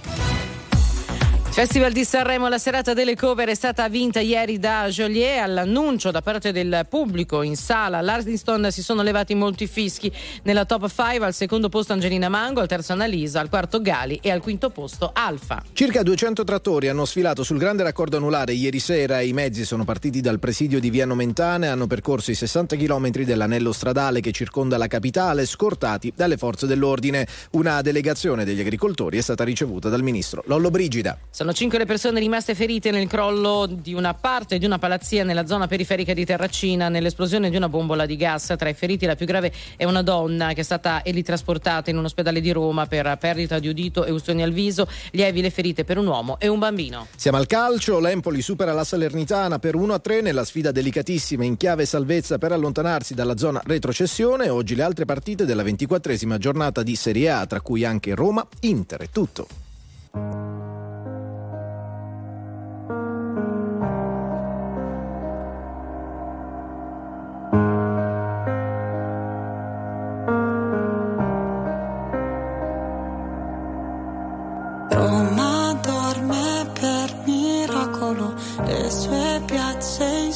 Festival 1.53 1.91
di 1.91 2.03
Sanremo, 2.03 2.47
la 2.47 2.57
serata 2.57 2.95
delle 2.95 3.15
cover 3.15 3.47
è 3.47 3.53
stata 3.53 3.87
vinta 3.87 4.19
ieri 4.19 4.57
da 4.57 4.87
Joliet 4.89 5.37
all'annuncio 5.37 6.09
da 6.09 6.23
parte 6.23 6.51
del 6.51 6.87
pubblico 6.89 7.43
in 7.43 7.55
sala. 7.55 8.01
L'Artiston 8.01 8.71
si 8.71 8.81
sono 8.81 9.03
levati 9.03 9.35
molti 9.35 9.67
fischi 9.67 10.11
nella 10.45 10.65
top 10.65 10.89
5, 10.89 11.23
al 11.23 11.33
secondo 11.35 11.69
posto 11.69 11.93
Angelina 11.93 12.27
Mango, 12.27 12.59
al 12.59 12.67
terzo 12.67 12.93
Annalisa, 12.93 13.39
al 13.39 13.49
quarto 13.49 13.81
Gali 13.81 14.17
e 14.23 14.31
al 14.31 14.41
quinto 14.41 14.71
posto 14.71 15.11
Alfa. 15.13 15.61
Circa 15.73 16.01
200 16.01 16.43
trattori 16.43 16.87
hanno 16.87 17.05
sfilato 17.05 17.43
sul 17.43 17.59
grande 17.59 17.83
raccordo 17.83 18.17
anulare 18.17 18.53
ieri 18.53 18.79
sera. 18.79 19.21
I 19.21 19.31
mezzi 19.31 19.63
sono 19.63 19.83
partiti 19.83 20.21
dal 20.21 20.39
presidio 20.39 20.79
di 20.79 20.89
Via 20.89 21.05
Nomentana 21.05 21.67
e 21.67 21.69
hanno 21.69 21.85
percorso 21.85 22.31
i 22.31 22.35
60 22.35 22.75
km 22.77 23.11
dell'anello 23.11 23.73
stradale 23.73 24.21
che 24.21 24.31
circonda 24.31 24.77
la 24.77 24.87
capitale, 24.87 25.45
scortati 25.45 26.11
dalle 26.15 26.37
forze 26.37 26.65
dell'ordine. 26.65 27.27
Una 27.51 27.83
delegazione 27.83 28.43
degli 28.43 28.59
agricoltori 28.59 29.19
è 29.19 29.21
stata 29.21 29.43
ricevuta 29.43 29.89
dal 29.89 30.01
ministro 30.01 30.41
Lollo 30.47 30.71
Brigida. 30.71 31.15
Sono 31.43 31.56
cinque 31.56 31.77
le 31.77 31.86
persone 31.86 32.21
rimaste 32.21 32.56
ferite 32.56 32.89
nel 32.89 33.06
crollo 33.06 33.65
di 33.69 33.93
una 33.93 34.13
parte 34.13 34.58
di 34.58 34.65
una 34.65 34.79
palazzia 34.79 35.25
nella 35.25 35.45
zona 35.45 35.67
periferica 35.67 36.13
di 36.13 36.23
Terracina 36.23 36.88
nell'esplosione 36.88 37.49
di 37.49 37.58
una 37.58 37.67
bombola 37.67 38.06
di 38.06 38.15
gas. 38.15 38.53
Tra 38.58 38.69
i 38.69 38.73
feriti 38.73 39.06
la 39.06 39.17
più 39.17 39.25
grave 39.25 39.51
è 39.75 39.84
una 39.84 40.01
donna 40.03 40.53
che 40.53 40.62
è 40.62 40.63
stata 40.63 41.03
elitrasportata 41.03 41.89
in 41.89 41.97
un 41.97 42.06
ospedale 42.06 42.39
di 42.39 42.49
Roma 42.53 42.86
per 42.86 43.17
perdita 43.19 43.60
di 43.60 43.67
udito 43.67 44.06
e 44.06 44.12
ustioni 44.12 44.41
al 44.41 44.53
viso. 44.53 44.88
Lievi 45.12 45.41
le 45.41 45.49
ferite 45.49 45.84
per 45.84 45.97
un 45.97 46.08
uomo 46.08 46.39
e 46.39 46.47
un 46.47 46.60
bambino. 46.60 47.08
Siamo 47.13 47.36
al 47.36 47.45
calcio, 47.45 47.99
l'Empoli 47.99 48.41
supera 48.41 48.71
la 48.71 48.86
Salernitana 48.86 49.60
per 49.60 49.75
1-3 49.75 50.21
nella 50.21 50.45
sfida 50.45 50.71
delicatissima 50.71 51.43
in 51.43 51.58
chiave 51.58 51.86
salvezza 51.86 52.38
per 52.38 52.53
allontanarsi 52.53 53.15
dalla 53.15 53.36
zona 53.36 53.62
retrocessione. 53.65 54.47
Oggi 54.47 54.75
le 54.75 54.84
altre 54.84 55.03
partite 55.03 55.43
della 55.43 55.63
24esima 55.63 56.38
giornata 56.38 56.84
di 56.84 56.95
Serie 56.95 57.32
A, 57.32 57.45
tra 57.45 57.60
cui 57.60 57.84
anche 57.84 58.15
Roma, 58.15 58.47
Inter 58.62 59.01
e 59.01 59.10
tutto. 59.12 60.71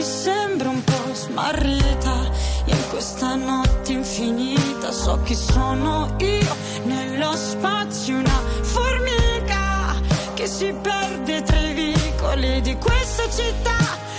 ti 0.00 0.06
sembra 0.06 0.70
un 0.70 0.82
po' 0.82 1.12
smarrita 1.12 2.30
in 2.64 2.88
questa 2.88 3.34
notte 3.34 3.92
infinita? 3.92 4.90
So 4.92 5.20
chi 5.24 5.34
sono 5.34 6.16
io 6.16 6.56
nello 6.84 7.36
spazio, 7.36 8.16
una 8.16 8.40
formica 8.62 10.00
che 10.32 10.46
si 10.46 10.72
perde 10.72 11.42
tra 11.42 11.60
i 11.60 11.74
vicoli 11.74 12.62
di 12.62 12.74
questa 12.76 13.28
città 13.28 13.76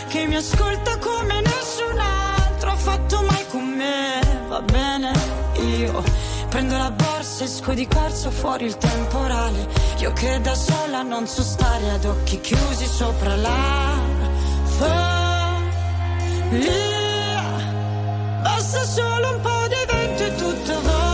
che 0.08 0.28
mi 0.28 0.36
ascolta 0.36 1.00
come 1.00 1.42
nessun 1.42 1.98
altro 1.98 2.70
ha 2.70 2.76
fatto 2.76 3.24
mai 3.24 3.46
con 3.50 3.64
me. 3.64 4.20
Va 4.50 4.62
bene, 4.62 5.12
io 5.64 6.04
prendo 6.50 6.78
la 6.78 6.92
borsa, 6.92 7.46
esco 7.46 7.74
di 7.74 7.88
corso 7.88 8.30
fuori 8.30 8.66
il 8.66 8.78
temporale. 8.78 9.68
Io 9.98 10.14
che 10.14 10.40
da 10.42 10.54
sola 10.54 11.02
non 11.02 11.26
so 11.26 11.42
stare 11.42 11.90
ad 11.90 12.06
occhi 12.06 12.40
chiusi 12.40 12.86
sopra 12.86 13.36
la 13.36 15.21
follia. 16.52 17.44
Basta 18.44 18.84
solo 18.84 19.34
un 19.34 19.42
po' 19.42 19.68
di 19.68 19.86
vento 19.88 20.24
e 20.24 20.36
tutto 20.36 20.82
vola. 20.82 21.12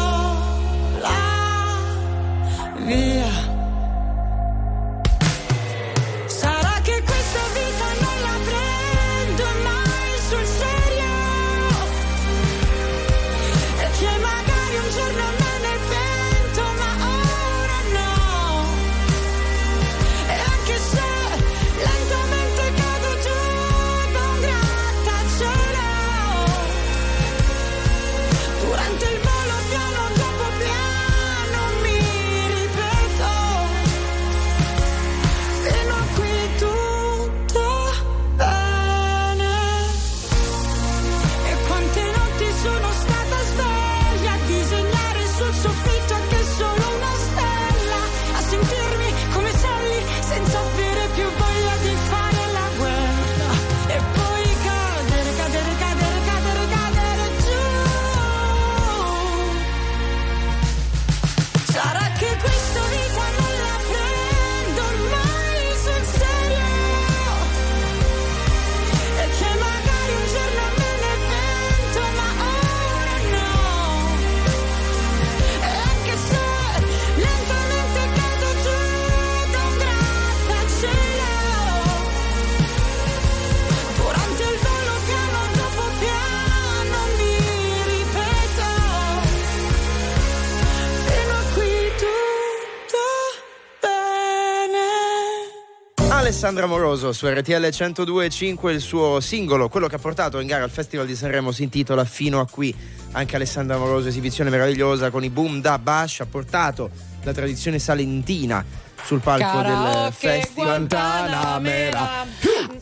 Alessandra 96.48 96.74
Moroso 96.74 97.12
su 97.12 97.28
RTL 97.28 97.52
102.5 97.52 98.70
il 98.70 98.80
suo 98.80 99.20
singolo, 99.20 99.68
quello 99.68 99.88
che 99.88 99.96
ha 99.96 100.00
portato 100.00 100.40
in 100.40 100.48
gara 100.48 100.64
al 100.64 100.70
Festival 100.70 101.06
di 101.06 101.14
Sanremo 101.14 101.52
si 101.52 101.64
intitola 101.64 102.06
Fino 102.06 102.40
a 102.40 102.48
qui. 102.50 102.74
Anche 103.12 103.36
Alessandra 103.36 103.78
Moroso, 103.78 104.08
esibizione 104.08 104.50
meravigliosa 104.50 105.10
con 105.10 105.26
i 105.26 105.30
boom 105.30 105.60
da 105.60 105.78
Bash, 105.78 106.22
ha 106.22 106.26
portato 106.26 106.90
la 107.24 107.34
tradizione 107.34 107.80
salentina 107.80 108.64
sul 109.04 109.20
palco 109.20 109.58
del 109.58 109.74
Karaoke, 109.74 110.12
festival. 110.14 110.66
Guantanamera. 110.88 112.26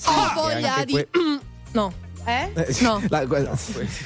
Ho 0.06 0.32
voglia 0.36 0.86
di. 0.86 1.08
No. 1.72 1.92
Eh? 2.24 2.76
No. 2.82 3.02
La- 3.10 3.26
que- 3.26 3.50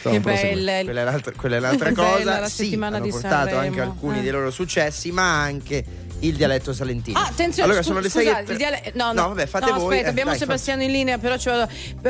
Che 0.01 0.19
bella. 0.21 0.83
Quella 0.83 1.01
è 1.01 1.03
l'altra, 1.03 1.33
quella 1.35 1.55
è 1.57 1.59
l'altra 1.59 1.91
Bella 1.91 2.11
cosa. 2.15 2.39
la 2.39 2.49
sì, 2.49 2.73
hanno 2.81 2.99
portato 3.01 3.27
Sanremo, 3.27 3.59
anche 3.59 3.81
alcuni 3.81 4.19
eh. 4.19 4.21
dei 4.21 4.31
loro 4.31 4.51
successi, 4.51 5.11
ma 5.11 5.41
anche 5.41 5.83
il 6.21 6.35
dialetto 6.35 6.73
salentino. 6.73 7.17
Ah, 7.19 7.23
attenzione, 7.27 7.63
allora 7.69 7.83
scu- 7.83 7.93
sono 7.95 7.99
le 7.99 8.09
scusate, 8.09 8.43
6 8.45 8.51
il 8.53 8.57
diale- 8.57 8.91
no, 8.95 9.11
no, 9.13 9.27
vabbè, 9.29 9.45
fate 9.47 9.71
no, 9.71 9.77
voi. 9.79 9.83
Aspetta, 9.93 10.05
Eh, 10.07 10.09
abbiamo 10.09 10.29
dai, 10.31 10.39
Sebastiano 10.39 10.83
in 10.83 10.91
linea, 10.91 11.17
però 11.17 11.37
ci 11.37 11.49
vado. 11.49 11.67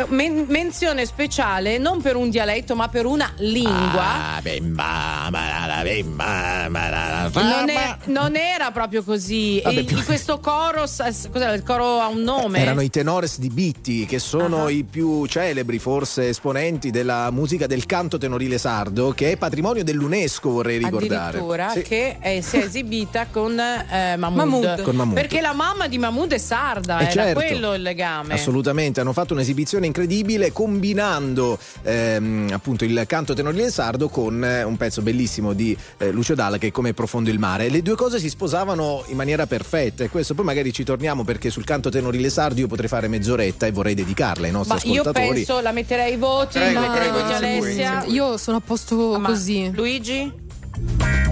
men- 0.09 0.45
menzione 0.47 1.05
speciale 1.05 1.77
non 1.77 2.01
per 2.01 2.15
un 2.15 2.29
dialetto, 2.29 2.75
ma 2.75 2.87
per 2.87 3.05
una 3.05 3.31
lingua. 3.37 4.35
Ah, 4.35 4.39
bimba, 4.41 5.27
ma 5.31 5.65
la 5.67 5.81
bimba, 5.83 6.67
ma 6.69 6.89
la 6.89 7.29
non, 7.33 7.69
è- 7.69 7.97
non 8.05 8.35
era 8.35 8.71
proprio 8.71 9.03
così. 9.03 9.61
Vabbè, 9.63 9.79
E- 9.79 9.83
più- 9.83 10.03
questo 10.03 10.39
coro, 10.39 10.87
sa- 10.87 11.05
cos'era? 11.31 11.53
Il 11.53 11.63
coro 11.63 11.99
ha 11.99 12.07
un 12.07 12.21
nome? 12.21 12.59
Erano 12.59 12.81
i 12.81 12.89
tenores 12.89 13.39
di 13.39 13.49
Bitti, 13.49 14.05
che 14.05 14.19
sono 14.19 14.65
Ah. 14.65 14.71
i 14.71 14.83
più 14.83 15.25
celebri, 15.27 15.79
forse 15.79 16.29
esponenti 16.29 16.89
della 16.89 17.29
musica 17.31 17.67
del 17.67 17.85
canto 17.85 18.17
tenorile 18.17 18.57
sardo, 18.57 19.11
che 19.11 19.31
è 19.31 19.37
patrimonio 19.37 19.83
dell'UNESCO, 19.83 20.49
vorrei 20.49 20.77
ricordare. 20.77 21.37
Addirittura 21.37 21.69
Sì. 21.71 21.81
che 21.81 22.17
eh, 22.21 22.41
si 22.41 22.57
è 22.57 22.63
esibita 22.63 23.27
con 23.31 23.59
eh, 23.59 23.85
Mahmood. 24.17 24.35
Mahmood. 24.47 24.81
Con 24.81 24.95
Mahmood. 24.95 25.15
Perché 25.15 25.41
la 25.41 25.53
mamma 25.53 25.87
di 25.87 25.97
Mahmood 25.97 26.33
è 26.33 26.37
sarda, 26.37 26.99
Eh, 26.99 27.03
era 27.03 27.11
certo. 27.11 27.39
quello 27.39 27.73
il 27.73 27.81
legame. 27.81 28.33
Assolutamente, 28.33 28.99
hanno 29.01 29.13
fatto 29.13 29.33
un'esibizione 29.33 29.85
incredibile 29.85 30.51
combinando 30.51 31.57
ehm, 31.83 32.49
appunto 32.51 32.85
il 32.85 33.03
canto 33.07 33.33
tenorile 33.33 33.69
sardo 33.71 34.09
con 34.09 34.43
eh, 34.43 34.63
un 34.63 34.77
pezzo 34.77 35.01
bellissimo 35.01 35.53
di 35.53 35.75
eh, 35.97 36.11
Lucio 36.11 36.35
Dalla 36.35 36.57
che 36.57 36.67
è 36.67 36.71
come 36.71 36.93
profondo 36.93 37.29
il 37.29 37.39
mare. 37.39 37.69
Le 37.69 37.81
due 37.81 37.95
cose 37.95 38.19
si 38.19 38.29
sposavano 38.29 39.03
in 39.07 39.15
maniera 39.15 39.45
perfetta 39.47 40.03
e 40.03 40.09
questo 40.09 40.33
poi 40.33 40.45
magari 40.45 40.71
ci 40.73 40.83
torniamo 40.83 41.23
perché 41.23 41.49
sul 41.49 41.63
canto 41.63 41.89
tenorile 41.89 42.29
sardo 42.29 42.59
io 42.59 42.67
potrei 42.67 42.87
fare 42.89 43.07
mezz'oretta 43.07 43.65
e 43.65 43.71
vorrei 43.71 43.93
dedicarla 43.95 44.45
ai 44.45 44.51
nostri 44.51 44.87
Ma 44.87 44.93
io 44.93 45.01
ascoltatori. 45.01 45.33
penso, 45.35 45.59
la 45.61 45.71
metterei 45.71 46.11
ai 46.11 46.17
voti, 46.17 46.57
Prego, 46.59 46.79
la 46.79 46.87
metterei 46.87 47.07
ai 47.09 47.13
prego, 47.13 47.35
Alessia. 47.35 48.03
Io 48.05 48.37
sono 48.37 48.57
a 48.57 48.61
posto 48.61 49.17
Ma 49.19 49.27
così. 49.29 49.71
Luigi? 49.73 50.47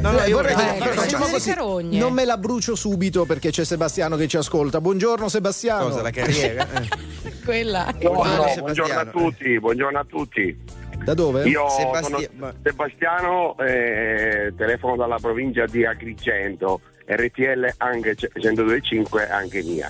No, 0.01 0.11
no, 0.11 0.23
io 0.25 0.35
vorrei 0.37 0.55
che- 0.55 0.77
Eh, 0.77 0.93
facciamo 0.93 1.25
così. 1.25 1.49
carogne. 1.49 1.97
Non 1.97 2.13
me 2.13 2.23
la 2.25 2.37
brucio 2.37 2.75
subito 2.75 3.25
perché 3.25 3.49
c'è 3.49 3.63
Sebastiano 3.65 4.15
che 4.15 4.27
ci 4.27 4.37
ascolta. 4.37 4.79
Buongiorno 4.79 5.27
Sebastiano. 5.27 5.85
Cosa, 5.85 6.01
la 6.01 6.11
carriera? 6.11 6.67
Eh. 6.71 6.87
Quella. 7.43 7.93
Buongiorno, 7.97 8.47
Sebastiano. 8.47 8.61
buongiorno 8.61 8.99
a 8.99 9.05
tutti, 9.05 9.59
buongiorno 9.59 9.99
a 9.99 10.05
tutti. 10.07 10.57
Da 11.03 11.13
dove? 11.13 11.47
Io 11.47 11.67
Sebastia- 11.69 12.29
sono 12.37 12.53
Sebastiano, 12.63 13.57
eh, 13.59 14.53
telefono 14.57 14.95
dalla 14.95 15.17
provincia 15.19 15.65
di 15.65 15.85
Agrigento, 15.85 16.81
RTL 17.05 17.73
anche 17.77 18.15
102.5 18.15 19.29
anche 19.29 19.63
mia. 19.63 19.89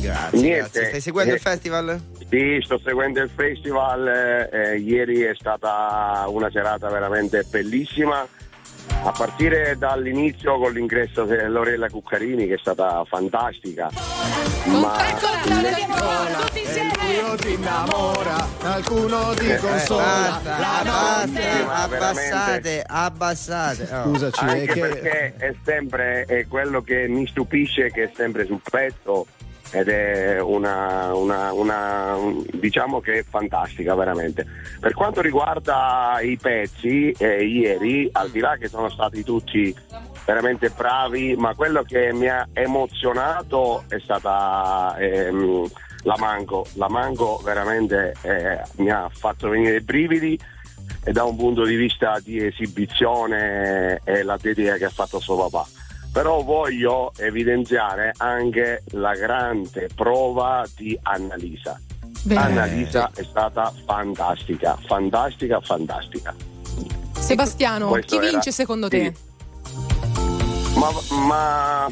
Grazie, 0.00 0.38
Niente. 0.40 0.58
grazie. 0.58 0.84
Stai 0.86 1.00
seguendo 1.00 1.32
Eh. 1.32 1.36
il 1.36 1.40
festival? 1.40 2.00
Sì, 2.30 2.58
sto 2.62 2.78
seguendo 2.82 3.20
il 3.20 3.30
festival, 3.34 4.48
eh, 4.52 4.76
ieri 4.78 5.22
è 5.22 5.34
stata 5.34 6.24
una 6.28 6.50
serata 6.50 6.88
veramente 6.88 7.44
bellissima, 7.48 8.26
a 9.02 9.10
partire 9.10 9.76
dall'inizio 9.76 10.58
con 10.58 10.72
l'ingresso 10.72 11.24
di 11.24 11.36
Lorella 11.46 11.88
Cuccarini 11.88 12.46
che 12.46 12.54
è 12.54 12.58
stata 12.58 13.04
fantastica. 13.06 13.90
Ma 14.66 14.92
tutti 16.40 16.60
insieme. 16.60 16.92
Io 17.14 17.34
ti 17.36 17.52
innamora, 17.52 18.46
qualcuno 18.58 19.34
ti 19.34 19.46
Eh, 19.50 19.56
consola. 19.58 20.02
basta, 20.02 20.58
la 20.58 20.82
notte- 20.84 21.64
ma 21.64 21.82
abbassate, 21.82 22.84
abbassate. 22.86 23.88
Oh. 23.92 24.08
Scusaci, 24.08 24.44
è 24.44 24.48
anche 24.48 24.66
che 24.72 24.80
perché 24.80 25.34
è 25.36 25.54
sempre 25.64 26.24
è 26.24 26.46
quello 26.48 26.80
che 26.82 27.06
mi 27.08 27.26
stupisce 27.26 27.90
che 27.90 28.04
è 28.04 28.10
sempre 28.14 28.46
sul 28.46 28.60
pezzo 28.68 29.26
ed 29.74 29.88
è 29.88 30.40
una, 30.40 31.12
una- 31.14 31.52
una- 31.52 32.14
un- 32.14 32.44
diciamo 32.52 33.00
che 33.00 33.18
è 33.18 33.24
fantastica 33.28 33.94
veramente 33.96 34.46
per 34.78 34.94
quanto 34.94 35.20
riguarda 35.20 36.18
i 36.22 36.36
pezzi 36.40 37.10
eh, 37.10 37.44
ieri 37.44 38.08
al 38.12 38.30
di 38.30 38.38
là 38.38 38.56
che 38.56 38.68
sono 38.68 38.88
stati 38.88 39.24
tutti 39.24 39.74
veramente 40.24 40.70
bravi 40.70 41.34
ma 41.36 41.54
quello 41.54 41.82
che 41.82 42.12
mi 42.12 42.28
ha 42.28 42.46
emozionato 42.52 43.82
è 43.88 43.98
stata 43.98 44.94
ehm, 44.98 45.68
la 46.04 46.16
Mango 46.18 46.66
la 46.74 46.88
Mango 46.88 47.40
veramente 47.42 48.14
eh, 48.22 48.60
mi 48.76 48.90
ha 48.90 49.10
fatto 49.12 49.48
venire 49.48 49.76
i 49.76 49.80
brividi 49.80 50.38
e 51.02 51.12
da 51.12 51.24
un 51.24 51.36
punto 51.36 51.64
di 51.64 51.74
vista 51.76 52.18
di 52.22 52.44
esibizione 52.44 54.00
è 54.04 54.22
l'atletica 54.22 54.76
che 54.76 54.84
ha 54.86 54.90
fatto 54.90 55.18
suo 55.18 55.48
papà. 55.48 55.73
Però 56.14 56.42
voglio 56.44 57.10
evidenziare 57.16 58.12
anche 58.18 58.84
la 58.92 59.14
grande 59.14 59.88
prova 59.92 60.64
di 60.76 60.96
Annalisa. 61.02 61.76
Bene. 62.22 62.40
Annalisa 62.40 63.10
è 63.12 63.24
stata 63.24 63.72
fantastica, 63.84 64.78
fantastica, 64.86 65.60
fantastica. 65.60 66.32
Sebastiano, 67.18 67.88
Questo 67.88 68.16
chi 68.16 68.22
era- 68.22 68.30
vince 68.30 68.52
secondo 68.52 68.88
sì. 68.88 68.90
te? 68.90 69.14
Ma, 70.76 70.88
ma 71.26 71.88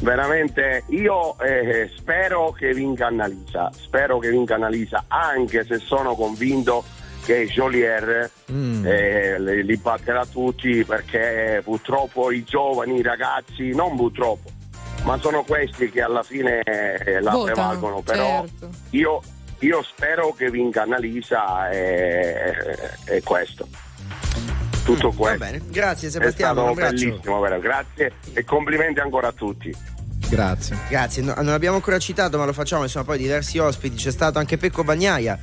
veramente 0.00 0.84
io 0.88 1.38
eh, 1.38 1.90
spero 1.96 2.52
che 2.52 2.74
vinca 2.74 3.06
Annalisa, 3.06 3.70
spero 3.74 4.18
che 4.18 4.28
vinca 4.28 4.56
Annalisa, 4.56 5.04
anche 5.08 5.64
se 5.64 5.78
sono 5.78 6.14
convinto 6.14 6.84
che 7.24 7.46
Jolier 7.46 8.30
Mm. 8.50 8.84
eh, 8.86 9.40
li, 9.62 9.76
batterà 9.76 10.26
tutti 10.26 10.84
perché 10.84 11.60
purtroppo 11.64 12.30
i 12.30 12.44
giovani, 12.44 12.98
i 12.98 13.02
ragazzi, 13.02 13.70
non 13.70 13.96
purtroppo, 13.96 14.50
ma 15.04 15.18
sono 15.18 15.42
questi 15.42 15.90
che 15.90 16.02
alla 16.02 16.22
fine 16.22 16.60
eh, 16.62 17.20
la 17.20 17.30
Votano, 17.30 17.44
prevalgono. 17.44 18.00
Però 18.02 18.44
certo. 18.46 18.70
io, 18.90 19.22
io 19.60 19.82
spero 19.82 20.32
che 20.36 20.50
vinca 20.50 20.82
Annalisa 20.82 21.70
e, 21.70 22.52
e 23.06 23.22
questo. 23.22 23.66
Tutto 24.84 25.10
Va 25.10 25.16
questo. 25.16 25.38
bene, 25.38 25.62
grazie 25.68 26.08
È 26.08 26.10
Sebastiano, 26.10 26.54
stato 26.54 26.68
abbraccio. 26.70 26.94
bellissimo, 27.08 27.40
vero? 27.40 27.58
grazie 27.60 28.12
e 28.32 28.44
complimenti 28.44 29.00
ancora 29.00 29.28
a 29.28 29.32
tutti. 29.32 29.74
Grazie. 30.28 30.76
Grazie, 30.88 31.22
no- 31.22 31.34
non 31.36 31.50
abbiamo 31.50 31.76
ancora 31.76 31.98
citato 31.98 32.36
ma 32.38 32.44
lo 32.44 32.52
facciamo, 32.52 32.82
insomma 32.82 33.04
poi 33.04 33.18
diversi 33.18 33.58
ospiti, 33.58 33.96
c'è 33.96 34.10
stato 34.10 34.38
anche 34.38 34.56
Pecco 34.56 34.82
Bagnaia 34.82 35.38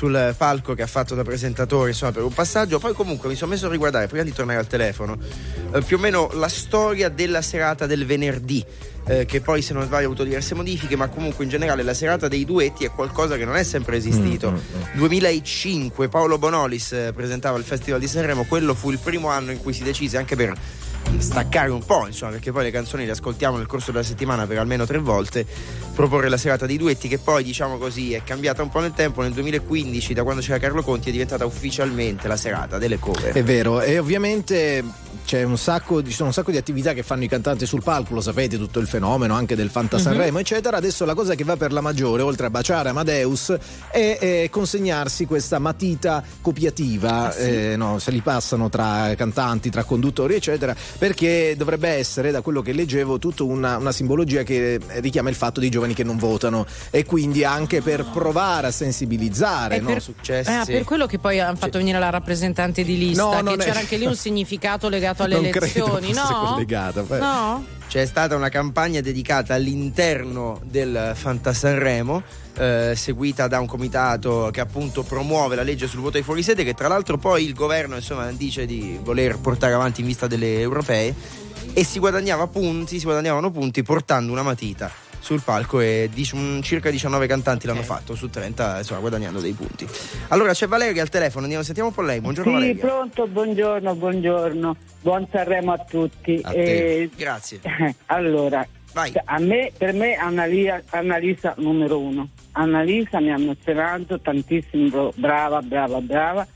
sul 0.00 0.34
palco 0.34 0.72
che 0.72 0.80
ha 0.80 0.86
fatto 0.86 1.14
da 1.14 1.22
presentatore 1.22 1.90
insomma 1.90 2.12
per 2.12 2.22
un 2.22 2.32
passaggio. 2.32 2.78
Poi 2.78 2.94
comunque 2.94 3.28
mi 3.28 3.34
sono 3.34 3.50
messo 3.50 3.66
a 3.66 3.70
riguardare 3.70 4.06
prima 4.06 4.24
di 4.24 4.32
tornare 4.32 4.58
al 4.58 4.66
telefono 4.66 5.18
eh, 5.74 5.82
più 5.82 5.98
o 5.98 6.00
meno 6.00 6.30
la 6.32 6.48
storia 6.48 7.10
della 7.10 7.42
serata 7.42 7.84
del 7.84 8.06
venerdì 8.06 8.64
eh, 9.06 9.26
che 9.26 9.42
poi 9.42 9.60
se 9.60 9.74
non 9.74 9.84
sbaglio 9.84 10.04
ha 10.04 10.06
avuto 10.06 10.24
diverse 10.24 10.54
modifiche 10.54 10.96
ma 10.96 11.08
comunque 11.08 11.44
in 11.44 11.50
generale 11.50 11.82
la 11.82 11.92
serata 11.92 12.28
dei 12.28 12.46
duetti 12.46 12.86
è 12.86 12.90
qualcosa 12.90 13.36
che 13.36 13.44
non 13.44 13.56
è 13.56 13.62
sempre 13.62 13.98
esistito. 13.98 14.58
2005 14.94 16.08
Paolo 16.08 16.38
Bonolis 16.38 16.92
eh, 16.92 17.12
presentava 17.14 17.58
il 17.58 17.64
Festival 17.64 18.00
di 18.00 18.08
Sanremo 18.08 18.44
quello 18.44 18.74
fu 18.74 18.90
il 18.90 18.98
primo 18.98 19.28
anno 19.28 19.50
in 19.50 19.60
cui 19.60 19.74
si 19.74 19.82
decise 19.82 20.16
anche 20.16 20.34
per 20.34 20.56
staccare 21.18 21.70
un 21.70 21.84
po', 21.84 22.06
insomma, 22.06 22.32
perché 22.32 22.52
poi 22.52 22.64
le 22.64 22.70
canzoni 22.70 23.04
le 23.04 23.12
ascoltiamo 23.12 23.56
nel 23.56 23.66
corso 23.66 23.90
della 23.90 24.04
settimana 24.04 24.46
per 24.46 24.58
almeno 24.58 24.86
tre 24.86 24.98
volte, 24.98 25.46
proporre 25.94 26.28
la 26.28 26.36
serata 26.36 26.66
dei 26.66 26.78
duetti 26.78 27.08
che 27.08 27.18
poi, 27.18 27.42
diciamo 27.42 27.78
così, 27.78 28.14
è 28.14 28.22
cambiata 28.22 28.62
un 28.62 28.70
po' 28.70 28.80
nel 28.80 28.92
tempo, 28.92 29.22
nel 29.22 29.32
2015, 29.32 30.14
da 30.14 30.22
quando 30.22 30.40
c'era 30.40 30.58
Carlo 30.58 30.82
Conti, 30.82 31.08
è 31.08 31.12
diventata 31.12 31.44
ufficialmente 31.44 32.28
la 32.28 32.36
serata 32.36 32.78
delle 32.78 32.98
cover. 32.98 33.32
È 33.32 33.42
vero, 33.42 33.80
e 33.80 33.98
ovviamente 33.98 34.82
c'è 35.24 35.42
un 35.42 35.58
sacco, 35.58 36.02
ci 36.02 36.12
sono 36.12 36.28
un 36.28 36.34
sacco 36.34 36.50
di 36.50 36.56
attività 36.56 36.92
che 36.92 37.02
fanno 37.02 37.22
i 37.24 37.28
cantanti 37.28 37.66
sul 37.66 37.82
palco, 37.82 38.14
lo 38.14 38.20
sapete, 38.20 38.56
tutto 38.56 38.78
il 38.80 38.86
fenomeno 38.86 39.34
anche 39.34 39.54
del 39.54 39.70
Fanta. 39.70 39.98
Sanremo, 39.98 40.38
eccetera. 40.38 40.78
Adesso 40.78 41.04
la 41.04 41.14
cosa 41.14 41.34
che 41.34 41.44
va 41.44 41.56
per 41.56 41.72
la 41.72 41.80
maggiore, 41.80 42.22
oltre 42.22 42.46
a 42.46 42.50
baciare 42.50 42.88
Amadeus, 42.88 43.56
è, 43.90 44.18
eh, 44.20 44.48
consegnarsi 44.50 45.26
questa 45.26 45.58
matita 45.58 46.22
copiativa, 46.40 47.28
Ah, 47.28 47.34
eh, 47.36 47.76
no, 47.76 47.98
se 47.98 48.10
li 48.10 48.20
passano 48.20 48.68
tra 48.68 49.12
cantanti, 49.16 49.70
tra 49.70 49.84
conduttori, 49.84 50.34
eccetera, 50.34 50.74
perché 50.98 51.54
dovrebbe 51.56 51.88
essere, 51.88 52.30
da 52.30 52.40
quello 52.40 52.62
che 52.62 52.72
leggevo, 52.72 53.18
tutta 53.18 53.42
una, 53.44 53.76
una 53.76 53.92
simbologia 53.92 54.42
che 54.42 54.78
richiama 55.00 55.28
il 55.28 55.34
fatto 55.34 55.60
dei 55.60 55.68
giovani 55.70 55.94
che 55.94 56.04
non 56.04 56.16
votano 56.18 56.66
e 56.90 57.04
quindi 57.04 57.44
anche 57.44 57.80
per 57.82 58.04
provare 58.12 58.68
a 58.68 58.70
sensibilizzare 58.70 59.76
È 59.76 59.80
no, 59.80 59.88
per, 59.88 60.02
successi. 60.02 60.50
ah, 60.50 60.64
per 60.64 60.84
quello 60.84 61.06
che 61.06 61.18
poi 61.18 61.40
hanno 61.40 61.56
fatto 61.56 61.78
venire 61.78 61.98
la 61.98 62.10
rappresentante 62.10 62.84
di 62.84 62.98
lista, 62.98 63.22
No, 63.24 63.30
che 63.36 63.42
non 63.42 63.60
è- 63.60 63.64
c'era 63.64 63.78
anche 63.80 63.96
lì 63.96 64.06
un 64.06 64.16
significato 64.16 64.88
legato 64.88 65.22
alle 65.24 65.34
Non 65.40 65.50
credo 65.50 65.64
elezioni, 65.64 66.12
fosse 66.14 66.32
no? 66.32 66.50
collegata, 66.52 67.04
No? 67.18 67.64
C'è 67.90 68.06
stata 68.06 68.36
una 68.36 68.50
campagna 68.50 69.00
dedicata 69.00 69.54
all'interno 69.54 70.60
del 70.62 71.10
Fanta 71.16 71.52
Sanremo, 71.52 72.22
eh, 72.56 72.92
seguita 72.94 73.48
da 73.48 73.58
un 73.58 73.66
comitato 73.66 74.48
che 74.52 74.60
appunto 74.60 75.02
promuove 75.02 75.56
la 75.56 75.64
legge 75.64 75.88
sul 75.88 75.98
voto 75.98 76.16
ai 76.16 76.22
fuorisede, 76.22 76.62
che 76.62 76.74
tra 76.74 76.86
l'altro 76.86 77.18
poi 77.18 77.44
il 77.44 77.52
governo 77.52 77.96
insomma, 77.96 78.30
dice 78.30 78.64
di 78.64 78.96
voler 79.02 79.40
portare 79.40 79.72
avanti 79.72 80.02
in 80.02 80.06
vista 80.06 80.28
delle 80.28 80.60
europee 80.60 81.12
e 81.72 81.82
si 81.82 81.98
guadagnava 81.98 82.46
punti, 82.46 83.00
si 83.00 83.06
guadagnavano 83.06 83.50
punti 83.50 83.82
portando 83.82 84.30
una 84.30 84.44
matita 84.44 85.09
sul 85.20 85.40
palco 85.42 85.80
e 85.80 86.08
dic- 86.12 86.60
circa 86.62 86.90
19 86.90 87.26
cantanti 87.26 87.66
l'hanno 87.66 87.82
fatto 87.82 88.14
su 88.14 88.28
30, 88.28 88.78
insomma, 88.78 89.00
guadagnando 89.00 89.40
dei 89.40 89.52
punti. 89.52 89.86
Allora 90.28 90.52
c'è 90.52 90.66
Valeria 90.66 91.02
al 91.02 91.08
telefono, 91.08 91.42
andiamo, 91.42 91.62
sentiamo 91.62 91.90
un 91.90 91.94
po' 91.94 92.02
lei. 92.02 92.20
Buongiorno 92.20 92.50
sì, 92.50 92.58
Valeria. 92.58 92.86
pronto, 92.86 93.26
buongiorno, 93.26 93.94
buongiorno. 93.94 94.76
Buon 95.02 95.26
Sanremo 95.30 95.72
a 95.72 95.78
tutti. 95.78 96.40
A 96.42 96.50
te. 96.50 97.02
Eh, 97.02 97.10
Grazie. 97.14 97.60
allora, 98.06 98.66
a 99.24 99.38
me, 99.38 99.70
per 99.76 99.92
me 99.92 100.14
Annalia- 100.14 100.82
Annalisa 100.90 101.54
numero 101.58 101.98
uno. 101.98 102.28
Annalisa 102.52 103.20
mi 103.20 103.30
ha 103.30 103.36
emozionato 103.36 104.20
tantissimo, 104.20 105.12
brava, 105.14 105.60
brava, 105.62 106.00
brava. 106.00 106.46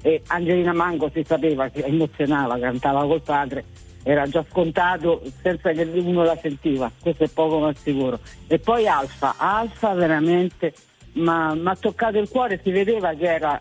E 0.00 0.22
Angelina 0.28 0.72
Mango 0.72 1.10
si 1.12 1.24
sapeva 1.26 1.68
che 1.68 1.84
emozionava, 1.84 2.58
cantava 2.58 3.04
col 3.04 3.20
padre, 3.22 3.64
era 4.08 4.26
già 4.26 4.42
scontato 4.48 5.20
senza 5.42 5.70
che 5.72 5.82
uno 5.82 6.22
la 6.22 6.36
sentiva, 6.40 6.90
questo 6.98 7.24
è 7.24 7.28
poco 7.28 7.58
ma 7.58 7.74
sicuro. 7.74 8.18
E 8.46 8.58
poi 8.58 8.88
Alfa, 8.88 9.34
Alfa 9.36 9.92
veramente 9.92 10.72
mi 11.12 11.28
ha 11.28 11.76
toccato 11.78 12.16
il 12.16 12.26
cuore, 12.26 12.58
si 12.62 12.70
vedeva 12.70 13.12
che 13.12 13.26
era 13.26 13.60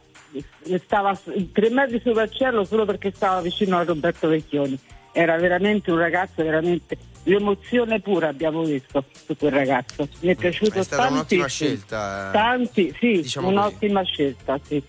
stava 0.82 1.20
tre 1.52 1.70
metri 1.70 2.00
sopra 2.02 2.24
il 2.24 2.32
cielo 2.32 2.64
solo 2.64 2.86
perché 2.86 3.12
stava 3.14 3.42
vicino 3.42 3.78
a 3.78 3.84
Roberto 3.84 4.30
Vecchioni. 4.30 4.80
Era 5.12 5.36
veramente 5.36 5.92
un 5.92 5.98
ragazzo, 5.98 6.42
veramente 6.42 6.98
l'emozione 7.24 8.00
pura 8.00 8.30
abbiamo 8.30 8.64
visto 8.64 9.04
su 9.12 9.36
quel 9.36 9.52
ragazzo. 9.52 10.08
Mi 10.22 10.30
è 10.30 10.36
piaciuto 10.36 10.80
È 10.80 10.84
stata 10.84 11.10
un'ottima 11.10 11.48
scelta. 11.48 12.30
Tanti, 12.32 12.96
sì, 12.98 13.22
diciamo 13.22 13.50
un'ottima 13.50 14.02
scelta, 14.04 14.58
sì. 14.64 14.82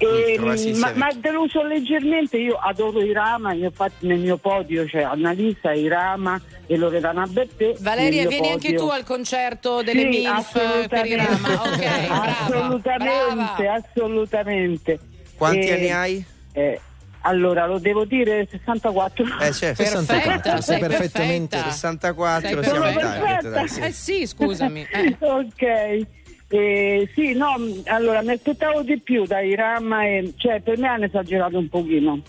E, 0.00 0.38
ma, 0.76 0.92
ma 0.94 1.08
deluso 1.12 1.60
leggermente, 1.62 2.36
io 2.36 2.54
adoro 2.54 3.02
Irama, 3.02 3.52
infatti 3.52 4.06
nel 4.06 4.18
mio 4.20 4.36
podio 4.36 4.84
c'è 4.84 5.02
Annalisa, 5.02 5.72
Irama 5.72 6.40
e 6.66 6.76
Loredana 6.76 7.26
Bettè. 7.26 7.74
Valeria, 7.80 8.28
vieni 8.28 8.50
anche 8.50 8.68
podio. 8.72 8.84
tu 8.86 8.92
al 8.92 9.02
concerto 9.02 9.82
delle 9.82 10.02
Sì, 10.02 10.08
MILF 10.08 10.52
per 10.52 10.62
assolutamente. 10.62 11.08
Irama. 11.08 11.62
Ok, 11.62 12.06
brava. 12.06 12.38
assolutamente, 12.44 13.66
assolutamente. 13.66 14.98
Quanti 15.36 15.68
E- 15.68 15.72
anni 15.72 15.90
hai? 15.90 16.24
eh, 16.52 16.80
allora, 17.22 17.66
lo 17.66 17.78
devo 17.78 18.04
dire 18.04 18.46
64. 18.48 19.24
Eh 19.40 19.52
certo, 19.52 19.82
Perfetta, 19.82 20.60
sei 20.60 20.78
perfetta. 20.78 21.22
64, 21.70 22.40
Sei 22.62 22.62
siamo 22.70 22.86
in 22.86 22.94
perfetta. 22.94 23.18
target, 23.18 23.50
dai, 23.50 23.68
sì. 23.68 23.80
Eh 23.80 23.92
sì, 23.92 24.26
scusami. 24.28 24.86
eh. 24.90 25.16
ok. 25.26 26.06
Eh, 26.50 27.10
sì, 27.14 27.34
no, 27.34 27.58
mh, 27.58 27.82
allora 27.86 28.22
mi 28.22 28.32
aspettavo 28.32 28.82
di 28.82 28.98
più 28.98 29.24
da 29.26 29.40
Irama 29.40 30.04
e 30.04 30.32
cioè 30.36 30.60
per 30.60 30.78
me 30.78 30.88
hanno 30.88 31.04
esagerato 31.04 31.58
un 31.58 31.68
pochino. 31.68 32.20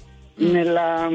Mm. 0.41 0.51
Nella, 0.51 1.10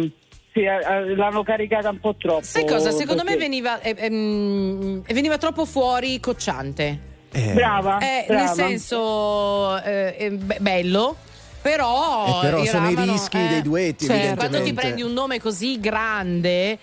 sì, 0.53 0.61
eh, 0.61 0.67
eh, 0.67 1.15
l'hanno 1.15 1.43
caricata 1.43 1.91
un 1.91 2.01
po' 2.01 2.15
troppo. 2.17 2.45
Sai 2.45 2.67
cosa? 2.67 2.91
Secondo 2.91 3.23
me 3.23 3.31
perché- 3.33 3.43
veniva, 3.45 3.81
eh, 3.81 3.95
ehm, 3.99 5.03
veniva 5.03 5.37
troppo 5.39 5.65
fuori 5.67 6.19
cocciante. 6.21 7.13
Brava, 7.53 7.99
Eh, 7.99 8.25
brava. 8.29 8.45
Nel 8.45 8.55
senso, 8.55 9.83
eh, 9.83 10.15
eh, 10.19 10.31
be- 10.31 10.59
bello. 10.61 11.17
Però, 11.61 12.27
Eh, 12.27 12.41
però 12.43 12.65
sono 12.65 12.89
i 12.89 12.93
Iramano, 12.93 13.13
rischi 13.13 13.37
eh, 13.39 13.49
dei 13.49 13.63
duetti, 13.63 14.05
certo. 14.07 14.37
Quando 14.37 14.63
ti 14.63 14.73
prendi 14.75 15.03
un 15.03 15.13
nome 15.15 15.41
così 15.41 15.81
grande 15.81 16.79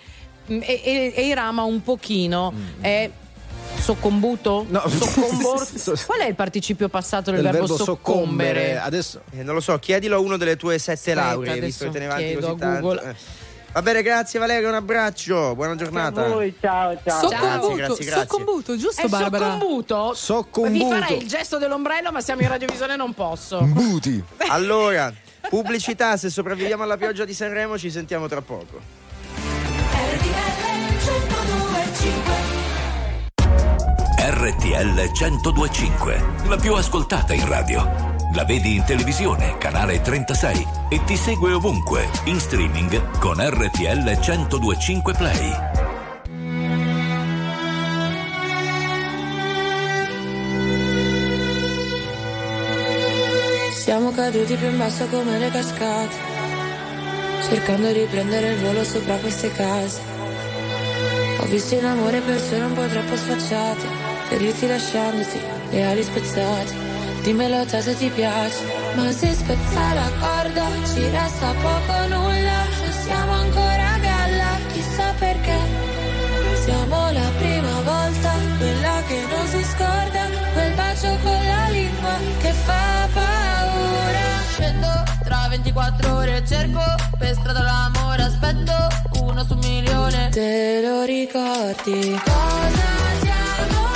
mm, 0.50 0.58
e, 0.60 0.80
e, 0.84 1.12
e 1.14 1.26
Irama 1.26 1.62
un 1.62 1.82
pochino 1.82 2.52
è 2.80 3.08
soccombuto? 3.82 4.64
No. 4.68 4.82
Soccombo- 4.88 5.66
Qual 6.06 6.20
è 6.20 6.26
il 6.26 6.34
participio 6.34 6.88
passato 6.88 7.30
del, 7.30 7.42
Del 7.42 7.50
verbo, 7.50 7.66
verbo 7.66 7.84
soccombere? 7.84 8.48
soccombere. 8.60 8.78
Adesso 8.78 9.20
Eh, 9.32 9.42
non 9.42 9.54
lo 9.54 9.60
so, 9.60 9.78
chiedilo 9.78 10.16
a 10.16 10.18
uno 10.20 10.36
delle 10.36 10.56
tue 10.56 10.78
sette 10.78 11.10
Aspetta, 11.12 11.20
lauree, 11.20 11.60
visto 11.60 11.84
che 11.86 11.90
te 11.90 11.98
ne 11.98 12.06
adesso 12.06 12.20
vanti 12.22 12.32
chiedo 12.40 12.46
così 12.52 12.62
a 12.62 12.66
tanto. 12.66 12.86
Google. 12.86 13.10
Eh. 13.10 13.14
Va 13.72 13.80
bene, 13.80 14.02
grazie 14.02 14.38
Valeria, 14.38 14.68
un 14.68 14.74
abbraccio, 14.74 15.54
buona 15.54 15.74
giornata. 15.76 16.28
Voi, 16.28 16.54
ciao, 16.60 16.94
ciao. 17.02 17.26
Grazie, 17.28 17.74
grazie, 17.74 18.04
grazie. 18.04 18.26
Soccombuto, 18.28 18.76
giusto 18.76 19.00
È 19.00 19.08
Barbara? 19.08 19.52
soccombuto? 19.52 20.12
Soccombuto. 20.14 20.84
Vi 20.94 21.00
farei 21.00 21.16
il 21.22 21.26
gesto 21.26 21.56
dell'ombrello, 21.56 22.12
ma 22.12 22.20
siamo 22.20 22.42
in 22.42 22.48
radiovisione 22.48 22.92
e 22.92 22.96
non 22.96 23.14
posso. 23.14 23.62
Buti. 23.62 24.22
Allora, 24.48 25.10
pubblicità, 25.48 26.18
se 26.18 26.28
sopravviviamo 26.28 26.82
alla 26.82 26.98
pioggia 26.98 27.24
di 27.24 27.32
Sanremo 27.32 27.78
ci 27.78 27.90
sentiamo 27.90 28.28
tra 28.28 28.42
poco. 28.42 29.00
RTL 34.24 35.10
1025, 35.10 36.24
la 36.46 36.54
più 36.56 36.74
ascoltata 36.74 37.34
in 37.34 37.44
radio. 37.48 37.82
La 38.34 38.44
vedi 38.44 38.76
in 38.76 38.84
televisione, 38.84 39.58
canale 39.58 40.00
36 40.00 40.66
e 40.90 41.02
ti 41.02 41.16
segue 41.16 41.52
ovunque, 41.52 42.08
in 42.26 42.38
streaming 42.38 43.18
con 43.18 43.44
RTL 43.44 44.16
1025 44.20 45.12
Play. 45.14 45.52
Siamo 53.74 54.12
caduti 54.12 54.54
più 54.54 54.68
in 54.68 54.78
basso 54.78 55.04
come 55.08 55.36
le 55.36 55.50
cascate, 55.50 56.14
cercando 57.48 57.90
di 57.90 58.06
prendere 58.08 58.52
il 58.52 58.60
volo 58.60 58.84
sopra 58.84 59.16
queste 59.16 59.50
case. 59.50 60.00
Ho 61.40 61.46
visto 61.46 61.74
in 61.74 61.84
amore 61.84 62.20
persone 62.20 62.64
un 62.66 62.72
po' 62.72 62.86
troppo 62.86 63.16
sfacciate, 63.16 64.11
ferirti 64.28 64.66
lasciandoti 64.66 65.40
le 65.70 65.84
ali 65.84 66.02
spezzate. 66.02 66.90
Dimmelo 67.22 67.64
te 67.64 67.80
se 67.80 67.94
ti 67.96 68.08
piace, 68.10 68.64
ma 68.96 69.10
se 69.12 69.32
spezza 69.32 69.94
la 69.94 70.10
corda 70.20 70.66
ci 70.92 71.08
resta 71.08 71.52
poco 71.62 71.94
nulla. 72.08 72.58
Non 72.80 72.92
siamo 73.04 73.32
ancora 73.32 73.92
a 73.94 73.98
galla, 73.98 74.50
chissà 74.72 75.14
perché. 75.18 75.58
Siamo 76.64 77.10
la 77.12 77.30
prima 77.38 77.80
volta, 77.82 78.32
quella 78.58 79.02
che 79.06 79.20
non 79.30 79.46
si 79.46 79.62
scorda, 79.64 80.24
quel 80.52 80.74
bacio 80.74 81.16
con 81.22 81.46
la 81.46 81.68
lingua 81.70 82.14
che 82.40 82.52
fa 82.52 83.08
paura. 83.12 84.26
Scendo 84.52 85.02
tra 85.24 85.46
24 85.48 86.14
ore, 86.14 86.44
cerco 86.44 86.82
per 87.18 87.34
strada 87.34 87.62
l'amore, 87.62 88.22
aspetto 88.22 88.74
uno 89.22 89.44
su 89.44 89.52
un 89.54 89.58
milione. 89.60 90.28
Te 90.30 90.80
lo 90.82 91.04
ricordi? 91.04 92.20
Cosa 92.24 92.90
siamo 93.20 93.91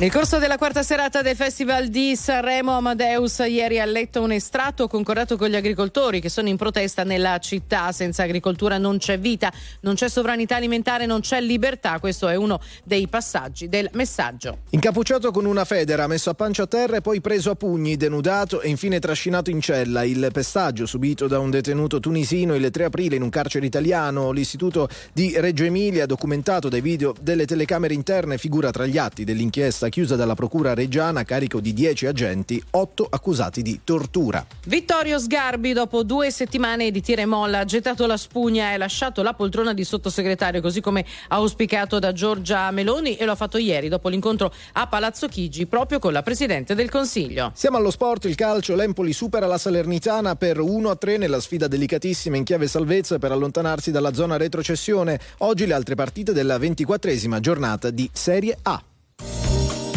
Nel 0.00 0.10
corso 0.10 0.38
della 0.38 0.56
quarta 0.56 0.82
serata 0.82 1.20
del 1.20 1.36
Festival 1.36 1.88
di 1.88 2.16
Sanremo, 2.16 2.74
Amadeus 2.74 3.44
ieri 3.46 3.80
ha 3.80 3.84
letto 3.84 4.22
un 4.22 4.32
estratto 4.32 4.88
concordato 4.88 5.36
con 5.36 5.50
gli 5.50 5.56
agricoltori 5.56 6.22
che 6.22 6.30
sono 6.30 6.48
in 6.48 6.56
protesta 6.56 7.04
nella 7.04 7.36
città. 7.36 7.92
Senza 7.92 8.22
agricoltura 8.22 8.78
non 8.78 8.96
c'è 8.96 9.18
vita, 9.18 9.52
non 9.80 9.96
c'è 9.96 10.08
sovranità 10.08 10.56
alimentare, 10.56 11.04
non 11.04 11.20
c'è 11.20 11.42
libertà. 11.42 11.98
Questo 11.98 12.28
è 12.28 12.34
uno 12.34 12.62
dei 12.82 13.08
passaggi 13.08 13.68
del 13.68 13.90
messaggio. 13.92 14.60
Incappucciato 14.70 15.30
con 15.32 15.44
una 15.44 15.66
federa, 15.66 16.06
messo 16.06 16.30
a 16.30 16.34
pancia 16.34 16.62
a 16.62 16.66
terra 16.66 16.96
e 16.96 17.02
poi 17.02 17.20
preso 17.20 17.50
a 17.50 17.54
pugni, 17.54 17.98
denudato 17.98 18.62
e 18.62 18.70
infine 18.70 19.00
trascinato 19.00 19.50
in 19.50 19.60
cella. 19.60 20.02
Il 20.04 20.30
pestaggio 20.32 20.86
subito 20.86 21.26
da 21.28 21.40
un 21.40 21.50
detenuto 21.50 22.00
tunisino 22.00 22.54
il 22.54 22.70
3 22.70 22.84
aprile 22.84 23.16
in 23.16 23.22
un 23.22 23.28
carcere 23.28 23.66
italiano. 23.66 24.30
L'istituto 24.30 24.88
di 25.12 25.34
Reggio 25.36 25.64
Emilia, 25.64 26.06
documentato 26.06 26.70
dai 26.70 26.80
video 26.80 27.12
delle 27.20 27.44
telecamere 27.44 27.92
interne, 27.92 28.38
figura 28.38 28.70
tra 28.70 28.86
gli 28.86 28.96
atti 28.96 29.24
dell'inchiesta 29.24 29.88
chiusa 29.90 30.16
dalla 30.16 30.34
procura 30.34 30.72
reggiana 30.72 31.20
a 31.20 31.24
carico 31.24 31.60
di 31.60 31.74
10 31.74 32.06
agenti, 32.06 32.62
8 32.70 33.06
accusati 33.10 33.60
di 33.60 33.80
tortura. 33.84 34.46
Vittorio 34.66 35.18
Sgarbi, 35.18 35.74
dopo 35.74 36.02
due 36.02 36.30
settimane 36.30 36.90
di 36.90 37.02
tira 37.02 37.20
e 37.20 37.26
molla, 37.26 37.58
ha 37.58 37.64
gettato 37.64 38.06
la 38.06 38.16
spugna 38.16 38.72
e 38.72 38.78
lasciato 38.78 39.22
la 39.22 39.34
poltrona 39.34 39.74
di 39.74 39.84
sottosegretario, 39.84 40.62
così 40.62 40.80
come 40.80 41.04
auspicato 41.28 41.98
da 41.98 42.12
Giorgia 42.12 42.70
Meloni, 42.70 43.16
e 43.16 43.24
lo 43.26 43.32
ha 43.32 43.36
fatto 43.36 43.58
ieri 43.58 43.88
dopo 43.88 44.08
l'incontro 44.08 44.52
a 44.72 44.86
Palazzo 44.86 45.28
Chigi 45.28 45.66
proprio 45.66 45.98
con 45.98 46.12
la 46.12 46.22
Presidente 46.22 46.74
del 46.74 46.88
Consiglio. 46.88 47.52
Siamo 47.54 47.76
allo 47.76 47.90
sport, 47.90 48.24
il 48.24 48.34
calcio, 48.34 48.74
l'Empoli 48.74 49.12
supera 49.12 49.46
la 49.46 49.58
Salernitana 49.58 50.36
per 50.36 50.60
1 50.60 50.90
a 50.90 50.96
3 50.96 51.16
nella 51.16 51.40
sfida 51.40 51.68
delicatissima 51.68 52.36
in 52.36 52.44
chiave 52.44 52.68
salvezza 52.68 53.18
per 53.18 53.32
allontanarsi 53.32 53.90
dalla 53.90 54.14
zona 54.14 54.36
retrocessione. 54.36 55.18
Oggi 55.38 55.66
le 55.66 55.74
altre 55.74 55.94
partite 55.94 56.32
della 56.32 56.58
ventiquattresima 56.58 57.40
giornata 57.40 57.90
di 57.90 58.08
Serie 58.12 58.56
A. 58.62 58.82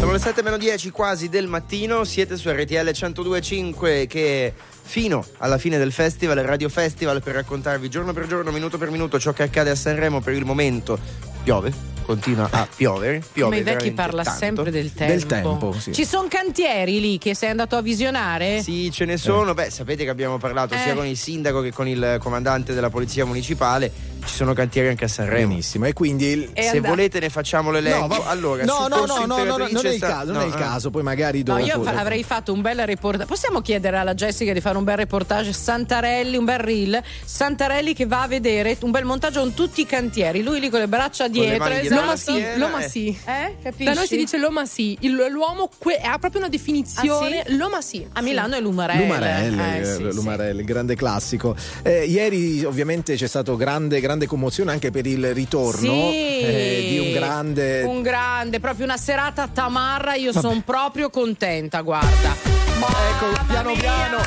Sono 0.04 0.16
le 0.16 0.22
7 0.22 0.44
meno 0.44 0.58
10 0.58 0.90
quasi 0.90 1.30
del 1.30 1.48
mattino, 1.48 2.04
siete 2.04 2.36
su 2.36 2.50
RTL 2.50 2.74
102.5 2.74 4.06
che 4.06 4.54
fino 4.82 5.26
alla 5.38 5.58
fine 5.58 5.78
del 5.78 5.94
festival, 5.94 6.40
il 6.40 6.44
Radio 6.44 6.68
Festival, 6.68 7.24
per 7.24 7.36
raccontarvi 7.36 7.88
giorno 7.88 8.12
per 8.12 8.28
giorno, 8.28 8.52
minuto 8.52 8.78
per 8.78 8.90
minuto 8.92 9.18
ciò 9.18 9.32
che 9.32 9.44
accade 9.44 9.70
a 9.70 9.76
Sanremo 9.76 10.20
per 10.20 10.34
il 10.34 10.44
momento 10.44 11.00
piove, 11.42 11.72
continua 12.04 12.50
a 12.52 12.68
piovere, 12.76 13.24
piove 13.32 13.58
Come 13.58 13.72
i 13.72 13.74
vecchi 13.74 13.94
parla 13.94 14.24
tanto. 14.24 14.40
sempre 14.40 14.72
del 14.72 14.92
tempo. 14.92 15.14
Del 15.14 15.26
tempo, 15.26 15.72
sì. 15.80 15.94
Ci 15.94 16.06
sono 16.06 16.28
cantieri 16.28 17.00
lì 17.00 17.18
che 17.18 17.34
sei 17.34 17.52
andato 17.52 17.78
a 17.78 17.82
visionare? 17.82 18.62
Sì, 18.62 18.92
ce 18.92 19.06
ne 19.06 19.16
sono. 19.16 19.54
Beh, 19.54 19.70
sapete 19.70 20.04
che 20.04 20.10
abbiamo 20.10 20.38
parlato 20.38 20.74
Eh. 20.74 20.80
sia 20.80 20.96
con 20.96 21.06
il 21.06 21.16
sindaco 21.16 21.62
che 21.62 21.72
con 21.72 21.88
il 21.88 22.18
comandante 22.20 22.74
della 22.74 22.90
polizia 22.90 23.24
municipale. 23.24 24.12
Ci 24.26 24.36
sono 24.40 24.54
cantieri 24.54 24.88
anche 24.88 25.06
a 25.06 25.08
Sanremo. 25.08 25.50
Benissimo, 25.50 25.86
e 25.86 25.94
quindi 25.94 26.26
il- 26.26 26.50
È 26.54 26.62
Se 26.62 26.68
andato- 26.78 26.88
volete 26.96 27.20
ne 27.20 27.30
facciamo 27.30 27.72
l'elenco. 27.72 28.08
va- 28.08 28.24
allora, 28.30 28.64
no, 28.64 28.88
no, 28.88 29.06
no, 29.06 29.26
no, 29.26 29.44
no, 29.44 29.44
no, 29.58 29.68
non 29.70 29.86
è 29.86 29.90
il 29.94 30.00
caso, 30.00 30.32
non 30.32 30.42
è 30.42 30.46
no, 30.46 30.50
il 30.50 30.54
ah. 30.54 30.58
caso, 30.58 30.90
poi 30.90 31.04
magari 31.04 31.44
No, 31.44 31.56
dopo. 31.56 31.66
io 31.66 31.84
fa- 31.84 32.00
avrei 32.00 32.24
fatto 32.24 32.52
un 32.54 32.62
bel 32.62 32.86
reportage. 32.86 33.26
Possiamo 33.28 33.62
chiedere 33.62 33.98
alla 33.98 34.14
Jessica 34.16 34.52
di 34.54 34.62
fare 34.62 34.78
un 34.78 34.84
bel 34.84 34.98
reportage 34.98 35.54
Santarelli, 35.54 36.36
un 36.38 36.46
bel 36.46 36.58
reel. 36.60 37.02
Santarelli 37.26 37.94
che 37.94 38.06
va 38.06 38.24
a 38.24 38.28
vedere 38.28 38.78
un 38.82 38.92
bel 38.92 39.04
montaggio 39.06 39.40
con 39.42 39.54
tutti 39.54 39.82
i 39.82 39.86
cantieri. 39.86 40.42
Lui 40.42 40.60
lì 40.60 40.70
con 40.70 40.80
le 40.80 40.88
braccia 40.88 41.28
dietro. 41.28 41.68
esatto. 41.68 41.94
Loma 42.02 42.16
sì, 42.16 42.34
Piena, 42.34 42.58
Loma 42.58 42.80
eh. 42.84 42.90
sì. 42.90 43.18
Eh? 43.26 43.56
Capisci? 43.62 43.84
Da 43.84 43.94
noi 43.94 44.08
si 44.08 44.16
dice 44.18 44.38
Loma 44.38 44.66
sì. 44.66 44.98
Il- 45.02 45.26
l'uomo 45.30 45.70
que- 45.78 45.98
ha 45.98 46.18
proprio 46.18 46.42
una 46.42 46.50
definizione. 46.50 47.42
Ah, 47.42 47.44
sì? 47.46 47.56
Loma 47.58 47.82
sì. 47.82 48.08
A 48.14 48.22
Milano 48.22 48.56
è 48.56 48.62
Lumarelle. 48.62 49.02
Lumarelli, 49.04 49.60
Eh, 49.60 49.78
eh, 49.80 49.86
sì, 49.86 49.94
sì. 49.96 50.14
Lumarelli, 50.14 50.60
il 50.62 50.66
grande 50.66 50.96
classico. 50.96 51.56
Eh, 51.84 52.06
ieri 52.06 52.64
ovviamente 52.64 53.16
c'è 53.16 53.28
stato 53.28 53.56
grande, 53.56 54.00
grande 54.00 54.12
commozione 54.26 54.72
anche 54.72 54.92
per 54.92 55.06
il 55.06 55.34
ritorno 55.34 56.10
Sì. 56.10 56.40
eh, 56.40 56.86
di 56.90 57.00
un 57.00 57.12
grande... 57.14 57.84
Un 57.84 58.02
grande, 58.02 58.60
proprio 58.60 58.86
una 58.86 58.98
serata 58.98 59.48
tamarra. 59.48 60.16
Io 60.16 60.32
sono 60.32 60.62
proprio 60.66 61.10
contenta, 61.10 61.82
guarda. 61.82 62.36
Ecco, 62.36 63.44
piano 63.48 63.74
piano, 63.74 64.18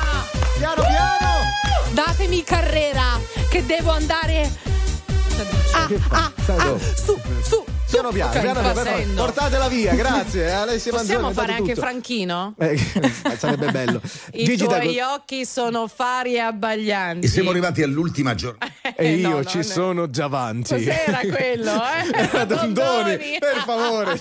piano 0.59 0.83
piano! 0.83 1.27
Datemi 1.93 2.43
carrera 2.43 3.19
che 3.51 3.65
devo 3.65 3.91
andare. 3.91 4.51
Ah, 5.73 5.89
ah, 6.09 6.33
ah, 6.47 6.55
dove? 6.65 6.95
su, 6.95 7.19
su. 7.43 7.65
Piano 7.89 8.11
piano, 8.11 8.31
Ok, 8.33 8.41
piano 8.41 8.61
piano, 8.61 8.75
passendo. 8.75 9.23
portatela 9.23 9.69
via, 9.69 9.95
grazie. 9.95 10.51
Alessia 10.51 10.93
Possiamo 10.93 11.23
Manzoni, 11.27 11.47
fare 11.47 11.59
anche 11.59 11.73
tutto. 11.75 11.87
Franchino? 11.87 12.55
Eh, 12.59 12.77
sarebbe 13.39 13.71
bello. 13.71 14.01
I 14.33 14.45
Gigi 14.45 14.65
tuoi 14.65 14.99
occhi 15.01 15.47
sono 15.47 15.87
fari 15.87 16.35
e 16.35 16.41
abbaglianti. 16.41 17.25
E 17.27 17.29
siamo 17.29 17.51
arrivati 17.51 17.83
all'ultima 17.83 18.35
giornata. 18.35 18.75
E 18.99 19.15
io 19.17 19.29
no, 19.29 19.45
ci 19.45 19.59
no, 19.59 19.63
no. 19.63 19.69
sono 19.69 20.11
già 20.11 20.25
avanti. 20.25 20.73
Cos'era 20.75 21.19
quello, 21.29 21.73
eh? 21.73 22.17
Era 22.31 22.45
Dondoni, 22.45 23.17
per 23.39 23.63
favore. 23.65 24.19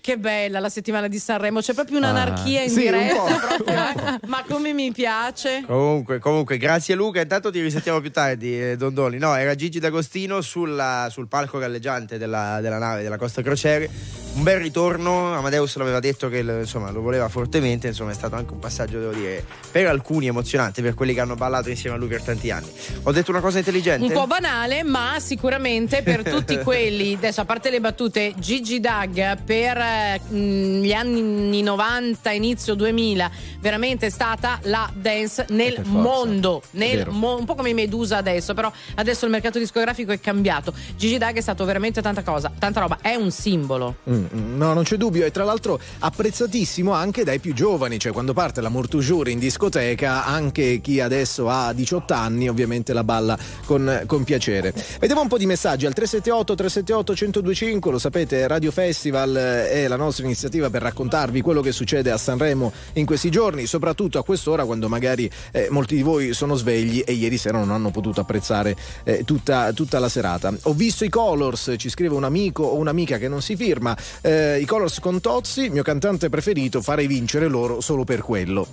Che 0.00 0.18
bella 0.18 0.60
la 0.60 0.68
settimana 0.68 1.08
di 1.08 1.18
Sanremo, 1.18 1.60
c'è 1.60 1.72
proprio 1.74 1.96
un'anarchia 1.98 2.62
in 2.62 2.68
sì, 2.70 2.86
un 2.86 2.92
diretta. 2.92 4.14
eh. 4.14 4.26
Ma 4.26 4.44
come 4.48 4.72
mi 4.72 4.92
piace. 4.92 5.64
Comunque, 5.66 6.18
comunque, 6.20 6.58
grazie 6.58 6.94
Luca. 6.94 7.20
Intanto 7.22 7.50
ti 7.50 7.60
risentiamo 7.60 8.00
più 8.00 8.10
tardi, 8.12 8.60
eh, 8.70 8.76
Dondoni. 8.76 9.16
No, 9.18 9.34
era 9.34 9.54
Gigi 9.54 9.78
D'Agostino 9.80 10.40
sulla- 10.42 11.08
sul 11.10 11.26
palco 11.26 11.58
galleggiante 11.58 12.18
della, 12.18 12.60
della 12.60 12.78
nave 12.78 12.93
della 13.02 13.16
Costa 13.16 13.42
Crociere. 13.42 14.23
Un 14.34 14.42
bel 14.42 14.58
ritorno. 14.58 15.32
Amadeus 15.32 15.76
l'aveva 15.76 16.00
detto 16.00 16.28
che 16.28 16.38
insomma, 16.38 16.90
lo 16.90 17.00
voleva 17.00 17.28
fortemente. 17.28 17.86
Insomma, 17.86 18.10
è 18.10 18.14
stato 18.14 18.34
anche 18.34 18.52
un 18.52 18.58
passaggio, 18.58 18.98
devo 18.98 19.12
dire, 19.12 19.44
per 19.70 19.86
alcuni 19.86 20.26
emozionante, 20.26 20.82
per 20.82 20.94
quelli 20.94 21.14
che 21.14 21.20
hanno 21.20 21.36
ballato 21.36 21.70
insieme 21.70 21.94
a 21.94 21.98
lui 21.98 22.08
per 22.08 22.22
tanti 22.22 22.50
anni. 22.50 22.66
Ho 23.04 23.12
detto 23.12 23.30
una 23.30 23.38
cosa 23.40 23.58
intelligente? 23.58 24.04
Un 24.04 24.12
po' 24.12 24.26
banale, 24.26 24.82
ma 24.82 25.18
sicuramente 25.20 26.02
per 26.02 26.24
tutti 26.24 26.58
quelli, 26.64 27.14
adesso 27.14 27.42
a 27.42 27.44
parte 27.44 27.70
le 27.70 27.78
battute, 27.78 28.34
Gigi 28.36 28.80
Dag 28.80 29.38
per 29.44 29.76
eh, 29.76 30.20
mh, 30.26 30.80
gli 30.82 30.92
anni 30.92 31.62
90, 31.62 32.30
inizio 32.32 32.74
2000, 32.74 33.30
veramente 33.60 34.06
è 34.06 34.10
stata 34.10 34.58
la 34.62 34.90
dance 34.92 35.46
nel 35.50 35.74
per 35.74 35.84
forza. 35.84 35.98
mondo, 36.00 36.62
nel 36.72 37.06
mo- 37.08 37.36
un 37.38 37.44
po' 37.44 37.54
come 37.54 37.70
i 37.70 37.74
Medusa 37.74 38.16
adesso, 38.16 38.52
però 38.52 38.70
adesso 38.96 39.26
il 39.26 39.30
mercato 39.30 39.60
discografico 39.60 40.10
è 40.10 40.18
cambiato. 40.18 40.74
Gigi 40.96 41.18
Dag 41.18 41.36
è 41.36 41.40
stato 41.40 41.64
veramente 41.64 42.02
tanta 42.02 42.22
cosa, 42.24 42.50
tanta 42.58 42.80
roba, 42.80 42.98
è 43.00 43.14
un 43.14 43.30
simbolo. 43.30 43.96
Mm, 44.10 44.14
mm, 44.14 44.23
No, 44.30 44.72
non 44.72 44.82
c'è 44.82 44.96
dubbio, 44.96 45.24
e 45.24 45.30
tra 45.30 45.44
l'altro 45.44 45.78
apprezzatissimo 45.98 46.92
anche 46.92 47.24
dai 47.24 47.38
più 47.38 47.54
giovani, 47.54 47.98
cioè 47.98 48.12
quando 48.12 48.32
parte 48.32 48.60
la 48.60 48.68
Mortujour 48.68 49.28
in 49.28 49.38
discoteca, 49.38 50.24
anche 50.24 50.80
chi 50.80 51.00
adesso 51.00 51.48
ha 51.48 51.72
18 51.72 52.14
anni 52.14 52.48
ovviamente 52.48 52.92
la 52.92 53.04
balla 53.04 53.38
con, 53.64 54.02
con 54.06 54.24
piacere. 54.24 54.72
Vediamo 55.00 55.22
un 55.22 55.28
po' 55.28 55.38
di 55.38 55.46
messaggi 55.46 55.86
al 55.86 55.92
378 55.92 56.54
378 56.54 57.12
1025, 57.12 57.90
lo 57.90 57.98
sapete, 57.98 58.46
Radio 58.46 58.70
Festival 58.70 59.36
eh, 59.36 59.70
è 59.70 59.88
la 59.88 59.96
nostra 59.96 60.24
iniziativa 60.24 60.70
per 60.70 60.82
raccontarvi 60.82 61.40
quello 61.40 61.60
che 61.60 61.72
succede 61.72 62.10
a 62.10 62.16
Sanremo 62.16 62.72
in 62.94 63.06
questi 63.06 63.30
giorni, 63.30 63.66
soprattutto 63.66 64.18
a 64.18 64.24
quest'ora 64.24 64.64
quando 64.64 64.88
magari 64.88 65.30
eh, 65.52 65.68
molti 65.70 65.96
di 65.96 66.02
voi 66.02 66.32
sono 66.32 66.54
svegli 66.54 67.02
e 67.04 67.12
ieri 67.12 67.36
sera 67.36 67.58
non 67.58 67.70
hanno 67.70 67.90
potuto 67.90 68.20
apprezzare 68.20 68.76
eh, 69.04 69.24
tutta, 69.24 69.72
tutta 69.72 69.98
la 69.98 70.08
serata. 70.08 70.52
Ho 70.62 70.72
visto 70.72 71.04
i 71.04 71.08
Colors, 71.08 71.74
ci 71.76 71.88
scrive 71.88 72.14
un 72.14 72.24
amico 72.24 72.64
o 72.64 72.76
un'amica 72.76 73.18
che 73.18 73.28
non 73.28 73.42
si 73.42 73.56
firma, 73.56 73.96
eh, 74.22 74.58
i 74.60 74.64
Colors 74.64 75.00
con 75.00 75.20
Tozzi, 75.20 75.70
mio 75.70 75.82
cantante 75.82 76.28
preferito, 76.28 76.80
farei 76.80 77.06
vincere 77.06 77.48
loro 77.48 77.80
solo 77.80 78.04
per 78.04 78.20
quello. 78.22 78.66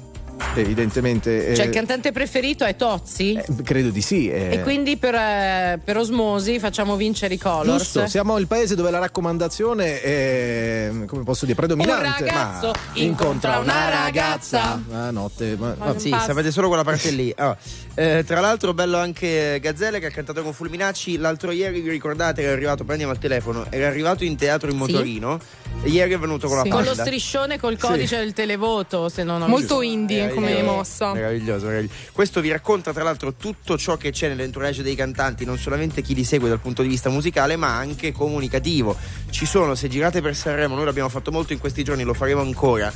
Evidentemente... 0.55 1.47
eh, 1.47 1.55
Cioè 1.55 1.65
il 1.65 1.71
cantante 1.71 2.11
preferito 2.11 2.65
è 2.65 2.75
Tozzi? 2.75 3.33
eh, 3.33 3.45
credo 3.63 3.89
di 3.89 4.01
sì. 4.01 4.29
eh. 4.29 4.53
E 4.55 4.61
quindi 4.61 4.97
per, 4.97 5.15
eh, 5.15 5.79
per 5.83 5.97
osmosi 5.97 6.59
facciamo 6.59 6.95
vincere 6.95 7.35
i 7.35 7.37
Colors. 7.37 7.77
Giusto, 7.83 8.07
siamo 8.07 8.37
il 8.37 8.47
paese 8.47 8.75
dove 8.75 8.91
la 8.91 8.99
raccomandazione 8.99 10.01
è, 10.01 10.91
come 11.07 11.23
posso 11.23 11.45
dire, 11.45 11.55
predominante. 11.57 12.23
Un 12.23 12.27
ragazzo 12.29 12.67
ma 12.67 12.73
incontra 13.01 13.59
una 13.59 13.89
ragazza. 13.89 14.81
Ah, 14.91 15.11
notte, 15.11 15.55
ma, 15.57 15.75
Ma- 15.77 15.97
Sì, 15.97 16.09
Basta. 16.09 16.27
sapete 16.27 16.51
solo 16.51 16.67
quella 16.67 16.83
parte 16.83 17.11
lì. 17.11 17.33
Oh, 17.37 17.55
eh, 17.95 18.23
tra 18.25 18.39
l'altro, 18.39 18.73
bello 18.73 18.97
anche 18.97 19.59
Gazzelle 19.61 19.99
che 19.99 20.07
ha 20.07 20.11
cantato 20.11 20.41
con 20.43 20.53
Fulminacci. 20.53 21.17
L'altro 21.17 21.51
ieri, 21.51 21.79
vi 21.81 21.89
ricordate, 21.89 22.41
era 22.41 22.51
arrivato, 22.53 22.83
prendiamo 22.83 23.13
il 23.13 23.19
telefono, 23.19 23.65
era 23.69 23.87
arrivato 23.87 24.23
in 24.23 24.35
teatro 24.35 24.69
in 24.69 24.73
Sì. 24.73 24.91
motorino. 24.91 25.39
E 25.83 25.89
ieri 25.89 26.13
è 26.13 26.19
venuto 26.19 26.47
con 26.47 26.57
Sì. 26.61 26.67
la 26.67 26.75
Con 26.75 26.83
palla. 26.83 26.95
lo 26.95 27.01
striscione 27.01 27.59
col 27.59 27.77
codice 27.77 28.17
del 28.17 28.33
televoto, 28.33 29.09
se 29.09 29.23
non 29.23 29.41
ho 29.41 29.47
Molto 29.47 29.79
visto. 29.79 29.81
indie 29.81 30.30
come 30.33 30.61
mossa. 30.63 31.13
Meraviglioso, 31.13 31.67
meraviglioso. 31.67 32.11
Questo 32.11 32.41
vi 32.41 32.49
racconta 32.51 32.93
tra 32.93 33.03
l'altro 33.03 33.33
tutto 33.33 33.77
ciò 33.77 33.97
che 33.97 34.11
c'è 34.11 34.27
nell'entourage 34.27 34.83
dei 34.83 34.95
cantanti, 34.95 35.45
non 35.45 35.57
solamente 35.57 36.01
chi 36.01 36.13
li 36.13 36.23
segue 36.23 36.49
dal 36.49 36.59
punto 36.59 36.81
di 36.81 36.87
vista 36.87 37.09
musicale, 37.09 37.55
ma 37.55 37.77
anche 37.77 38.11
comunicativo. 38.11 38.95
Ci 39.29 39.45
sono, 39.45 39.75
se 39.75 39.87
girate 39.87 40.21
per 40.21 40.35
Sanremo, 40.35 40.75
noi 40.75 40.85
l'abbiamo 40.85 41.09
fatto 41.09 41.31
molto 41.31 41.53
in 41.53 41.59
questi 41.59 41.83
giorni, 41.83 42.03
lo 42.03 42.13
faremo 42.13 42.41
ancora. 42.41 42.91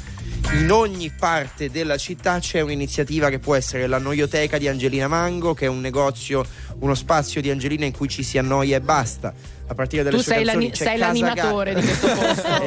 In 0.53 0.71
ogni 0.71 1.11
parte 1.17 1.69
della 1.69 1.97
città 1.97 2.39
c'è 2.39 2.61
un'iniziativa 2.61 3.29
che 3.29 3.39
può 3.39 3.55
essere 3.55 3.87
la 3.87 3.97
noioteca 3.97 4.57
di 4.57 4.67
Angelina 4.67 5.07
Mango, 5.07 5.53
che 5.53 5.65
è 5.65 5.67
un 5.69 5.81
negozio, 5.81 6.45
uno 6.79 6.95
spazio 6.95 7.41
di 7.41 7.49
Angelina 7.49 7.85
in 7.85 7.91
cui 7.91 8.07
ci 8.07 8.23
si 8.23 8.37
annoia 8.37 8.77
e 8.77 8.81
basta. 8.81 9.33
A 9.67 9.73
partire 9.73 10.03
dalle 10.03 10.17
Tu 10.17 10.21
sue 10.23 10.33
sei, 10.35 10.43
canzoni 10.45 10.65
l'ani- 10.65 10.75
sei 10.75 10.97
l'animatore 10.97 11.73
Ga- 11.73 11.79
di 11.79 11.85
questo 11.87 12.07
posto. 12.13 12.61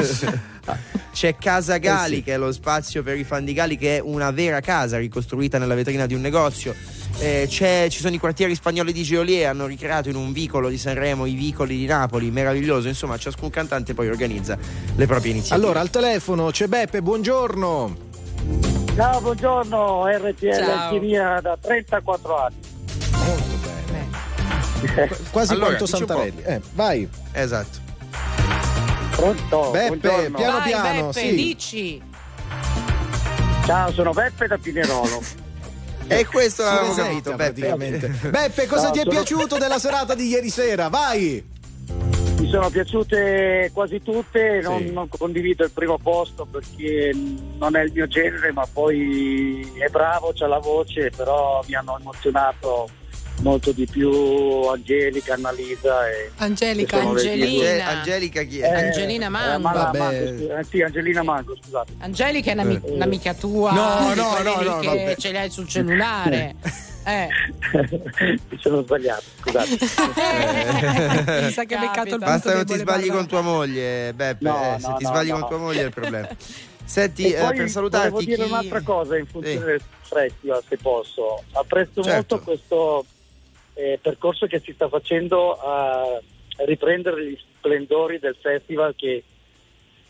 Esatto. 0.00 0.76
C'è 1.12 1.36
Casa 1.36 1.76
Gali, 1.78 2.14
Eh 2.14 2.16
sì. 2.16 2.22
che 2.24 2.34
è 2.34 2.36
lo 2.38 2.50
spazio 2.52 3.02
per 3.04 3.16
i 3.16 3.22
fan 3.24 3.44
di 3.44 3.52
Gali, 3.52 3.78
che 3.78 3.98
è 3.98 4.00
una 4.00 4.30
vera 4.32 4.58
casa 4.60 4.98
ricostruita 4.98 5.58
nella 5.58 5.74
vetrina 5.76 6.06
di 6.06 6.14
un 6.14 6.20
negozio. 6.20 6.74
Eh, 7.18 7.46
c'è- 7.48 7.86
ci 7.90 8.00
sono 8.00 8.14
i 8.14 8.18
quartieri 8.18 8.54
spagnoli 8.54 8.92
di 8.92 9.02
Geolier, 9.02 9.48
hanno 9.48 9.66
ricreato 9.66 10.08
in 10.08 10.16
un 10.16 10.32
vicolo 10.32 10.68
di 10.68 10.76
Sanremo 10.76 11.26
i 11.26 11.34
vicoli 11.34 11.76
di 11.76 11.86
Napoli, 11.86 12.30
meraviglioso. 12.30 12.88
Insomma, 12.88 13.16
ciascun 13.16 13.50
cantante 13.50 13.94
poi 13.94 14.08
organizza 14.08 14.58
le 14.96 15.06
proprie 15.06 15.30
iniziative. 15.32 15.64
Allora, 15.66 15.80
al 15.80 15.90
telefono 15.90 16.50
c'è 16.50 16.66
Beppe, 16.66 17.00
buongiorno. 17.02 17.96
Ciao, 18.96 19.20
buongiorno 19.20 20.06
RTL 20.06 20.52
Ciao. 20.54 20.80
Alchiria 20.90 21.40
da 21.40 21.56
34 21.60 22.36
anni. 22.44 22.56
Quasi 25.30 25.52
Allora, 25.52 25.66
quanto. 25.76 25.86
Santarelli. 25.86 26.42
Eh, 26.42 26.60
vai. 26.74 27.08
Esatto. 27.32 27.78
Pronto? 29.16 29.70
Beppe, 29.70 29.86
buongiorno. 29.96 30.36
piano 30.36 30.58
Vai, 30.58 30.68
piano, 30.68 31.06
Beppe, 31.06 31.20
sì. 31.20 31.34
dici. 31.34 32.02
Ciao, 33.64 33.92
sono 33.92 34.12
Beppe 34.12 34.46
da 34.46 34.58
Pinerolo. 34.58 35.22
E 36.06 36.26
questo 36.26 36.62
Resetta, 36.62 37.02
capito, 37.02 37.30
Beppe. 37.30 37.44
praticamente. 37.60 38.08
Beppe, 38.30 38.66
cosa 38.66 38.86
No, 38.86 38.90
ti 38.92 38.98
è 38.98 39.02
sono- 39.02 39.14
piaciuto 39.14 39.58
della 39.58 39.78
serata 39.78 40.14
di 40.14 40.26
ieri 40.28 40.50
sera? 40.50 40.88
Vai! 40.88 41.52
Mi 42.36 42.50
sono 42.50 42.68
piaciute 42.68 43.70
quasi 43.72 44.02
tutte, 44.02 44.60
non, 44.62 44.78
Sì. 44.80 44.92
non 44.92 45.08
condivido 45.08 45.64
il 45.64 45.70
primo 45.70 45.98
posto 45.98 46.44
perché 46.44 47.10
non 47.58 47.74
è 47.76 47.82
il 47.84 47.92
mio 47.92 48.06
genere, 48.06 48.52
ma 48.52 48.66
poi 48.70 49.66
è 49.78 49.88
bravo, 49.88 50.32
c'ha 50.34 50.46
la 50.46 50.58
voce, 50.58 51.10
però 51.16 51.62
mi 51.66 51.74
hanno 51.74 51.96
emozionato 51.98 52.88
molto 53.40 53.72
di 53.72 53.86
più 53.86 54.10
Angelica, 54.68 55.34
Annalisa 55.34 56.08
e 56.08 56.30
Angelica, 56.36 57.00
Angelina. 57.00 57.68
Ange- 57.68 57.82
Angelika 57.82 58.42
chi 58.42 58.58
è? 58.60 58.64
Eh, 58.64 58.84
Angelina 58.86 59.26
eh, 59.26 59.28
Mango. 59.28 59.58
ma- 59.68 59.72
Vabbè. 59.72 59.98
Mango, 59.98 60.38
scusa, 60.38 60.58
eh, 60.58 60.64
sì, 60.64 60.82
Angelina 60.82 61.22
Mango, 61.22 61.56
scusate. 61.62 61.92
Angelica 61.98 62.50
è 62.50 62.54
un'ami- 62.54 62.80
un'amica 62.82 63.34
tua. 63.34 63.72
No, 63.72 64.14
no, 64.14 64.38
no, 64.42 64.60
no, 64.62 64.78
che 64.78 64.86
vabbè. 64.86 65.16
ce 65.16 65.32
l'hai 65.32 65.50
sul 65.50 65.68
cellulare. 65.68 66.54
Eh. 67.06 67.28
Mi 68.48 68.58
sono 68.60 68.80
sbagliato, 68.82 69.24
scusate. 69.42 69.68
Mi 71.42 71.50
sa 71.50 71.64
che 71.64 71.74
ha 71.74 71.80
beccato 71.80 72.14
il 72.14 72.18
Basta 72.18 72.50
che 72.50 72.56
non 72.56 72.64
ti 72.64 72.74
sbagli 72.78 72.84
Barbara. 73.08 73.14
con 73.18 73.26
tua 73.26 73.40
moglie, 73.42 74.12
Beppe. 74.14 74.44
No, 74.48 74.74
eh, 74.74 74.80
se 74.80 74.88
no, 74.88 74.94
ti 74.96 75.02
no, 75.04 75.08
sbagli 75.10 75.28
no. 75.28 75.38
con 75.40 75.48
tua 75.48 75.58
moglie 75.58 75.80
è 75.82 75.84
il 75.84 75.90
problema. 75.92 76.28
Senti, 76.86 77.32
eh, 77.32 77.40
poi 77.40 77.56
per 77.56 77.68
salutarti. 77.70 78.10
volevo 78.10 78.30
dire 78.30 78.44
chi- 78.44 78.50
un'altra 78.50 78.80
cosa 78.82 79.16
in 79.18 79.26
funzione 79.26 79.58
Sì. 79.58 79.64
del 79.64 79.82
festival, 80.02 80.62
se 80.68 80.76
posso. 80.78 81.42
Apprezzo 81.52 82.02
Certo. 82.02 82.34
molto 82.36 82.40
questo 82.40 83.04
eh, 83.74 83.98
percorso 84.00 84.46
che 84.46 84.60
si 84.60 84.72
sta 84.72 84.88
facendo 84.88 85.58
a 85.60 86.20
riprendere 86.64 87.26
gli 87.26 87.38
splendori 87.56 88.18
del 88.18 88.36
festival 88.40 88.94
che 88.94 89.22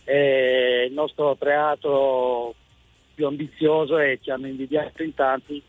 è 0.05 0.85
il 0.87 0.93
nostro 0.93 1.35
teatro 1.39 2.55
più 3.15 3.27
ambizioso 3.27 3.99
e 3.99 4.19
ci 4.23 4.31
hanno 4.31 4.47
invidiato 4.47 5.03
in 5.03 5.15
tanti 5.15 5.63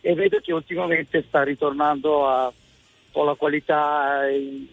e 0.00 0.14
vedo 0.14 0.40
che 0.40 0.52
ultimamente 0.52 1.24
sta 1.28 1.42
ritornando 1.42 2.26
a 2.26 2.52
con 3.12 3.26
la 3.26 3.34
qualità 3.34 4.28
e- 4.28 4.66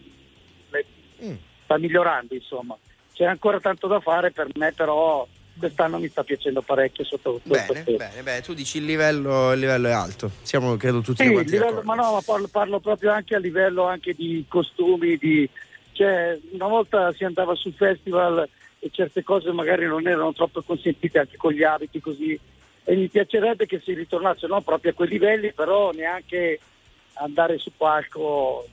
Mm. 1.22 1.34
sta 1.64 1.76
migliorando 1.76 2.32
insomma 2.32 2.74
c'è 3.12 3.26
ancora 3.26 3.60
tanto 3.60 3.86
da 3.86 4.00
fare 4.00 4.30
per 4.30 4.46
me 4.54 4.72
però 4.72 5.26
quest'anno 5.60 5.98
mi 5.98 6.08
sta 6.08 6.24
piacendo 6.24 6.62
parecchio 6.62 7.04
sotto 7.04 7.40
Bene, 7.44 7.84
bene, 7.84 8.22
bene, 8.22 8.40
tu 8.40 8.54
dici 8.54 8.78
il 8.78 8.84
livello, 8.84 9.52
il 9.52 9.60
livello 9.60 9.86
è 9.86 9.92
alto. 9.92 10.30
Siamo 10.42 10.76
credo 10.76 11.00
tutti 11.00 11.22
Sì, 11.24 11.30
quanti 11.30 11.50
livello- 11.52 11.82
ma 11.84 11.94
no, 11.94 12.12
ma 12.14 12.20
parlo, 12.22 12.48
parlo 12.48 12.80
proprio 12.80 13.12
anche 13.12 13.36
a 13.36 13.38
livello 13.38 13.84
anche 13.84 14.14
di 14.14 14.44
costumi, 14.48 15.16
di, 15.16 15.48
cioè 15.92 16.36
una 16.50 16.66
volta 16.66 17.12
si 17.12 17.22
andava 17.24 17.54
sul 17.54 17.74
festival 17.74 18.48
e 18.80 18.88
certe 18.90 19.22
cose 19.22 19.52
magari 19.52 19.86
non 19.86 20.06
erano 20.08 20.32
troppo 20.32 20.62
consentite 20.62 21.18
anche 21.20 21.36
con 21.36 21.52
gli 21.52 21.62
abiti 21.62 22.00
così 22.00 22.38
e 22.82 22.96
mi 22.96 23.08
piacerebbe 23.08 23.66
che 23.66 23.78
si 23.84 23.92
ritornasse 23.92 24.46
non 24.46 24.64
proprio 24.64 24.90
a 24.90 24.94
quei 24.94 25.08
livelli, 25.08 25.52
però 25.52 25.92
neanche 25.92 26.58
andare 27.14 27.58
su 27.58 27.70
palco 27.76 28.66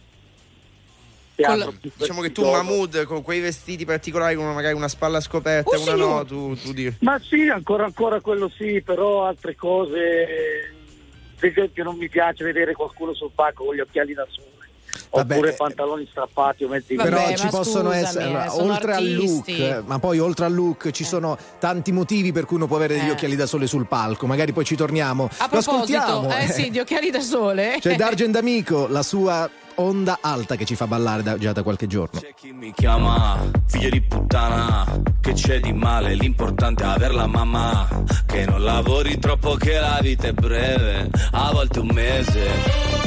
teatro 1.38 1.74
più 1.80 1.92
Diciamo 1.96 2.22
che 2.22 2.32
tu. 2.32 2.44
Mahmood 2.50 3.04
con 3.06 3.22
quei 3.22 3.40
vestiti 3.40 3.86
particolari 3.86 4.36
come 4.36 4.54
magari 4.54 4.74
una 4.76 4.88
spalla 4.88 5.22
scoperta 5.22 5.76
e 5.76 5.78
Oh, 5.78 5.82
una 5.84 5.92
signor. 5.94 6.10
no, 6.16 6.26
tu, 6.26 6.56
tu 6.56 6.74
dici 6.74 6.98
Ma 7.02 7.20
sì, 7.24 7.48
ancora 7.48 7.86
ancora 7.86 8.20
quello 8.22 8.50
sì, 8.56 8.82
però 8.84 9.26
altre 9.26 9.56
cose, 9.56 9.98
eh, 9.98 10.72
per 11.40 11.50
esempio 11.52 11.84
non 11.84 11.96
mi 11.98 12.10
piace 12.10 12.44
vedere 12.44 12.74
qualcuno 12.74 13.14
sul 13.14 13.32
palco 13.34 13.66
con 13.66 13.76
gli 13.76 13.80
occhiali 13.80 14.14
da 14.14 14.26
sole, 14.30 14.46
Vabbè, 15.12 15.34
oppure 15.36 15.52
eh, 15.52 15.56
pantaloni 15.56 16.08
strappati 16.10 16.64
o 16.64 16.68
mezzi 16.70 16.96
Però 16.96 17.18
Vabbè, 17.18 17.36
ci 17.38 17.44
ma 17.46 17.50
possono 17.52 17.92
scusami, 17.92 18.04
essere, 18.04 18.26
eh, 18.46 18.48
oltre 18.50 18.94
al 18.96 19.14
look, 19.14 19.28
artisti. 19.48 19.62
eh, 19.64 19.82
ma 19.86 20.00
poi 20.00 20.20
oltre 20.20 20.46
al 20.46 20.54
look 20.54 20.90
ci 20.92 21.04
sono 21.04 21.38
tanti 21.60 21.92
motivi 21.92 22.32
per 22.32 22.46
cui 22.46 22.56
uno 22.58 22.66
può 22.68 22.78
avere 22.78 22.96
degli 22.98 23.10
Eh. 23.10 23.12
occhiali 23.12 23.36
da 23.36 23.46
sole 23.46 23.68
sul 23.68 23.86
palco. 23.86 24.26
Magari 24.26 24.52
poi 24.54 24.66
ci 24.66 24.76
torniamo. 24.76 25.26
A 25.38 25.44
Lo 25.44 25.60
proposito, 25.62 25.98
ascoltiamo. 26.00 26.38
eh 26.38 26.48
sì, 26.52 26.70
di 26.72 26.80
occhiali 26.80 27.12
da 27.12 27.22
sole. 27.22 27.78
C'è 27.80 27.96
Dargen 27.96 28.32
D'Amico, 28.32 28.88
la 28.88 29.04
sua 29.04 29.48
onda 29.78 30.20
alta 30.22 30.56
che 30.56 30.66
ci 30.66 30.76
fa 30.76 30.88
ballare 30.88 31.24
da- 31.24 31.38
già 31.38 31.52
da 31.54 31.64
qualche 31.64 31.88
giorno. 31.88 32.20
Chi 32.36 32.52
mi 32.52 32.74
chiama 32.74 33.40
figlio 33.66 33.90
di 33.90 34.02
puttana 34.02 34.86
Che 35.20 35.34
c'è 35.34 35.60
di 35.60 35.74
male 35.74 36.14
L'importante 36.14 36.84
è 36.84 36.88
aver 36.88 37.14
la 37.14 37.28
mamma 37.28 37.88
Che 38.26 38.46
non 38.46 38.64
lavori 38.64 39.18
troppo 39.20 39.56
che 39.56 39.80
la 39.80 40.00
vita 40.02 40.28
è 40.28 40.34
breve 40.34 41.10
A 41.32 41.52
volte 41.52 41.80
un 41.80 41.90
mese 41.94 43.07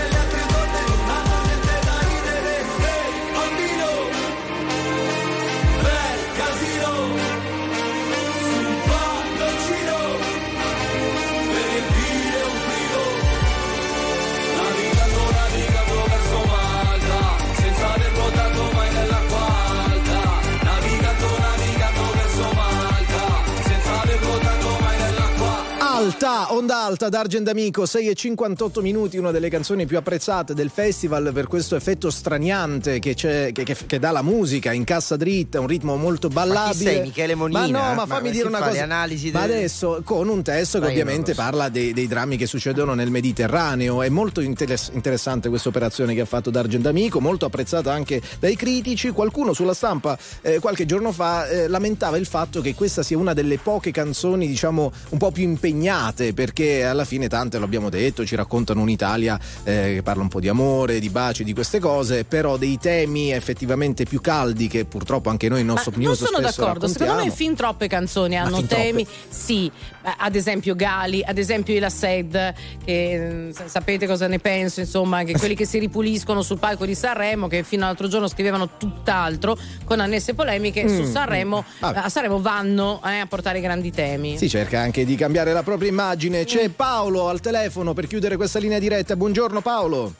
Stop. 26.21 26.40
Onda 26.49 26.83
alta 26.85 27.09
d'Argent 27.09 27.47
Amico, 27.47 27.85
6 27.85 28.07
e 28.09 28.13
58 28.13 28.81
minuti, 28.81 29.17
una 29.17 29.31
delle 29.31 29.49
canzoni 29.49 29.85
più 29.85 29.97
apprezzate 29.97 30.53
del 30.53 30.69
festival 30.69 31.31
per 31.33 31.47
questo 31.47 31.75
effetto 31.75 32.09
straniante 32.09 32.99
che, 32.99 33.13
c'è, 33.13 33.51
che, 33.51 33.63
che- 33.63 33.75
che 33.85 33.99
dà 33.99 34.11
la 34.11 34.21
musica 34.21 34.71
in 34.71 34.83
cassa 34.83 35.15
dritta, 35.15 35.59
un 35.59 35.67
ritmo 35.67 35.95
molto 35.97 36.27
ballabile. 36.27 36.91
sei, 36.91 37.01
Michele 37.01 37.35
Monina? 37.35 37.59
Ma 37.61 37.67
no, 37.67 37.79
ma 37.79 37.93
Ma 37.93 38.05
fammi 38.05 38.27
che 38.27 38.31
dire 38.31 38.47
una 38.47 38.59
cosa. 38.59 38.83
analisi 38.83 39.31
Ma 39.31 39.41
adesso 39.41 40.01
con 40.03 40.27
un 40.29 40.41
testo 40.41 40.79
che 40.79 40.85
Ma 40.85 40.91
ovviamente 40.91 41.33
parla 41.33 41.69
dei, 41.69 41.93
dei 41.93 42.07
drammi 42.07 42.37
che 42.37 42.45
succedono 42.45 42.93
nel 42.93 43.09
Mediterraneo. 43.11 44.01
È 44.01 44.09
molto 44.09 44.41
interess- 44.41 44.91
interessante 44.93 45.49
questa 45.49 45.69
operazione 45.69 46.13
che 46.13 46.21
ha 46.21 46.25
fatto 46.25 46.49
d'Argent 46.49 46.85
Amico, 46.87 47.19
molto 47.21 47.45
apprezzata 47.45 47.91
anche 47.91 48.21
dai 48.39 48.55
critici. 48.55 49.09
Qualcuno 49.11 49.53
sulla 49.53 49.73
stampa 49.73 50.17
eh, 50.41 50.59
qualche 50.59 50.85
giorno 50.85 51.11
fa 51.11 51.47
eh, 51.47 51.67
lamentava 51.67 52.17
il 52.17 52.25
fatto 52.25 52.61
che 52.61 52.73
questa 52.75 53.03
sia 53.03 53.17
una 53.17 53.33
delle 53.33 53.57
poche 53.57 53.91
canzoni, 53.91 54.47
diciamo, 54.47 54.91
un 55.09 55.17
po' 55.17 55.31
più 55.31 55.43
impegnate, 55.43 56.30
perché 56.33 56.85
alla 56.85 57.05
fine 57.05 57.27
tante 57.27 57.57
lo 57.57 57.65
abbiamo 57.65 57.89
detto, 57.89 58.25
ci 58.25 58.35
raccontano 58.35 58.81
un'Italia 58.81 59.39
eh, 59.63 59.93
che 59.95 60.01
parla 60.03 60.21
un 60.21 60.29
po' 60.29 60.39
di 60.39 60.47
amore, 60.47 60.99
di 60.99 61.09
baci, 61.09 61.43
di 61.43 61.53
queste 61.53 61.79
cose, 61.79 62.23
però 62.23 62.57
dei 62.57 62.77
temi 62.77 63.31
effettivamente 63.31 64.05
più 64.05 64.21
caldi 64.21 64.67
che 64.67 64.85
purtroppo 64.85 65.29
anche 65.29 65.49
noi 65.49 65.61
in 65.61 65.67
nostro 65.67 65.91
Non 65.95 66.01
news 66.01 66.23
sono 66.23 66.39
d'accordo, 66.39 66.87
secondo 66.87 67.23
me 67.23 67.31
fin 67.31 67.55
troppe 67.55 67.87
canzoni 67.87 68.35
Ma 68.35 68.43
hanno 68.43 68.63
temi, 68.65 69.05
sì, 69.29 69.65
eh, 69.67 70.13
ad 70.17 70.35
esempio 70.35 70.75
Gali, 70.75 71.23
ad 71.23 71.37
esempio 71.37 71.75
Ila 71.75 71.89
Sed, 71.89 72.53
che 72.83 73.49
sa- 73.53 73.67
sapete 73.67 74.07
cosa 74.07 74.27
ne 74.27 74.39
penso, 74.39 74.79
insomma, 74.79 75.23
che 75.23 75.33
quelli 75.37 75.55
che 75.55 75.65
si 75.65 75.79
ripuliscono 75.79 76.41
sul 76.41 76.59
palco 76.59 76.85
di 76.85 76.95
Sanremo, 76.95 77.47
che 77.47 77.63
fino 77.63 77.83
all'altro 77.83 78.07
giorno 78.07 78.27
scrivevano 78.27 78.77
tutt'altro, 78.77 79.57
con 79.83 79.99
annesse 79.99 80.33
polemiche, 80.33 80.87
su 80.87 81.01
Mm, 81.01 81.11
Sanremo, 81.11 81.63
mm. 81.63 81.83
A 81.83 82.09
Sanremo 82.09 82.41
vanno 82.41 83.01
eh, 83.05 83.19
a 83.19 83.25
portare 83.25 83.59
grandi 83.61 83.91
temi. 83.91 84.37
Si 84.37 84.49
cerca 84.49 84.79
anche 84.79 85.05
di 85.05 85.15
cambiare 85.15 85.53
la 85.53 85.63
propria 85.63 85.89
immagine. 85.89 86.20
C'è 86.29 86.67
Mm. 86.67 86.71
Paolo 86.75 87.29
al 87.29 87.39
telefono 87.39 87.93
per 87.93 88.05
chiudere 88.05 88.35
questa 88.35 88.59
linea 88.59 88.77
diretta. 88.77 89.15
Buongiorno 89.15 89.61
Paolo. 89.61 90.13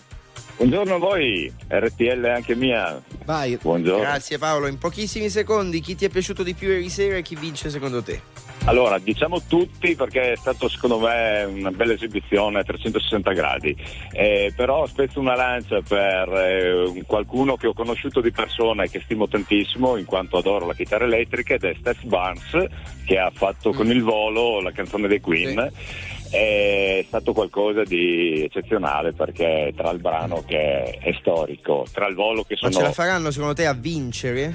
Buongiorno 0.57 0.95
a 0.95 0.97
voi, 0.97 1.51
RTL 1.67 2.25
anche 2.25 2.55
mia. 2.55 2.99
Vai. 3.23 3.57
Buongiorno. 3.57 4.01
Grazie 4.01 4.37
Paolo, 4.39 4.65
in 4.67 4.77
pochissimi 4.79 5.29
secondi 5.29 5.79
chi 5.79 5.95
ti 5.95 6.05
è 6.05 6.09
piaciuto 6.09 6.41
di 6.41 6.53
più 6.55 6.69
ieri 6.69 6.89
sera 6.89 7.17
e 7.17 7.21
chi 7.21 7.35
vince 7.35 7.69
secondo 7.69 8.01
te? 8.01 8.19
Allora, 8.65 8.99
diciamo 8.99 9.41
tutti 9.47 9.95
perché 9.95 10.33
è 10.33 10.35
stato 10.35 10.69
secondo 10.69 10.99
me 10.99 11.43
una 11.45 11.71
bella 11.71 11.93
esibizione 11.93 12.59
a 12.59 12.63
360 12.63 13.31
gradi, 13.31 13.75
Eh, 14.13 14.53
però 14.55 14.85
spezzo 14.85 15.19
una 15.19 15.35
lancia 15.35 15.81
per 15.81 16.29
eh, 16.29 16.73
un- 16.83 17.03
qualcuno 17.07 17.55
che 17.55 17.65
ho 17.67 17.73
conosciuto 17.73 18.21
di 18.21 18.31
persona 18.31 18.83
e 18.83 18.89
che 18.89 19.01
stimo 19.01 19.27
tantissimo 19.27 19.97
in 19.97 20.05
quanto 20.05 20.37
adoro 20.37 20.67
la 20.67 20.75
chitarra 20.75 21.05
elettrica 21.05 21.55
ed 21.55 21.63
è 21.63 21.73
Steph 21.79 22.03
Barnes 22.03 22.67
che 23.05 23.17
ha 23.17 23.31
fatto 23.33 23.71
con 23.71 23.87
il 23.89 24.03
volo 24.03 24.61
la 24.61 24.71
canzone 24.71 25.07
dei 25.07 25.19
Queen. 25.19 25.71
È 26.29 27.03
stato 27.07 27.33
qualcosa 27.33 27.81
di 27.83 28.43
eccezionale 28.43 29.11
perché 29.11 29.73
tra 29.75 29.89
il 29.89 29.99
brano 29.99 30.43
che 30.45 30.83
è 30.83 31.13
storico, 31.19 31.85
tra 31.91 32.07
il 32.07 32.15
volo 32.15 32.43
che 32.43 32.57
Ma 32.61 32.69
sono... 32.69 32.73
ce 32.73 32.81
la 32.83 32.91
faranno 32.93 33.31
secondo 33.31 33.53
te 33.55 33.65
a 33.65 33.73
vincere? 33.73 34.53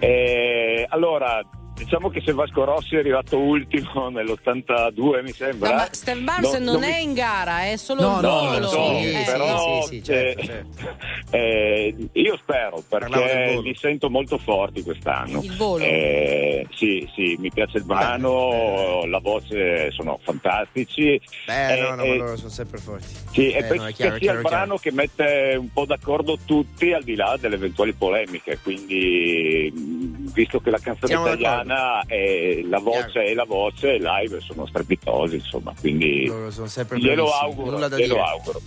Eh, 0.00 0.84
allora, 0.88 1.40
diciamo 1.74 2.08
che 2.10 2.22
se 2.24 2.32
Vasco 2.32 2.64
Rossi 2.64 2.96
è 2.96 2.98
arrivato 2.98 3.38
ultimo 3.38 4.08
nell'82, 4.10 5.22
mi 5.22 5.32
sembra. 5.32 5.70
No, 5.70 5.76
ma 5.76 5.88
Steph 5.90 6.18
Barnes 6.20 6.52
no- 6.54 6.72
non, 6.72 6.80
mi- 6.80 6.86
è 6.86 6.98
in 6.98 7.14
gara, 7.14 7.64
è 7.66 7.76
solo 7.76 8.00
No, 8.02 8.14
un 8.16 8.20
no, 8.60 8.66
so, 8.68 8.90
Eh, 8.98 9.22
però 9.26 9.82
sì, 9.86 10.00
sì, 10.02 10.12
eh, 10.12 10.36
certo, 10.44 10.96
eh, 11.30 11.94
io 12.12 12.36
spero 12.36 12.82
perché 12.88 13.60
li 13.62 13.74
sento 13.74 14.10
molto 14.10 14.38
forti 14.38 14.82
quest'anno. 14.82 15.40
Il 15.42 15.56
volo? 15.56 15.84
Eh, 15.84 16.66
sì, 16.74 17.08
sì, 17.14 17.36
mi 17.38 17.50
piace 17.50 17.78
il 17.78 17.84
brano, 17.84 19.04
la 19.06 19.18
voce 19.18 19.90
sono 19.92 20.18
fantastici. 20.22 21.20
Beh, 21.46 21.76
Eh, 21.76 21.80
no, 21.80 21.94
no, 21.94 22.02
eh, 22.02 22.08
ma 22.08 22.14
loro 22.16 22.36
sono 22.36 22.48
sempre 22.50 22.78
forti. 22.78 23.06
sì, 23.32 23.50
e 23.50 23.62
penso 23.64 23.82
no, 23.82 23.88
è 23.88 23.90
che 23.90 23.94
chiaro, 23.94 24.10
sia 24.16 24.18
chiaro, 24.18 24.38
il 24.40 24.44
è 24.44 24.48
chiaro. 24.48 24.64
brano 24.64 24.76
che 24.76 24.92
mette 24.92 25.56
un 25.58 25.72
po' 25.72 25.84
d'accordo 25.84 26.38
tutti 26.44 26.92
al 26.92 27.02
di 27.02 27.14
là 27.14 27.36
delle 27.40 27.54
eventuali 27.56 27.92
polemiche, 27.92 28.58
quindi 28.62 29.72
mh, 29.74 30.32
visto 30.32 30.60
che 30.60 30.70
la 30.70 30.78
canzone 30.78 31.06
Siamo 31.12 31.26
italiana 31.26 31.61
è 31.70 32.60
la 32.68 32.78
voce 32.78 33.24
e 33.24 33.34
la 33.34 33.44
voce, 33.44 33.98
live 33.98 34.40
sono 34.40 34.66
strepitosi, 34.66 35.36
insomma, 35.36 35.72
quindi 35.78 36.26
Loro 36.26 36.50
sono 36.50 36.66
sempre 36.66 36.98
glielo 36.98 37.30
auguro, 37.30 37.70
nulla 37.72 37.88
da 37.88 37.96
glielo 37.96 38.14
dire. 38.14 38.26
auguro. 38.26 38.60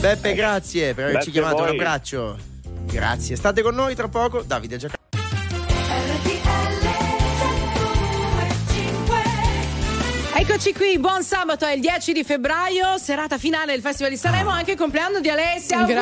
Beppe, 0.00 0.34
grazie 0.34 0.94
per 0.94 1.04
averci 1.08 1.30
Grazie 1.30 1.30
a 1.30 1.32
chiamato, 1.32 1.56
un 1.62 1.68
voi. 1.68 1.78
abbraccio. 1.78 2.36
Grazie, 2.86 3.36
state 3.36 3.62
con 3.62 3.74
noi 3.74 3.94
tra 3.94 4.08
poco. 4.08 4.42
Davide 4.42 4.76
Giacomo. 4.76 5.02
Eccoci 10.36 10.74
qui, 10.74 10.98
buon 10.98 11.22
sabato, 11.22 11.64
è 11.64 11.74
il 11.74 11.80
10 11.80 12.12
di 12.12 12.24
febbraio, 12.24 12.98
serata 12.98 13.38
finale 13.38 13.72
del 13.72 13.80
Festival 13.80 14.10
di 14.10 14.18
Sanremo, 14.18 14.50
anche 14.50 14.72
il 14.72 14.76
compleanno 14.76 15.20
di 15.20 15.28
Alessia. 15.30 15.78
Auguri! 15.78 15.94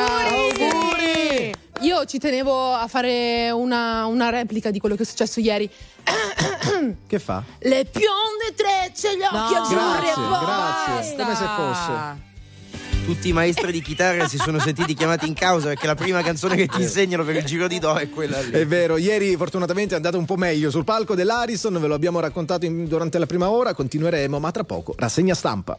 Grazie. 0.53 1.53
Io 1.81 2.05
ci 2.07 2.18
tenevo 2.18 2.73
a 2.73 2.87
fare 2.87 3.51
una, 3.51 4.07
una 4.07 4.31
replica 4.31 4.70
di 4.70 4.79
quello 4.79 4.95
che 4.97 5.03
è 5.03 5.07
successo 5.07 5.41
ieri. 5.41 5.68
Che 7.07 7.18
fa? 7.18 7.42
Le 7.61 7.84
bionde 7.90 8.55
trecce, 8.57 9.16
gli 9.16 9.22
occhi 9.22 9.55
No. 9.55 9.61
azzurri 9.61 10.00
Grazie, 10.07 10.22
basta. 10.28 10.84
grazie. 10.86 11.16
Come 11.16 11.34
se 11.34 11.44
fosse. 11.57 12.30
Tutti 13.05 13.28
i 13.28 13.32
maestri 13.32 13.72
di 13.72 13.82
chitarra 13.82 14.28
si 14.28 14.38
sono 14.38 14.61
sentiti 14.61 14.94
chiamati 14.94 15.26
in 15.26 15.34
causa 15.34 15.66
perché 15.68 15.86
la 15.88 15.96
prima 15.96 16.22
canzone 16.22 16.55
che 16.55 16.68
ti 16.68 16.80
insegnano 16.80 17.24
per 17.24 17.34
il 17.34 17.44
giro 17.44 17.66
di 17.66 17.80
Do 17.80 17.94
è 17.94 18.09
quella 18.09 18.40
lì. 18.40 18.50
È 18.53 18.64
vero, 18.64 18.96
ieri 18.96 19.34
fortunatamente 19.36 19.94
è 19.94 19.96
andato 19.96 20.18
un 20.18 20.24
po' 20.24 20.36
meglio 20.36 20.70
sul 20.70 20.84
palco 20.84 21.16
dell'Ariston, 21.16 21.80
ve 21.80 21.86
lo 21.88 21.94
abbiamo 21.94 22.20
raccontato 22.20 22.64
in- 22.64 22.86
durante 22.86 23.18
la 23.18 23.26
prima 23.26 23.50
ora, 23.50 23.74
continueremo, 23.74 24.38
ma 24.38 24.50
tra 24.53 24.62
poco 24.62 24.94
rassegna 24.96 25.34
stampa. 25.34 25.76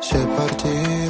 Se 0.00 0.18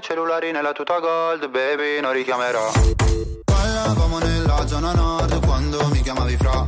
cellulari 0.00 0.50
nella 0.50 0.72
tuta 0.72 0.98
gold, 0.98 1.48
baby, 1.48 2.00
non 2.00 2.12
richiamerò. 2.12 2.70
Ballavamo 3.44 4.18
nella 4.18 4.66
zona 4.66 4.92
nord 4.92 5.44
quando 5.44 5.86
mi 5.88 6.00
chiamavi 6.00 6.36
fra. 6.36 6.66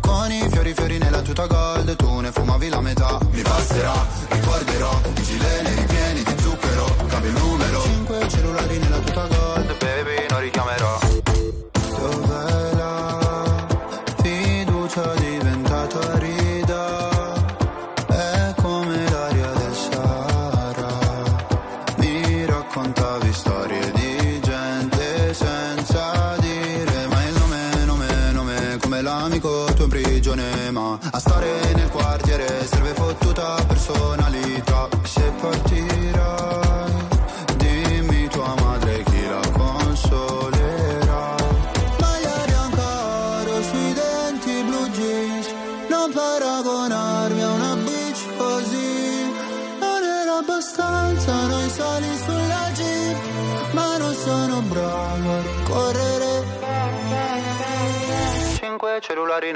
Con 0.00 0.30
i 0.30 0.48
fiori 0.50 0.72
fiori 0.74 0.98
nella 0.98 1.20
tuta 1.22 1.46
gold, 1.46 1.96
tu 1.96 2.20
ne 2.20 2.30
fumavi 2.30 2.68
la 2.68 2.80
metà. 2.80 3.18
Mi 3.30 3.42
passerà, 3.42 3.94
ricorderò, 4.28 5.00
i 5.16 5.22
gileni 5.22 5.74
ripieni 5.74 6.22
di 6.22 6.34
zucchero, 6.40 6.86
cambio 7.08 7.30
il 7.30 7.36
numero. 7.36 7.82
Cinque 7.82 8.28
cellulari 8.28 8.78
nella 8.78 8.98
tuta 8.98 9.26
gold, 9.26 9.76
baby, 9.78 9.91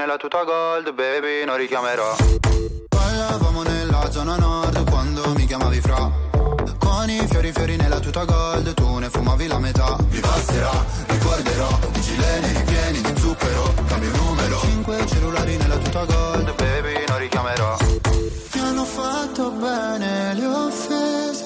nella 0.06 0.18
tuta 0.18 0.44
gold, 0.44 0.94
baby, 0.94 1.44
non 1.44 1.56
richiamerò. 1.56 2.14
Ballavamo 2.88 3.62
nella 3.64 4.08
zona 4.12 4.36
nord 4.36 4.88
quando 4.88 5.34
mi 5.34 5.46
chiamavi 5.46 5.80
fra. 5.80 6.08
Con 6.78 7.10
i 7.10 7.26
fiori 7.28 7.50
fiori 7.50 7.74
nella 7.74 7.98
tuta 7.98 8.24
gold, 8.24 8.72
tu 8.74 8.98
ne 8.98 9.10
fumavi 9.10 9.48
la 9.48 9.58
metà. 9.58 9.96
Mi 10.08 10.20
passerà, 10.20 10.70
ricorderò, 11.08 11.78
i 11.94 12.00
gileni 12.00 12.52
ripieni 12.52 13.00
di 13.00 13.20
zucchero, 13.20 13.74
cambio 13.88 14.10
numero. 14.14 14.60
Cinque 14.60 15.06
cellulari 15.08 15.56
nella 15.56 15.76
tuta 15.76 16.04
gold, 16.04 16.54
baby, 16.54 17.04
non 17.08 17.18
richiamerò. 17.18 17.76
Mi 18.52 18.60
hanno 18.60 18.84
fatto 18.84 19.50
bene 19.50 20.34
le 20.34 20.46
offese. 20.46 21.45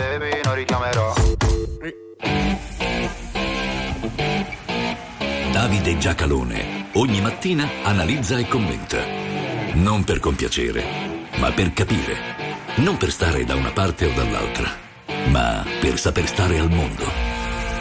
Baby 0.00 0.40
non 0.44 0.54
richiamerò 0.54 1.12
Davide 5.52 5.98
Giacalone 5.98 6.88
ogni 6.92 7.20
mattina 7.20 7.68
analizza 7.82 8.38
e 8.38 8.48
commenta. 8.48 9.04
Non 9.74 10.02
per 10.04 10.18
compiacere, 10.18 10.82
ma 11.36 11.52
per 11.52 11.74
capire. 11.74 12.16
Non 12.76 12.96
per 12.96 13.10
stare 13.10 13.44
da 13.44 13.54
una 13.56 13.72
parte 13.72 14.06
o 14.06 14.12
dall'altra, 14.14 14.70
ma 15.28 15.66
per 15.80 15.98
saper 15.98 16.26
stare 16.26 16.58
al 16.58 16.70
mondo. 16.70 17.29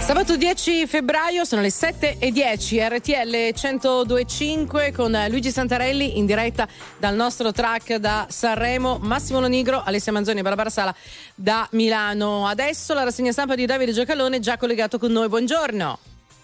Sabato 0.09 0.37
10 0.37 0.87
febbraio 0.87 1.45
sono 1.45 1.61
le 1.61 1.69
7 1.69 2.17
e 2.17 2.31
10 2.31 2.79
RTL 2.79 3.53
1025 3.53 4.91
con 4.91 5.15
Luigi 5.29 5.51
Santarelli 5.51 6.17
in 6.17 6.25
diretta 6.25 6.67
dal 6.97 7.13
nostro 7.13 7.51
track 7.51 7.97
da 7.97 8.25
Sanremo, 8.27 8.97
Massimo 8.97 9.39
Lonigro, 9.39 9.83
Alessia 9.83 10.11
Manzoni 10.11 10.39
e 10.39 10.41
Barbara 10.41 10.71
Sala 10.71 10.95
da 11.35 11.67
Milano. 11.73 12.47
Adesso 12.47 12.95
la 12.95 13.03
rassegna 13.03 13.31
stampa 13.31 13.53
di 13.53 13.67
Davide 13.67 13.91
Giacalone 13.91 14.39
già 14.39 14.57
collegato 14.57 14.97
con 14.97 15.11
noi. 15.11 15.27
Buongiorno. 15.27 15.99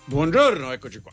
Buongiorno, 0.05 0.71
eccoci 0.71 0.99
qua. 0.99 1.11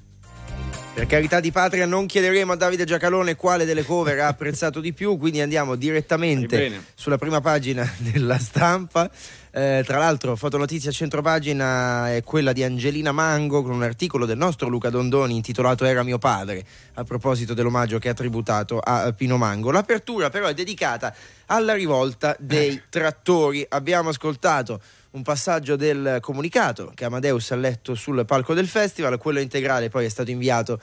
Per 0.95 1.07
carità 1.07 1.41
di 1.41 1.51
patria 1.51 1.87
non 1.87 2.05
chiederemo 2.05 2.53
a 2.53 2.55
Davide 2.55 2.85
Giacalone 2.85 3.35
quale 3.35 3.65
delle 3.65 3.83
cover 3.83 4.21
ha 4.21 4.27
apprezzato 4.27 4.79
di 4.79 4.93
più, 4.93 5.17
quindi 5.17 5.41
andiamo 5.41 5.75
direttamente 5.75 6.83
sulla 6.95 7.17
prima 7.17 7.41
pagina 7.41 7.91
della 7.97 8.39
stampa. 8.39 9.11
Eh, 9.51 9.83
tra 9.87 9.97
l'altro, 9.97 10.37
fotonotizia 10.37 10.91
centropagina 10.91 12.13
è 12.13 12.23
quella 12.23 12.53
di 12.53 12.63
Angelina 12.63 13.11
Mango 13.11 13.63
con 13.63 13.73
un 13.73 13.83
articolo 13.83 14.27
del 14.27 14.37
nostro 14.37 14.69
Luca 14.69 14.91
Dondoni 14.91 15.35
intitolato 15.35 15.87
Era 15.87 16.03
mio 16.03 16.19
padre, 16.19 16.63
a 16.95 17.05
proposito 17.05 17.55
dell'omaggio 17.55 17.99
che 17.99 18.11
ha 18.11 18.15
tributato 18.15 18.79
a 18.79 19.11
Pino 19.13 19.39
Mango. 19.39 19.71
L'apertura 19.71 20.29
però 20.29 20.47
è 20.47 20.55
dedicata 20.55 21.15
alla 21.47 21.73
rivolta 21.73 22.37
dei 22.39 22.83
trattori. 22.91 23.65
Abbiamo 23.67 24.11
ascoltato 24.11 24.79
un 25.13 25.23
passaggio 25.23 25.77
del 25.77 26.19
comunicato 26.21 26.93
che 26.95 27.05
Amadeus 27.05 27.51
ha 27.51 27.57
letto 27.57 27.95
sul 27.95 28.25
palco 28.25 28.55
del 28.55 28.67
festival, 28.69 29.19
quello 29.19 29.41
integrale 29.41 29.89
poi 29.89 30.07
è 30.07 30.09
stato 30.09 30.31
inviato 30.31 30.81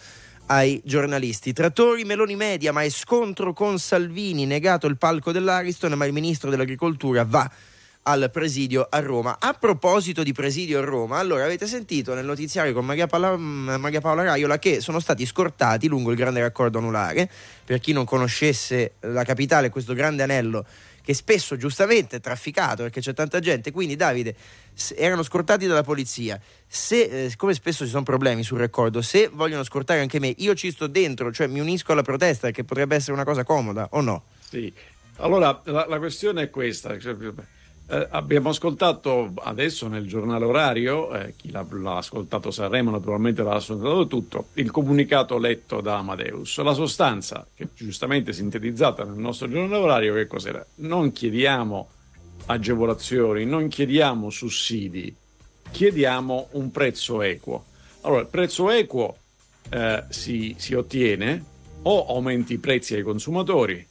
ai 0.47 0.81
giornalisti. 0.83 1.53
Trattori, 1.53 2.03
Meloni 2.03 2.35
media, 2.35 2.71
ma 2.71 2.83
è 2.83 2.89
scontro 2.89 3.53
con 3.53 3.79
Salvini, 3.79 4.45
negato 4.45 4.87
il 4.87 4.97
palco 4.97 5.31
dell'Ariston, 5.31 5.93
ma 5.93 6.05
il 6.05 6.13
ministro 6.13 6.49
dell'agricoltura 6.49 7.23
va 7.23 7.49
al 8.03 8.29
presidio 8.31 8.87
a 8.89 8.99
Roma. 8.99 9.37
A 9.39 9.53
proposito 9.53 10.23
di 10.23 10.31
presidio 10.31 10.79
a 10.79 10.83
Roma, 10.83 11.17
allora 11.17 11.43
avete 11.43 11.67
sentito 11.67 12.13
nel 12.13 12.25
notiziario 12.25 12.73
con 12.73 12.85
Maria 12.85 13.07
Paola, 13.07 13.35
Maria 13.35 14.01
Paola 14.01 14.23
Raiola 14.23 14.57
che 14.57 14.79
sono 14.81 14.99
stati 14.99 15.25
scortati 15.25 15.87
lungo 15.87 16.11
il 16.11 16.17
grande 16.17 16.39
raccordo 16.39 16.77
anulare. 16.77 17.29
Per 17.63 17.79
chi 17.79 17.93
non 17.93 18.05
conoscesse 18.05 18.93
la 19.01 19.23
capitale, 19.23 19.69
questo 19.69 19.93
grande 19.93 20.23
anello 20.23 20.65
che 21.09 21.15
spesso 21.15 21.57
giustamente 21.57 22.17
è 22.17 22.19
trafficato 22.19 22.83
perché 22.83 23.01
c'è 23.01 23.15
tanta 23.15 23.39
gente, 23.39 23.71
quindi 23.71 23.95
Davide 23.95 24.35
erano 24.95 25.23
scortati 25.23 25.65
dalla 25.65 25.81
polizia. 25.81 26.39
Se, 26.67 27.01
eh, 27.01 27.35
come 27.35 27.55
spesso 27.55 27.83
ci 27.83 27.89
sono 27.89 28.03
problemi 28.03 28.43
sul 28.43 28.59
raccordo, 28.59 29.01
se 29.01 29.27
vogliono 29.33 29.63
scortare 29.63 30.01
anche 30.01 30.19
me, 30.19 30.31
io 30.37 30.53
ci 30.53 30.69
sto 30.69 30.85
dentro, 30.85 31.31
cioè 31.31 31.47
mi 31.47 31.59
unisco 31.61 31.93
alla 31.93 32.03
protesta 32.03 32.51
che 32.51 32.63
potrebbe 32.63 32.95
essere 32.95 33.13
una 33.13 33.23
cosa 33.23 33.43
comoda 33.43 33.87
o 33.93 34.01
no? 34.01 34.25
Sì. 34.37 34.71
Allora, 35.15 35.59
la, 35.63 35.87
la 35.89 35.97
questione 35.97 36.43
è 36.43 36.49
questa. 36.51 36.95
Eh, 37.91 38.07
abbiamo 38.11 38.49
ascoltato 38.49 39.33
adesso 39.37 39.87
nel 39.87 40.05
giornale 40.05 40.45
orario, 40.45 41.11
eh, 41.15 41.33
chi 41.35 41.49
l'ha, 41.49 41.65
l'ha 41.67 41.97
ascoltato 41.97 42.51
Sanremo 42.51 42.91
naturalmente 42.91 43.41
l'ha 43.41 43.55
ascoltato 43.55 44.05
tutto, 44.05 44.47
il 44.53 44.69
comunicato 44.69 45.39
letto 45.39 45.81
da 45.81 45.97
Amadeus. 45.97 46.59
La 46.59 46.73
sostanza, 46.73 47.47
che 47.55 47.69
giustamente 47.73 48.31
sintetizzata 48.31 49.03
nel 49.03 49.17
nostro 49.17 49.49
giornale 49.49 49.81
orario, 49.81 50.13
che 50.13 50.27
cos'era? 50.27 50.63
Non 50.75 51.11
chiediamo 51.11 51.89
agevolazioni, 52.45 53.45
non 53.45 53.67
chiediamo 53.67 54.29
sussidi, 54.29 55.15
chiediamo 55.71 56.49
un 56.51 56.69
prezzo 56.69 57.23
equo. 57.23 57.65
Allora, 58.01 58.21
il 58.21 58.27
prezzo 58.27 58.69
equo 58.69 59.17
eh, 59.71 60.03
si, 60.09 60.53
si 60.59 60.75
ottiene 60.75 61.43
o 61.81 62.05
aumenti 62.07 62.53
i 62.53 62.57
prezzi 62.59 62.93
ai 62.93 63.01
consumatori 63.01 63.87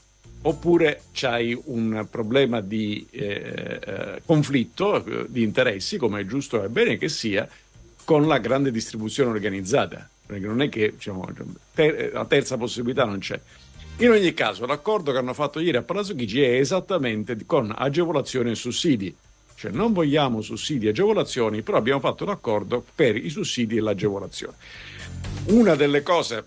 oppure 0.48 1.02
c'hai 1.12 1.58
un 1.66 2.06
problema 2.10 2.62
di 2.62 3.06
eh, 3.10 3.80
eh, 3.84 4.22
conflitto 4.24 5.04
eh, 5.04 5.26
di 5.28 5.42
interessi, 5.42 5.98
come 5.98 6.22
è 6.22 6.26
giusto 6.26 6.64
e 6.64 6.68
bene 6.68 6.96
che 6.96 7.10
sia, 7.10 7.46
con 8.04 8.26
la 8.26 8.38
grande 8.38 8.70
distribuzione 8.70 9.30
organizzata. 9.30 10.08
Perché 10.24 10.46
non 10.46 10.62
è 10.62 10.70
che 10.70 10.92
diciamo, 10.92 11.28
ter- 11.74 12.12
la 12.12 12.24
terza 12.24 12.56
possibilità 12.56 13.04
non 13.04 13.18
c'è. 13.18 13.38
In 13.98 14.10
ogni 14.10 14.32
caso, 14.32 14.64
l'accordo 14.64 15.12
che 15.12 15.18
hanno 15.18 15.34
fatto 15.34 15.60
ieri 15.60 15.76
a 15.76 15.82
Palazzo 15.82 16.14
Chigi 16.14 16.40
è 16.40 16.54
esattamente 16.54 17.36
con 17.44 17.74
agevolazioni 17.76 18.50
e 18.50 18.54
sussidi. 18.54 19.14
Cioè 19.54 19.70
non 19.72 19.92
vogliamo 19.92 20.40
sussidi 20.40 20.86
e 20.86 20.90
agevolazioni, 20.90 21.62
però 21.62 21.76
abbiamo 21.76 22.00
fatto 22.00 22.24
un 22.24 22.30
accordo 22.30 22.82
per 22.94 23.16
i 23.16 23.28
sussidi 23.28 23.76
e 23.76 23.80
l'agevolazione. 23.80 24.54
Una 25.46 25.74
delle 25.74 26.02
cose 26.02 26.44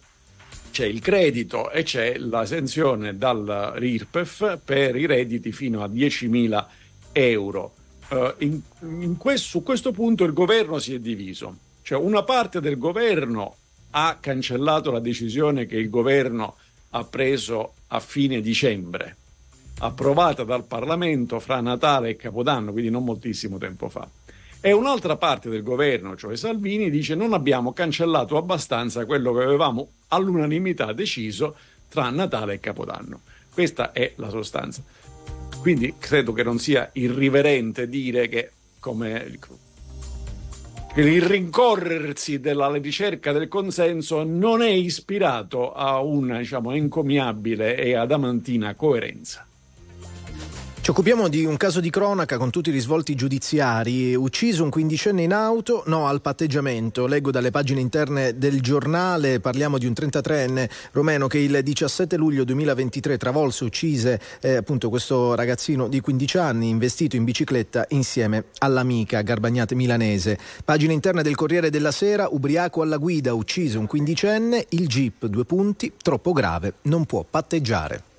c'è 0.71 0.85
il 0.85 0.99
credito 0.99 1.69
e 1.69 1.83
c'è 1.83 2.17
l'esenzione 2.17 3.17
dal 3.17 3.73
RIRPEF 3.75 4.59
per 4.63 4.95
i 4.95 5.05
redditi 5.05 5.51
fino 5.51 5.83
a 5.83 5.87
10.000 5.87 6.65
euro. 7.11 7.73
Uh, 8.09 8.33
in, 8.39 8.59
in 8.79 9.17
questo, 9.17 9.47
su 9.47 9.63
questo 9.63 9.91
punto 9.91 10.23
il 10.23 10.33
governo 10.33 10.79
si 10.79 10.93
è 10.93 10.99
diviso, 10.99 11.55
cioè 11.81 11.99
una 11.99 12.23
parte 12.23 12.59
del 12.59 12.77
governo 12.77 13.55
ha 13.91 14.17
cancellato 14.19 14.91
la 14.91 14.99
decisione 14.99 15.65
che 15.65 15.77
il 15.77 15.89
governo 15.89 16.55
ha 16.91 17.03
preso 17.03 17.73
a 17.87 17.99
fine 17.99 18.41
dicembre 18.41 19.17
approvata 19.79 20.43
dal 20.43 20.65
Parlamento 20.65 21.39
fra 21.39 21.59
Natale 21.59 22.09
e 22.09 22.15
Capodanno, 22.15 22.71
quindi 22.71 22.89
non 22.89 23.03
moltissimo 23.03 23.57
tempo 23.57 23.89
fa. 23.89 24.07
E 24.63 24.71
un'altra 24.73 25.17
parte 25.17 25.49
del 25.49 25.63
governo, 25.63 26.15
cioè 26.15 26.35
Salvini, 26.35 26.91
dice 26.91 27.15
non 27.15 27.33
abbiamo 27.33 27.73
cancellato 27.73 28.37
abbastanza 28.37 29.05
quello 29.05 29.33
che 29.33 29.43
avevamo 29.43 29.93
all'unanimità 30.09 30.93
deciso 30.93 31.55
tra 31.89 32.11
Natale 32.11 32.53
e 32.53 32.59
Capodanno. 32.59 33.21
Questa 33.51 33.91
è 33.91 34.13
la 34.17 34.29
sostanza. 34.29 34.83
Quindi 35.59 35.95
credo 35.97 36.31
che 36.31 36.43
non 36.43 36.59
sia 36.59 36.89
irriverente 36.93 37.89
dire 37.89 38.27
che 38.27 38.51
come 38.79 39.37
il 40.95 41.21
rincorrersi 41.21 42.39
della 42.39 42.71
ricerca 42.71 43.31
del 43.31 43.47
consenso 43.47 44.23
non 44.23 44.61
è 44.61 44.69
ispirato 44.69 45.73
a 45.73 46.01
una 46.01 46.37
diciamo, 46.37 46.71
encomiabile 46.71 47.77
e 47.77 47.95
adamantina 47.95 48.75
coerenza. 48.75 49.45
Ci 50.83 50.89
occupiamo 50.89 51.27
di 51.27 51.45
un 51.45 51.57
caso 51.57 51.79
di 51.79 51.91
cronaca 51.91 52.39
con 52.39 52.49
tutti 52.49 52.69
i 52.69 52.71
risvolti 52.71 53.13
giudiziari. 53.13 54.15
Ucciso 54.15 54.63
un 54.63 54.71
quindicenne 54.71 55.21
in 55.21 55.31
auto, 55.31 55.83
no 55.85 56.07
al 56.07 56.21
patteggiamento. 56.21 57.05
Leggo 57.05 57.29
dalle 57.29 57.51
pagine 57.51 57.81
interne 57.81 58.35
del 58.39 58.61
giornale, 58.61 59.39
parliamo 59.39 59.77
di 59.77 59.85
un 59.85 59.93
33enne 59.93 60.67
romeno 60.93 61.27
che 61.27 61.37
il 61.37 61.59
17 61.61 62.17
luglio 62.17 62.43
2023 62.45 63.17
travolse, 63.19 63.63
uccise 63.63 64.19
eh, 64.41 64.55
appunto 64.55 64.89
questo 64.89 65.35
ragazzino 65.35 65.87
di 65.87 65.99
15 65.99 66.37
anni 66.39 66.69
investito 66.69 67.15
in 67.15 67.25
bicicletta 67.25 67.85
insieme 67.89 68.45
all'amica 68.57 69.21
Garbagnate 69.21 69.75
milanese. 69.75 70.39
Pagine 70.65 70.93
interne 70.93 71.21
del 71.21 71.35
Corriere 71.35 71.69
della 71.69 71.91
Sera, 71.91 72.27
ubriaco 72.31 72.81
alla 72.81 72.97
guida, 72.97 73.35
ucciso 73.35 73.77
un 73.77 73.85
quindicenne, 73.85 74.65
il 74.69 74.87
jeep, 74.87 75.27
due 75.27 75.45
punti, 75.45 75.93
troppo 76.01 76.31
grave, 76.31 76.73
non 76.83 77.05
può 77.05 77.23
patteggiare. 77.29 78.09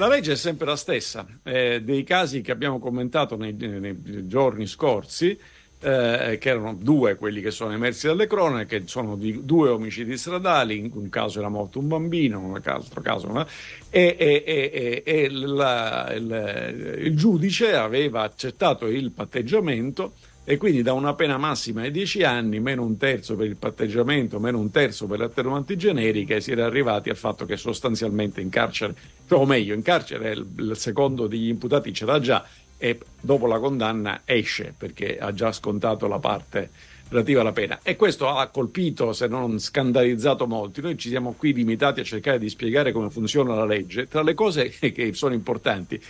La 0.00 0.08
legge 0.08 0.32
è 0.32 0.36
sempre 0.36 0.64
la 0.64 0.76
stessa. 0.76 1.26
Eh, 1.42 1.82
dei 1.82 2.04
casi 2.04 2.40
che 2.40 2.52
abbiamo 2.52 2.78
commentato 2.78 3.36
nei, 3.36 3.52
nei 3.52 4.26
giorni 4.26 4.66
scorsi, 4.66 5.38
eh, 5.78 6.38
che 6.40 6.48
erano 6.48 6.72
due 6.72 7.16
quelli 7.16 7.42
che 7.42 7.50
sono 7.50 7.74
emersi 7.74 8.06
dalle 8.06 8.26
cronache, 8.26 8.84
sono 8.86 9.14
di 9.14 9.44
due 9.44 9.68
omicidi 9.68 10.16
stradali, 10.16 10.78
in 10.78 10.90
un 10.94 11.10
caso 11.10 11.40
era 11.40 11.50
morto 11.50 11.80
un 11.80 11.88
bambino, 11.88 12.38
in 12.38 12.44
un 12.46 12.60
altro 12.64 13.02
caso 13.02 13.28
una, 13.28 13.46
e, 13.90 14.16
e, 14.18 14.42
e, 14.42 15.02
e 15.04 15.28
la, 15.28 16.10
il, 16.14 16.96
il 17.00 17.14
giudice 17.14 17.74
aveva 17.74 18.22
accettato 18.22 18.86
il 18.86 19.10
patteggiamento 19.10 20.14
e 20.44 20.56
quindi 20.56 20.82
da 20.82 20.92
una 20.92 21.14
pena 21.14 21.36
massima 21.36 21.82
di 21.82 21.90
10 21.90 22.22
anni, 22.24 22.60
meno 22.60 22.82
un 22.82 22.96
terzo 22.96 23.36
per 23.36 23.46
il 23.46 23.56
patteggiamento, 23.56 24.40
meno 24.40 24.58
un 24.58 24.70
terzo 24.70 25.06
per 25.06 25.18
le 25.18 25.26
attenuanti 25.26 25.76
generiche, 25.76 26.40
si 26.40 26.50
era 26.52 26.64
arrivati 26.64 27.10
al 27.10 27.16
fatto 27.16 27.44
che 27.44 27.56
sostanzialmente 27.56 28.40
in 28.40 28.48
carcere, 28.48 28.94
cioè, 29.28 29.38
o 29.38 29.46
meglio, 29.46 29.74
in 29.74 29.82
carcere 29.82 30.32
il 30.32 30.72
secondo 30.76 31.26
degli 31.26 31.48
imputati 31.48 31.92
ce 31.92 32.04
l'ha 32.04 32.18
già 32.20 32.44
e 32.78 32.98
dopo 33.20 33.46
la 33.46 33.58
condanna 33.58 34.22
esce 34.24 34.74
perché 34.76 35.18
ha 35.18 35.34
già 35.34 35.52
scontato 35.52 36.08
la 36.08 36.18
parte 36.18 36.70
relativa 37.10 37.42
alla 37.42 37.52
pena. 37.52 37.80
E 37.82 37.96
questo 37.96 38.28
ha 38.28 38.46
colpito, 38.46 39.12
se 39.12 39.26
non 39.26 39.58
scandalizzato 39.58 40.46
molti. 40.46 40.80
Noi 40.80 40.96
ci 40.96 41.08
siamo 41.10 41.34
qui 41.36 41.52
limitati 41.52 42.00
a 42.00 42.04
cercare 42.04 42.38
di 42.38 42.48
spiegare 42.48 42.92
come 42.92 43.10
funziona 43.10 43.54
la 43.54 43.66
legge. 43.66 44.08
Tra 44.08 44.22
le 44.22 44.34
cose 44.34 44.70
che 44.80 45.12
sono 45.12 45.34
importanti 45.34 46.00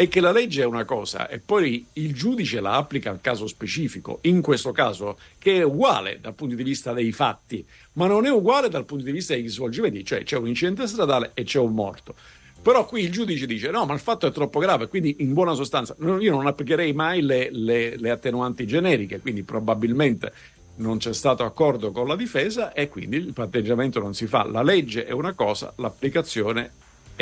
è 0.00 0.08
che 0.08 0.20
la 0.22 0.32
legge 0.32 0.62
è 0.62 0.64
una 0.64 0.86
cosa 0.86 1.28
e 1.28 1.40
poi 1.40 1.84
il 1.92 2.14
giudice 2.14 2.62
la 2.62 2.76
applica 2.76 3.10
al 3.10 3.20
caso 3.20 3.46
specifico, 3.46 4.20
in 4.22 4.40
questo 4.40 4.72
caso 4.72 5.18
che 5.36 5.56
è 5.56 5.62
uguale 5.62 6.20
dal 6.22 6.32
punto 6.32 6.54
di 6.54 6.62
vista 6.62 6.94
dei 6.94 7.12
fatti, 7.12 7.62
ma 7.92 8.06
non 8.06 8.24
è 8.24 8.30
uguale 8.30 8.70
dal 8.70 8.86
punto 8.86 9.04
di 9.04 9.12
vista 9.12 9.34
degli 9.34 9.50
svolgimenti, 9.50 10.02
cioè 10.02 10.22
c'è 10.22 10.38
un 10.38 10.48
incidente 10.48 10.86
stradale 10.86 11.32
e 11.34 11.42
c'è 11.42 11.58
un 11.58 11.74
morto. 11.74 12.14
Però 12.62 12.86
qui 12.86 13.02
il 13.02 13.12
giudice 13.12 13.44
dice 13.44 13.68
no, 13.68 13.84
ma 13.84 13.92
il 13.92 14.00
fatto 14.00 14.26
è 14.26 14.32
troppo 14.32 14.58
grave, 14.58 14.88
quindi 14.88 15.16
in 15.18 15.34
buona 15.34 15.52
sostanza 15.52 15.94
io 15.98 16.34
non 16.34 16.46
applicherei 16.46 16.94
mai 16.94 17.20
le, 17.20 17.50
le, 17.52 17.98
le 17.98 18.10
attenuanti 18.10 18.66
generiche, 18.66 19.20
quindi 19.20 19.42
probabilmente 19.42 20.32
non 20.76 20.96
c'è 20.96 21.12
stato 21.12 21.44
accordo 21.44 21.92
con 21.92 22.08
la 22.08 22.16
difesa 22.16 22.72
e 22.72 22.88
quindi 22.88 23.18
il 23.18 23.34
patteggiamento 23.34 24.00
non 24.00 24.14
si 24.14 24.26
fa. 24.26 24.44
La 24.44 24.62
legge 24.62 25.04
è 25.04 25.12
una 25.12 25.34
cosa, 25.34 25.74
l'applicazione 25.76 26.64
è 26.64 26.70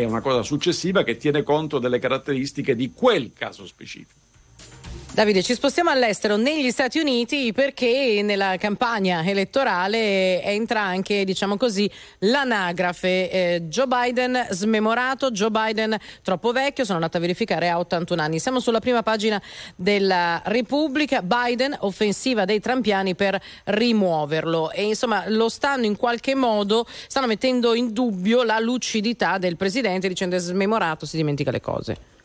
una 0.05 0.20
cosa 0.20 0.42
successiva 0.42 1.03
che 1.03 1.16
tiene 1.16 1.42
conto 1.42 1.78
delle 1.78 1.99
caratteristiche 1.99 2.74
di 2.74 2.92
quel 2.92 3.32
caso 3.32 3.66
specifico. 3.66 4.27
Davide, 5.18 5.42
ci 5.42 5.54
spostiamo 5.54 5.90
all'estero, 5.90 6.36
negli 6.36 6.70
Stati 6.70 7.00
Uniti, 7.00 7.52
perché 7.52 8.20
nella 8.22 8.54
campagna 8.56 9.24
elettorale 9.24 10.40
entra 10.44 10.82
anche, 10.82 11.24
diciamo 11.24 11.56
così, 11.56 11.90
l'anagrafe. 12.20 13.28
Eh, 13.28 13.62
Joe 13.62 13.88
Biden 13.88 14.46
smemorato, 14.50 15.32
Joe 15.32 15.50
Biden 15.50 15.96
troppo 16.22 16.52
vecchio, 16.52 16.84
sono 16.84 16.98
andata 16.98 17.18
a 17.18 17.20
verificare, 17.20 17.68
ha 17.68 17.80
81 17.80 18.22
anni. 18.22 18.38
Siamo 18.38 18.60
sulla 18.60 18.78
prima 18.78 19.02
pagina 19.02 19.42
della 19.74 20.40
Repubblica, 20.44 21.20
Biden, 21.20 21.76
offensiva 21.80 22.44
dei 22.44 22.60
trampiani 22.60 23.16
per 23.16 23.42
rimuoverlo. 23.64 24.70
E 24.70 24.84
insomma 24.84 25.24
lo 25.26 25.48
stanno 25.48 25.84
in 25.84 25.96
qualche 25.96 26.36
modo, 26.36 26.86
stanno 27.08 27.26
mettendo 27.26 27.74
in 27.74 27.92
dubbio 27.92 28.44
la 28.44 28.60
lucidità 28.60 29.38
del 29.38 29.56
presidente 29.56 30.06
dicendo 30.06 30.36
è 30.36 30.38
smemorato, 30.38 31.06
si 31.06 31.16
dimentica 31.16 31.50
le 31.50 31.60
cose. 31.60 32.17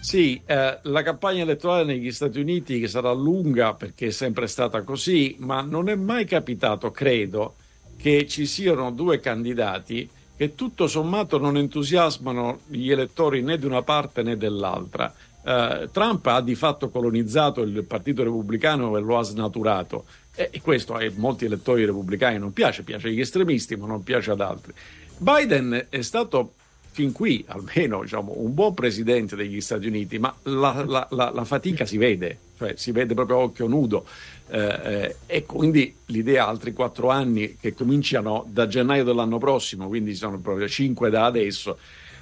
Sì, 0.00 0.40
eh, 0.46 0.78
la 0.82 1.02
campagna 1.02 1.42
elettorale 1.42 1.84
negli 1.84 2.10
Stati 2.12 2.40
Uniti 2.40 2.86
sarà 2.88 3.12
lunga 3.12 3.74
perché 3.74 4.06
è 4.06 4.10
sempre 4.10 4.46
stata 4.46 4.82
così, 4.82 5.36
ma 5.40 5.60
non 5.60 5.88
è 5.88 5.94
mai 5.96 6.24
capitato, 6.24 6.90
credo, 6.90 7.56
che 7.96 8.26
ci 8.26 8.46
siano 8.46 8.90
due 8.90 9.20
candidati 9.20 10.08
che 10.36 10.54
tutto 10.54 10.86
sommato 10.86 11.36
non 11.36 11.56
entusiasmano 11.56 12.60
gli 12.68 12.90
elettori 12.90 13.42
né 13.42 13.58
di 13.58 13.66
una 13.66 13.82
parte 13.82 14.22
né 14.22 14.36
dell'altra. 14.36 15.12
Eh, 15.44 15.88
Trump 15.92 16.24
ha 16.26 16.40
di 16.40 16.54
fatto 16.54 16.90
colonizzato 16.90 17.62
il 17.62 17.84
Partito 17.84 18.22
Repubblicano 18.22 18.96
e 18.96 19.00
lo 19.00 19.18
ha 19.18 19.22
snaturato 19.22 20.04
e 20.34 20.60
questo 20.62 20.94
a 20.94 21.00
molti 21.16 21.46
elettori 21.46 21.84
repubblicani 21.84 22.38
non 22.38 22.52
piace, 22.52 22.84
piace 22.84 23.08
agli 23.08 23.18
estremisti 23.18 23.74
ma 23.74 23.88
non 23.88 24.04
piace 24.04 24.30
ad 24.30 24.40
altri. 24.40 24.72
Biden 25.18 25.86
è 25.88 26.00
stato 26.02 26.52
fin 26.98 27.12
qui 27.12 27.44
almeno 27.46 28.02
diciamo, 28.02 28.32
un 28.38 28.52
buon 28.52 28.74
presidente 28.74 29.36
degli 29.36 29.60
Stati 29.60 29.86
Uniti, 29.86 30.18
ma 30.18 30.34
la, 30.42 30.84
la, 30.84 31.06
la, 31.10 31.30
la 31.32 31.44
fatica 31.44 31.86
si 31.86 31.96
vede, 31.96 32.38
cioè 32.58 32.74
si 32.74 32.90
vede 32.90 33.14
proprio 33.14 33.36
a 33.36 33.42
occhio 33.42 33.68
nudo. 33.68 34.04
Eh, 34.48 34.80
eh, 34.82 35.16
e 35.26 35.44
quindi 35.44 35.94
l'idea 36.06 36.48
altri 36.48 36.72
quattro 36.72 37.10
anni 37.10 37.56
che 37.60 37.72
cominciano 37.72 38.44
da 38.48 38.66
gennaio 38.66 39.04
dell'anno 39.04 39.38
prossimo, 39.38 39.86
quindi 39.86 40.16
sono 40.16 40.40
proprio 40.40 40.66
cinque 40.66 41.08
da 41.08 41.26
adesso, 41.26 41.78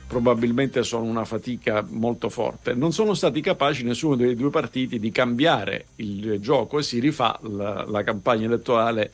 probabilmente 0.06 0.82
sono 0.82 1.04
una 1.04 1.24
fatica 1.24 1.82
molto 1.88 2.28
forte. 2.28 2.74
Non 2.74 2.92
sono 2.92 3.14
stati 3.14 3.40
capaci 3.40 3.82
nessuno 3.82 4.14
dei 4.14 4.34
due 4.34 4.50
partiti 4.50 4.98
di 4.98 5.10
cambiare 5.10 5.86
il 5.96 6.38
gioco 6.38 6.80
e 6.80 6.82
si 6.82 6.98
rifà 6.98 7.38
la, 7.44 7.86
la 7.88 8.02
campagna 8.02 8.44
elettorale 8.44 9.10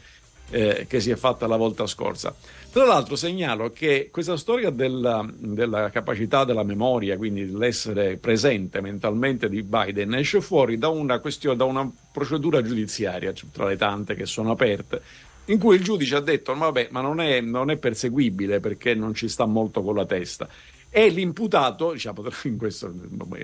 eh, 0.51 0.86
che 0.88 1.01
si 1.01 1.11
è 1.11 1.16
fatta 1.16 1.47
la 1.47 1.57
volta 1.57 1.86
scorsa. 1.86 2.34
Tra 2.70 2.84
l'altro 2.84 3.16
segnalo 3.16 3.70
che 3.70 4.09
questa 4.11 4.36
storia 4.36 4.70
della, 4.70 5.26
della, 5.30 5.90
capacità 5.90 6.45
della 6.45 6.62
memoria, 6.62 7.16
quindi 7.16 7.45
dell'essere 7.45 8.16
presente 8.16 8.80
mentalmente 8.80 9.49
di 9.49 9.62
Biden, 9.62 10.14
esce 10.14 10.40
fuori 10.40 10.78
da 10.78 10.88
una, 10.88 11.18
questione, 11.18 11.57
da 11.57 11.64
una 11.64 11.90
procedura 12.12 12.62
giudiziaria, 12.62 13.34
cioè, 13.34 13.51
tra 13.53 13.66
le 13.66 13.76
tante 13.76 14.14
che 14.14 14.24
sono 14.24 14.53
aperte, 14.53 15.03
in 15.47 15.59
cui 15.59 15.76
il 15.76 15.82
giudice 15.82 16.16
ha 16.16 16.20
detto 16.20 16.55
vabbè 16.55 16.88
ma 16.93 17.01
non 17.01 17.20
è, 17.20 17.40
non 17.40 17.70
è 17.70 17.76
perseguibile 17.76 18.61
perché 18.61 18.95
non 18.95 19.12
ci 19.12 19.28
sta 19.28 19.45
molto 19.45 19.82
con 19.82 19.97
la 19.97 20.07
testa 20.07 20.49
e 20.95 21.09
l'imputato, 21.09 21.93
diciamo, 21.93 22.22
questo, 22.59 22.95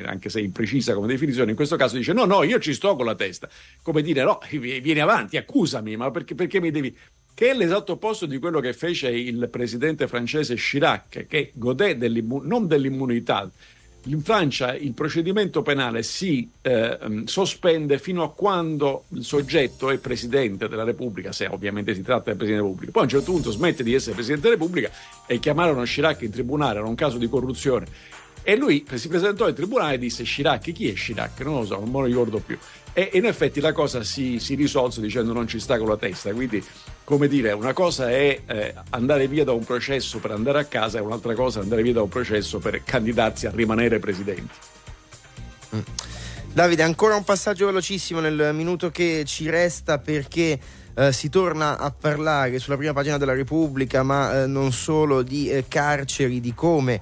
anche 0.05 0.29
se 0.29 0.41
imprecisa 0.41 0.93
come 0.93 1.07
definizione, 1.07 1.51
in 1.51 1.57
questo 1.57 1.77
caso 1.77 1.97
dice 1.97 2.13
no, 2.13 2.27
no, 2.27 2.43
io 2.43 2.59
ci 2.59 2.75
sto 2.75 2.95
con 2.95 3.07
la 3.07 3.15
testa. 3.15 3.49
Come 3.83 4.03
dire, 4.03 4.23
no, 4.23 4.39
vieni 4.51 5.01
avanti, 5.01 5.39
accusami, 5.39 5.97
ma 5.97 6.11
perché, 6.11 6.35
perché 6.35 6.61
mi 6.61 6.71
devi 6.71 6.95
che 7.33 7.51
è 7.51 7.55
l'esatto 7.55 7.93
opposto 7.93 8.27
di 8.27 8.39
quello 8.39 8.59
che 8.59 8.73
fece 8.73 9.11
il 9.11 9.49
presidente 9.49 10.09
francese 10.09 10.57
Chirac, 10.57 11.27
che 11.29 11.53
godè 11.55 11.97
dell'immun- 11.97 12.45
non 12.45 12.67
dell'immunità. 12.67 13.49
In 14.05 14.23
Francia 14.23 14.75
il 14.75 14.93
procedimento 14.93 15.61
penale 15.63 16.03
si 16.03 16.49
eh, 16.63 16.99
sospende 17.25 17.99
fino 17.99 18.23
a 18.23 18.33
quando 18.33 19.05
il 19.11 19.25
soggetto 19.25 19.91
è 19.91 19.99
presidente 19.99 20.69
della 20.69 20.85
Repubblica, 20.85 21.33
se 21.33 21.47
ovviamente 21.47 21.95
si 21.95 22.03
tratta 22.03 22.31
del 22.31 22.37
presidente 22.37 22.63
della 22.63 22.69
Repubblica. 22.69 22.93
Poi 22.93 23.03
a 23.03 23.05
un 23.05 23.11
certo 23.11 23.33
punto 23.33 23.51
smette 23.51 23.83
di 23.83 23.93
essere 23.93 24.15
presidente 24.15 24.49
della 24.49 24.59
Repubblica 24.59 24.91
e 25.27 25.39
chiamarono 25.41 25.83
Chirac 25.83 26.23
in 26.23 26.31
tribunale, 26.31 26.79
era 26.79 26.89
un 26.89 26.95
caso 26.95 27.19
di 27.19 27.29
corruzione. 27.29 27.87
E 28.43 28.57
lui 28.57 28.87
si 28.95 29.09
presentò 29.09 29.47
in 29.47 29.55
tribunale 29.55 29.95
e 29.95 29.99
disse 29.99 30.23
Chirac, 30.23 30.73
chi 30.73 30.89
è 30.89 30.95
Chirac? 30.95 31.41
Non 31.41 31.57
lo 31.57 31.67
so, 31.67 31.75
non 31.75 31.91
me 31.91 31.99
lo 31.99 32.05
ricordo 32.05 32.39
più. 32.39 32.57
E 32.99 33.11
in 33.13 33.27
effetti 33.27 33.61
la 33.61 33.71
cosa 33.71 34.03
si, 34.03 34.41
si 34.41 34.57
risolse 34.57 35.01
dicendo 35.01 35.33
non 35.33 35.47
ci 35.47 35.61
sta 35.61 35.79
con 35.79 35.87
la 35.87 35.97
testa, 35.97 36.33
quindi 36.33 36.61
come 37.05 37.29
dire, 37.29 37.53
una 37.53 37.73
cosa 37.73 38.11
è 38.11 38.41
eh, 38.45 38.75
andare 38.91 39.29
via 39.29 39.45
da 39.45 39.53
un 39.53 39.63
processo 39.63 40.19
per 40.19 40.33
andare 40.33 40.59
a 40.59 40.65
casa 40.65 40.99
e 40.99 41.01
un'altra 41.01 41.33
cosa 41.35 41.61
è 41.61 41.63
andare 41.63 41.83
via 41.83 41.93
da 41.93 42.03
un 42.03 42.09
processo 42.09 42.59
per 42.59 42.83
candidarsi 42.83 43.47
a 43.47 43.53
rimanere 43.55 44.01
presidenti. 44.01 44.53
Mm. 45.77 45.81
Davide, 46.53 46.83
ancora 46.83 47.15
un 47.15 47.23
passaggio 47.23 47.67
velocissimo 47.67 48.19
nel 48.19 48.51
minuto 48.53 48.91
che 48.91 49.23
ci 49.25 49.49
resta 49.49 50.01
perché 50.01 50.59
eh, 50.97 51.13
si 51.13 51.29
torna 51.29 51.79
a 51.79 51.93
parlare 51.93 52.59
sulla 52.59 52.77
prima 52.77 52.95
pagina 52.95 53.17
della 53.17 53.35
Repubblica, 53.35 54.03
ma 54.03 54.43
eh, 54.43 54.47
non 54.49 54.73
solo 54.73 55.23
di 55.23 55.49
eh, 55.49 55.67
carceri, 55.69 56.41
di 56.41 56.53
come 56.53 57.01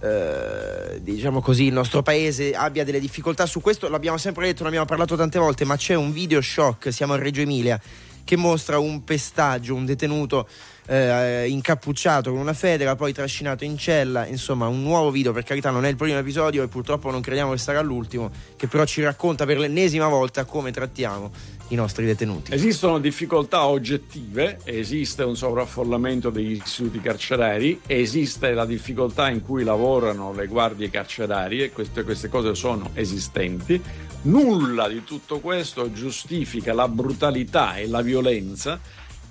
eh, 0.00 1.00
diciamo 1.00 1.40
così, 1.40 1.64
il 1.64 1.72
nostro 1.72 2.02
paese 2.02 2.52
abbia 2.52 2.84
delle 2.84 3.00
difficoltà 3.00 3.46
su 3.46 3.60
questo. 3.60 3.88
L'abbiamo 3.88 4.18
sempre 4.18 4.46
detto, 4.46 4.62
ne 4.62 4.68
abbiamo 4.68 4.86
parlato 4.86 5.16
tante 5.16 5.38
volte, 5.38 5.64
ma 5.64 5.76
c'è 5.76 5.94
un 5.94 6.12
video 6.12 6.40
shock, 6.40 6.92
siamo 6.92 7.14
a 7.14 7.18
Reggio 7.18 7.40
Emilia, 7.40 7.80
che 8.24 8.36
mostra 8.36 8.78
un 8.78 9.04
pestaggio, 9.04 9.74
un 9.74 9.84
detenuto 9.84 10.48
eh, 10.86 11.46
incappucciato 11.48 12.30
con 12.30 12.40
una 12.40 12.52
federa, 12.52 12.96
poi 12.96 13.12
trascinato 13.12 13.64
in 13.64 13.78
cella. 13.78 14.26
Insomma, 14.26 14.66
un 14.66 14.82
nuovo 14.82 15.10
video, 15.10 15.32
per 15.32 15.44
carità, 15.44 15.70
non 15.70 15.84
è 15.84 15.88
il 15.88 15.96
primo 15.96 16.18
episodio 16.18 16.62
e 16.62 16.68
purtroppo 16.68 17.10
non 17.10 17.20
crediamo 17.20 17.52
che 17.52 17.58
sarà 17.58 17.80
l'ultimo, 17.80 18.30
che 18.56 18.66
però 18.66 18.84
ci 18.84 19.02
racconta 19.02 19.46
per 19.46 19.58
l'ennesima 19.58 20.08
volta 20.08 20.44
come 20.44 20.70
trattiamo 20.72 21.30
i 21.68 21.74
nostri 21.74 22.04
detenuti. 22.04 22.52
Esistono 22.52 22.98
difficoltà 22.98 23.66
oggettive, 23.66 24.58
esiste 24.64 25.24
un 25.24 25.36
sovraffollamento 25.36 26.30
degli 26.30 26.52
istituti 26.52 27.00
carcerari, 27.00 27.80
esiste 27.86 28.52
la 28.52 28.64
difficoltà 28.64 29.28
in 29.30 29.42
cui 29.42 29.64
lavorano 29.64 30.32
le 30.32 30.46
guardie 30.46 30.90
carcerarie, 30.90 31.70
queste, 31.72 32.02
queste 32.02 32.28
cose 32.28 32.54
sono 32.54 32.90
esistenti. 32.94 33.80
Nulla 34.22 34.88
di 34.88 35.04
tutto 35.04 35.40
questo 35.40 35.92
giustifica 35.92 36.72
la 36.72 36.88
brutalità 36.88 37.76
e 37.76 37.86
la 37.86 38.02
violenza 38.02 38.80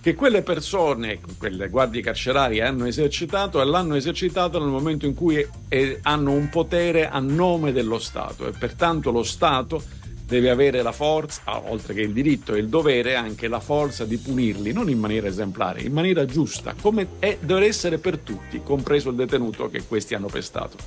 che 0.05 0.13
quelle 0.13 0.43
persone, 0.43 1.19
quelle 1.35 1.67
guardie 1.67 2.03
carcerarie 2.03 2.61
hanno 2.61 2.85
esercitato 2.85 3.59
e 3.59 3.65
l'hanno 3.65 3.95
esercitato 3.95 4.59
nel 4.59 4.69
momento 4.69 5.07
in 5.07 5.15
cui 5.15 5.43
eh, 5.67 5.99
hanno 6.03 6.31
un 6.31 6.47
potere 6.49 7.09
a 7.09 7.17
nome 7.17 7.71
dello 7.71 7.97
Stato 7.97 8.47
e 8.47 8.51
pertanto 8.51 9.09
lo 9.09 9.23
Stato 9.23 9.81
deve 10.25 10.49
avere 10.49 10.81
la 10.81 10.91
forza, 10.91 11.41
ah, 11.45 11.61
oltre 11.67 11.93
che 11.93 12.01
il 12.01 12.11
diritto 12.11 12.53
e 12.53 12.59
il 12.59 12.67
dovere, 12.67 13.15
anche 13.15 13.47
la 13.47 13.59
forza 13.59 14.05
di 14.05 14.17
punirli, 14.17 14.73
non 14.73 14.89
in 14.89 14.99
maniera 14.99 15.27
esemplare, 15.27 15.81
in 15.81 15.93
maniera 15.93 16.25
giusta, 16.25 16.73
come 16.79 17.07
è, 17.19 17.37
deve 17.39 17.67
essere 17.67 17.97
per 17.97 18.17
tutti, 18.17 18.61
compreso 18.63 19.09
il 19.09 19.15
detenuto 19.15 19.69
che 19.69 19.83
questi 19.83 20.15
hanno 20.15 20.27
pestato. 20.27 20.77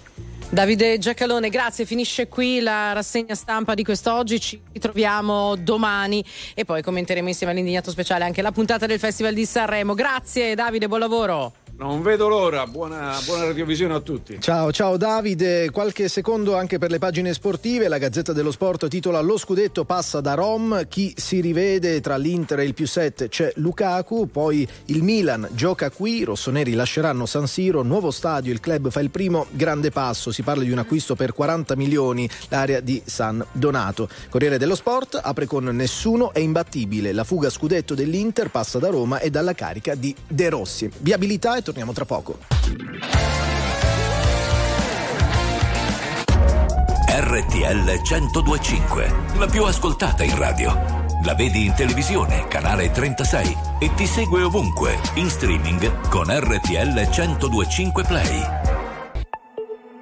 Davide 0.51 0.97
Giacalone, 0.97 1.51
grazie. 1.51 1.85
Finisce 1.85 2.27
qui 2.27 2.61
la 2.61 2.93
rassegna 2.93 3.35
stampa 3.35 3.75
di 3.75 3.85
quest'oggi. 3.85 4.41
Ci 4.41 4.59
ritroviamo 4.73 5.57
domani 5.57 6.25
e 6.55 6.65
poi 6.65 6.81
commenteremo 6.81 7.29
insieme 7.29 7.53
all'indignato 7.53 7.91
speciale 7.91 8.25
anche 8.25 8.41
la 8.41 8.51
puntata 8.51 8.87
del 8.87 8.99
Festival 8.99 9.35
di 9.35 9.45
Sanremo. 9.45 9.93
Grazie 9.93 10.55
Davide, 10.55 10.89
buon 10.89 11.01
lavoro. 11.01 11.53
Non 11.79 12.03
vedo 12.03 12.27
l'ora, 12.27 12.67
buona, 12.67 13.17
buona 13.25 13.45
radiovisione 13.45 13.95
a 13.95 14.01
tutti. 14.01 14.41
Ciao, 14.41 14.73
ciao 14.73 14.97
Davide, 14.97 15.71
qualche 15.71 16.09
secondo 16.09 16.57
anche 16.57 16.77
per 16.77 16.91
le 16.91 16.99
pagine 16.99 17.33
sportive. 17.33 17.87
La 17.87 17.99
Gazzetta 17.99 18.33
dello 18.33 18.51
Sport 18.51 18.89
titola 18.89 19.21
Lo 19.21 19.39
scudetto 19.39 19.85
passa 19.85 20.21
da 20.21 20.35
Rom, 20.35 20.89
chi 20.89 21.15
si 21.17 21.41
rivede 21.41 22.01
tra 22.01 22.17
l'Inter 22.17 22.59
e 22.59 22.65
il 22.65 22.75
più 22.75 22.85
7 22.85 23.29
c'è 23.29 23.53
Lukaku, 23.59 24.29
poi 24.29 24.67
il 24.87 25.05
Milan 25.05 25.49
gioca 25.53 25.89
qui, 25.91 26.17
i 26.17 26.25
rossoneri 26.25 26.75
lasceranno 26.75 27.27
San 27.27 27.47
Siro, 27.47 27.83
nuovo 27.83 28.11
stadio, 28.11 28.53
il 28.53 28.59
club 28.59 28.91
fa 28.91 28.99
il 28.99 29.11
primo 29.11 29.47
grande 29.51 29.93
passo, 29.93 30.33
si 30.33 30.43
parla 30.43 30.65
di 30.65 30.73
un 30.73 30.79
acquisto 30.79 31.15
per 31.15 31.33
40 31.33 31.77
milioni, 31.77 32.29
l'area 32.49 32.81
di 32.81 33.01
San 33.05 33.47
Donato. 33.53 34.09
Corriere 34.31 34.59
dello 34.59 34.75
Sport 34.75 35.21
apre 35.23 35.47
con 35.47 35.63
Nessuno 35.67 36.33
è 36.33 36.41
imbattibile, 36.41 37.13
la 37.13 37.23
fuga 37.23 37.51
scudetto 37.51 37.95
dell'Inter 37.95 38.51
passa 38.51 38.81
da 38.81 38.89
Roma 38.89 39.21
e 39.21 39.31
dalla 39.31 39.55
carica 39.55 39.95
di 39.95 40.13
De 40.27 40.49
Rossi. 40.49 40.91
Viabilità 40.99 41.55
e 41.55 41.67
torniamo 41.69 41.93
tra 41.93 42.07
poco. 42.07 42.39
RTL 47.11 48.01
1025, 48.01 49.15
la 49.37 49.47
più 49.47 49.65
ascoltata 49.65 50.25
in 50.25 50.39
radio. 50.39 50.73
La 51.25 51.35
vedi 51.35 51.67
in 51.67 51.75
televisione, 51.75 52.49
canale 52.49 52.91
36 52.91 53.57
e 53.81 53.93
ti 53.95 54.07
segue 54.07 54.43
ovunque, 54.43 54.99
in 55.17 55.29
streaming 55.29 56.09
con 56.09 56.27
RTL 56.31 57.07
1025 57.07 58.05
Play. 58.05 58.41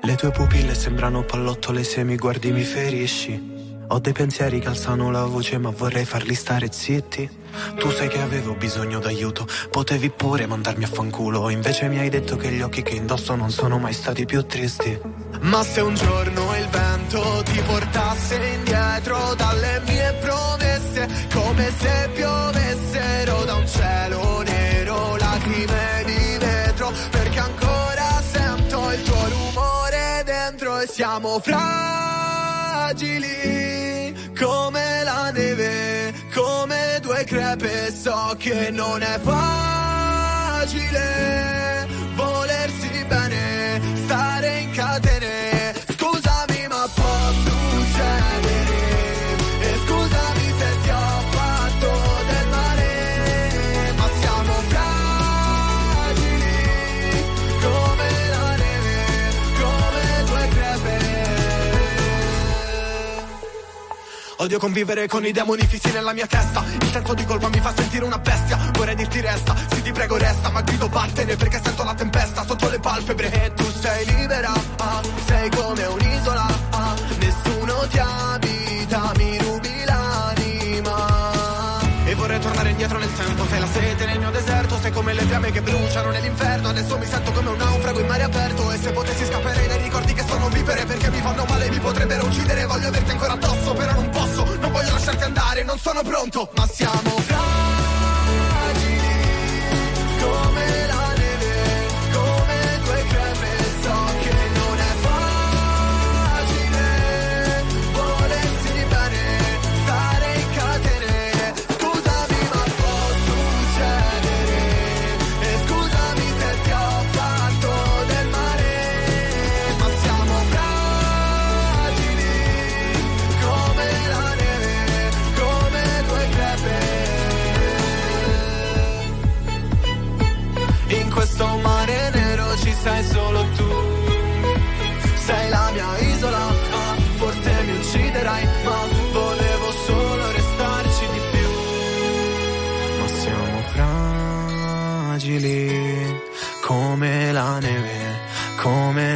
Le 0.03 0.15
tue 0.15 0.31
pupille 0.31 0.75
sembrano 0.75 1.25
pallottole 1.25 1.83
se 1.83 2.05
mi 2.05 2.15
guardi 2.15 2.53
mi 2.53 2.63
ferisci. 2.63 3.66
Ho 3.89 4.01
dei 4.01 4.13
pensieri 4.13 4.59
che 4.59 4.69
alzano 4.69 5.11
la 5.11 5.25
voce 5.25 5.59
ma 5.59 5.71
vorrei 5.71 6.05
farli 6.05 6.35
stare 6.35 6.69
zitti. 6.71 7.29
Tu 7.79 7.91
sai 7.91 8.09
che 8.09 8.21
avevo 8.21 8.55
bisogno 8.55 8.99
d'aiuto, 8.99 9.47
potevi 9.71 10.11
pure 10.11 10.47
mandarmi 10.47 10.85
a 10.85 10.89
fanculo. 10.89 11.49
Invece 11.51 11.89
mi 11.89 11.99
hai 11.99 12.09
detto 12.09 12.37
che 12.37 12.51
gli 12.51 12.61
occhi 12.63 12.83
che 12.83 12.95
indosso 12.95 13.35
non 13.37 13.51
sono 13.51 13.79
mai 13.79 13.93
stati 13.93 14.27
più 14.27 14.45
tristi. 14.45 15.01
Ma 15.41 15.63
se 15.63 15.81
un 15.81 15.95
giorno 15.95 16.57
il 16.57 16.67
vento 16.69 17.43
ti 17.45 17.61
portasse 17.61 18.35
indietro 18.57 19.35
dalle 19.37 19.81
mie 19.87 20.15
promesse, 20.21 21.09
come 21.33 21.73
se 21.79 22.11
piovessero 22.13 23.45
da 23.45 23.55
un 23.55 23.67
cielo 23.69 24.43
nero, 24.43 25.17
lacrime 25.17 26.03
di 26.05 26.39
vetro, 26.39 26.93
perché 27.11 27.39
ancora 27.39 28.23
sento 28.33 28.93
il 28.93 29.03
tuo 29.03 29.29
rumore 29.29 30.23
dentro 30.25 30.81
e 30.81 30.87
siamo 30.89 31.39
fragili 32.77 34.15
come 34.39 35.03
la 35.03 35.31
neve, 35.31 36.13
come 36.35 36.99
due 37.01 37.25
crepe, 37.25 37.91
so 37.91 38.37
che 38.39 38.71
non 38.71 39.01
è 39.03 39.19
facile 39.21 40.77
Odio 64.39 64.59
convivere 64.59 65.09
con 65.09 65.25
i 65.25 65.33
demoni 65.33 65.67
fissi 65.67 65.91
nella 65.93 66.13
mia 66.13 66.27
testa. 66.27 66.63
Il 66.81 66.91
senso 66.91 67.15
di 67.15 67.25
colpa 67.25 67.49
mi 67.49 67.59
fa 67.59 67.73
sentire 67.75 68.05
una 68.05 68.19
bestia. 68.19 68.59
Vorrei 68.75 68.95
dirti 68.95 69.21
resta, 69.21 69.55
sì 69.71 69.81
ti 69.81 69.93
prego 69.93 70.19
resta 70.19 70.51
Ma 70.51 70.61
grido 70.61 70.89
vattene 70.89 71.37
perché 71.37 71.59
sento 71.63 71.83
la 71.85 71.95
tempesta 71.95 72.45
Sotto 72.45 72.69
le 72.69 72.79
palpebre. 72.79 73.31
E 73.45 73.55
tu 73.55 73.65
sei 73.71 74.05
libera 74.05 74.53
ah, 74.53 75.01
Sei 75.27 75.51
come 75.51 75.85
un'isola 75.87 76.47
ah, 76.71 76.95
Nessuno 77.19 77.87
ti 77.89 77.99
abita, 77.99 79.13
mi 79.17 79.39
rubi 79.39 79.85
l'anima. 79.87 81.81
E 82.05 82.15
vorrei 82.15 82.39
tornare 82.39 82.71
indietro 82.71 82.99
nel 82.99 83.13
tempo 83.15 83.47
Sei 83.47 83.59
la 83.59 83.67
sete 83.67 84.05
nel 84.05 84.19
mio 84.19 84.31
deserto 84.31 84.79
Sei 84.79 84.93
come 84.93 85.15
le 85.15 85.23
fiamme 85.23 85.51
che 85.51 85.63
bruciano 85.63 86.11
nell'inferno. 86.11 86.69
Adesso 86.69 86.99
mi 86.99 87.07
sento 87.07 87.33
come 87.33 87.49
un 87.49 87.57
naufrago 87.57 88.01
in 88.01 88.07
mare 88.07 88.25
aperto 88.25 88.71
E 88.71 88.77
se 88.77 88.93
potessi 88.93 89.25
scapperei 89.25 89.67
dai 89.67 89.83
ricordi 89.83 90.13
che 90.13 90.25
sono 90.29 90.49
vivere 90.51 90.85
Perché 90.85 91.09
mi 91.09 91.21
fanno 91.23 91.47
male, 91.49 91.71
mi 91.71 91.79
potrebbero 91.79 92.27
uccidere. 92.27 92.67
Voglio 92.67 92.89
averti 92.89 93.11
ancora 93.13 93.33
addosso, 93.33 93.73
però 93.73 93.93
non 93.95 94.11
non 95.65 95.79
sono 95.79 96.03
pronto 96.03 96.49
Ma 96.55 96.67
siamo 96.67 97.11
fragili 97.19 97.47
Come 100.21 100.66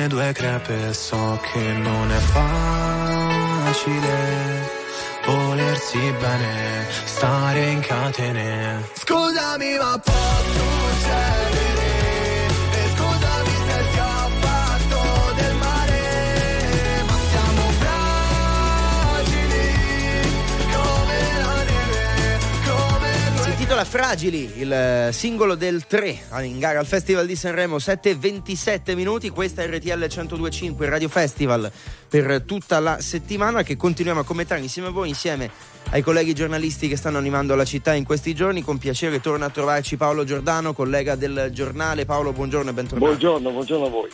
due 0.09 0.33
crepe. 0.33 0.93
So 0.93 1.41
che 1.53 1.73
non 1.73 2.11
è 2.11 2.19
facile 3.69 4.01
volersi 5.27 5.99
bene, 6.19 6.87
stare 7.05 7.71
in 7.71 7.81
catene. 7.81 8.89
Scusami, 8.95 9.77
ma 9.79 9.99
può 10.03 10.13
succedere. 10.53 11.90
Voilà, 23.81 23.85
Fragili, 23.85 24.53
il 24.57 24.71
eh, 24.71 25.11
singolo 25.11 25.55
del 25.55 25.87
3 25.87 26.25
in 26.43 26.59
gara 26.59 26.79
al 26.81 26.87
Festival 26.87 27.25
di 27.25 27.35
Sanremo, 27.35 27.77
7-27 27.79 28.95
minuti, 28.95 29.31
questa 29.31 29.63
è 29.63 29.69
RTL 29.69 29.97
1025, 29.97 30.85
il 30.85 30.91
Radio 30.91 31.09
Festival 31.09 31.73
per 32.07 32.43
tutta 32.43 32.79
la 32.79 33.01
settimana 33.01 33.63
che 33.63 33.79
continuiamo 33.79 34.21
a 34.21 34.25
commentare 34.25 34.61
insieme 34.61 34.89
a 34.89 34.91
voi, 34.91 35.09
insieme 35.09 35.51
ai 35.93 36.03
colleghi 36.03 36.35
giornalisti 36.35 36.89
che 36.89 36.97
stanno 36.97 37.17
animando 37.17 37.55
la 37.55 37.65
città 37.65 37.95
in 37.95 38.05
questi 38.05 38.35
giorni. 38.35 38.61
Con 38.61 38.77
piacere 38.77 39.19
torna 39.19 39.47
a 39.47 39.51
trovarci 39.51 39.97
Paolo 39.97 40.25
Giordano, 40.25 40.75
collega 40.75 41.15
del 41.15 41.49
giornale. 41.51 42.05
Paolo, 42.05 42.33
buongiorno 42.33 42.69
e 42.69 42.73
bentornato. 42.75 43.07
Buongiorno, 43.07 43.51
buongiorno 43.51 43.87
a 43.87 43.89
voi. 43.89 44.11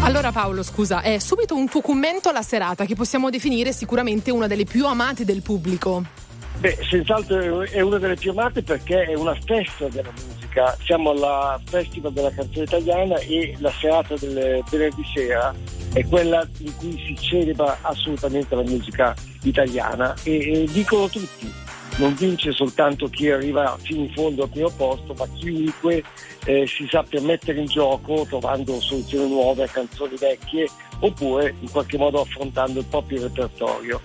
Allora 0.00 0.30
Paolo, 0.30 0.62
scusa, 0.62 1.00
è 1.00 1.18
subito 1.18 1.56
un 1.56 1.68
tuo 1.68 1.80
commento 1.80 2.28
alla 2.28 2.42
serata 2.42 2.84
che 2.84 2.94
possiamo 2.94 3.30
definire 3.30 3.72
sicuramente 3.72 4.30
una 4.30 4.46
delle 4.46 4.64
più 4.64 4.86
amate 4.86 5.24
del 5.24 5.40
pubblico. 5.40 6.25
Beh, 6.58 6.78
senz'altro 6.88 7.62
è 7.62 7.80
una 7.80 7.98
delle 7.98 8.16
più 8.16 8.30
amate 8.30 8.62
perché 8.62 9.04
è 9.04 9.14
una 9.14 9.34
festa 9.44 9.88
della 9.88 10.10
musica. 10.10 10.76
Siamo 10.82 11.10
alla 11.10 11.60
Festival 11.64 12.12
della 12.12 12.30
canzone 12.30 12.64
italiana 12.64 13.18
e 13.18 13.54
la 13.58 13.70
serata 13.70 14.14
del 14.16 14.64
venerdì 14.70 15.04
sera 15.14 15.54
è 15.92 16.04
quella 16.06 16.46
in 16.58 16.76
cui 16.76 17.02
si 17.06 17.16
celebra 17.18 17.78
assolutamente 17.82 18.54
la 18.54 18.62
musica 18.62 19.14
italiana 19.42 20.14
e, 20.24 20.62
e 20.62 20.66
dicono 20.70 21.08
tutti, 21.08 21.50
non 21.96 22.14
vince 22.14 22.52
soltanto 22.52 23.08
chi 23.08 23.30
arriva 23.30 23.76
fino 23.80 24.02
in 24.02 24.12
fondo 24.12 24.42
al 24.42 24.50
primo 24.50 24.70
posto, 24.76 25.14
ma 25.14 25.26
chiunque 25.38 26.02
eh, 26.44 26.66
si 26.66 26.86
sappia 26.90 27.20
mettere 27.22 27.60
in 27.60 27.66
gioco 27.66 28.26
trovando 28.28 28.78
soluzioni 28.80 29.28
nuove 29.28 29.64
a 29.64 29.68
canzoni 29.68 30.16
vecchie 30.18 30.68
oppure 31.00 31.54
in 31.60 31.70
qualche 31.70 31.96
modo 31.96 32.20
affrontando 32.20 32.80
il 32.80 32.86
proprio 32.86 33.22
repertorio. 33.22 34.00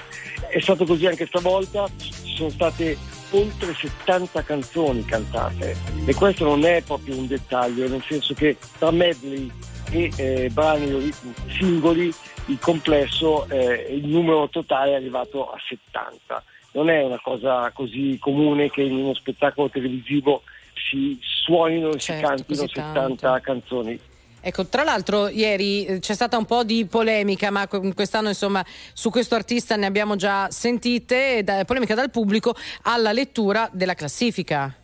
È 0.51 0.59
stato 0.59 0.83
così 0.83 1.05
anche 1.05 1.25
stavolta, 1.27 1.87
ci 1.97 2.11
sono 2.35 2.49
state 2.49 2.97
oltre 3.31 3.73
70 3.73 4.43
canzoni 4.43 5.05
cantate 5.05 5.77
e 6.05 6.13
questo 6.13 6.43
non 6.43 6.65
è 6.65 6.81
proprio 6.81 7.15
un 7.15 7.27
dettaglio, 7.27 7.87
nel 7.87 8.03
senso 8.05 8.33
che 8.33 8.57
tra 8.77 8.91
medley 8.91 9.49
e 9.91 10.11
eh, 10.17 10.49
brani 10.49 11.11
singoli 11.57 12.13
il 12.47 12.59
complesso, 12.59 13.47
eh, 13.49 13.87
il 13.89 14.05
numero 14.07 14.49
totale 14.49 14.91
è 14.91 14.95
arrivato 14.95 15.49
a 15.49 15.57
70. 15.67 16.43
Non 16.73 16.89
è 16.89 17.01
una 17.01 17.19
cosa 17.21 17.71
così 17.71 18.17
comune 18.19 18.69
che 18.69 18.81
in 18.81 18.95
uno 18.95 19.13
spettacolo 19.13 19.69
televisivo 19.69 20.43
si 20.73 21.17
suonino 21.21 21.89
e 21.89 21.99
si 21.99 22.11
Certo, 22.11 22.27
cantino 22.27 22.61
così 22.61 22.73
70 22.73 23.15
tanto. 23.15 23.41
canzoni. 23.41 23.99
Ecco, 24.43 24.65
tra 24.65 24.83
l'altro 24.83 25.27
ieri 25.27 25.85
eh, 25.85 25.99
c'è 25.99 26.13
stata 26.15 26.35
un 26.35 26.45
po' 26.45 26.63
di 26.63 26.85
polemica, 26.85 27.51
ma 27.51 27.67
que- 27.67 27.93
quest'anno 27.93 28.29
insomma 28.29 28.65
su 28.93 29.11
questo 29.11 29.35
artista 29.35 29.75
ne 29.75 29.85
abbiamo 29.85 30.15
già 30.15 30.49
sentite, 30.49 31.43
da- 31.43 31.63
polemica 31.63 31.93
dal 31.93 32.09
pubblico 32.09 32.55
alla 32.83 33.11
lettura 33.11 33.69
della 33.71 33.93
classifica. 33.93 34.75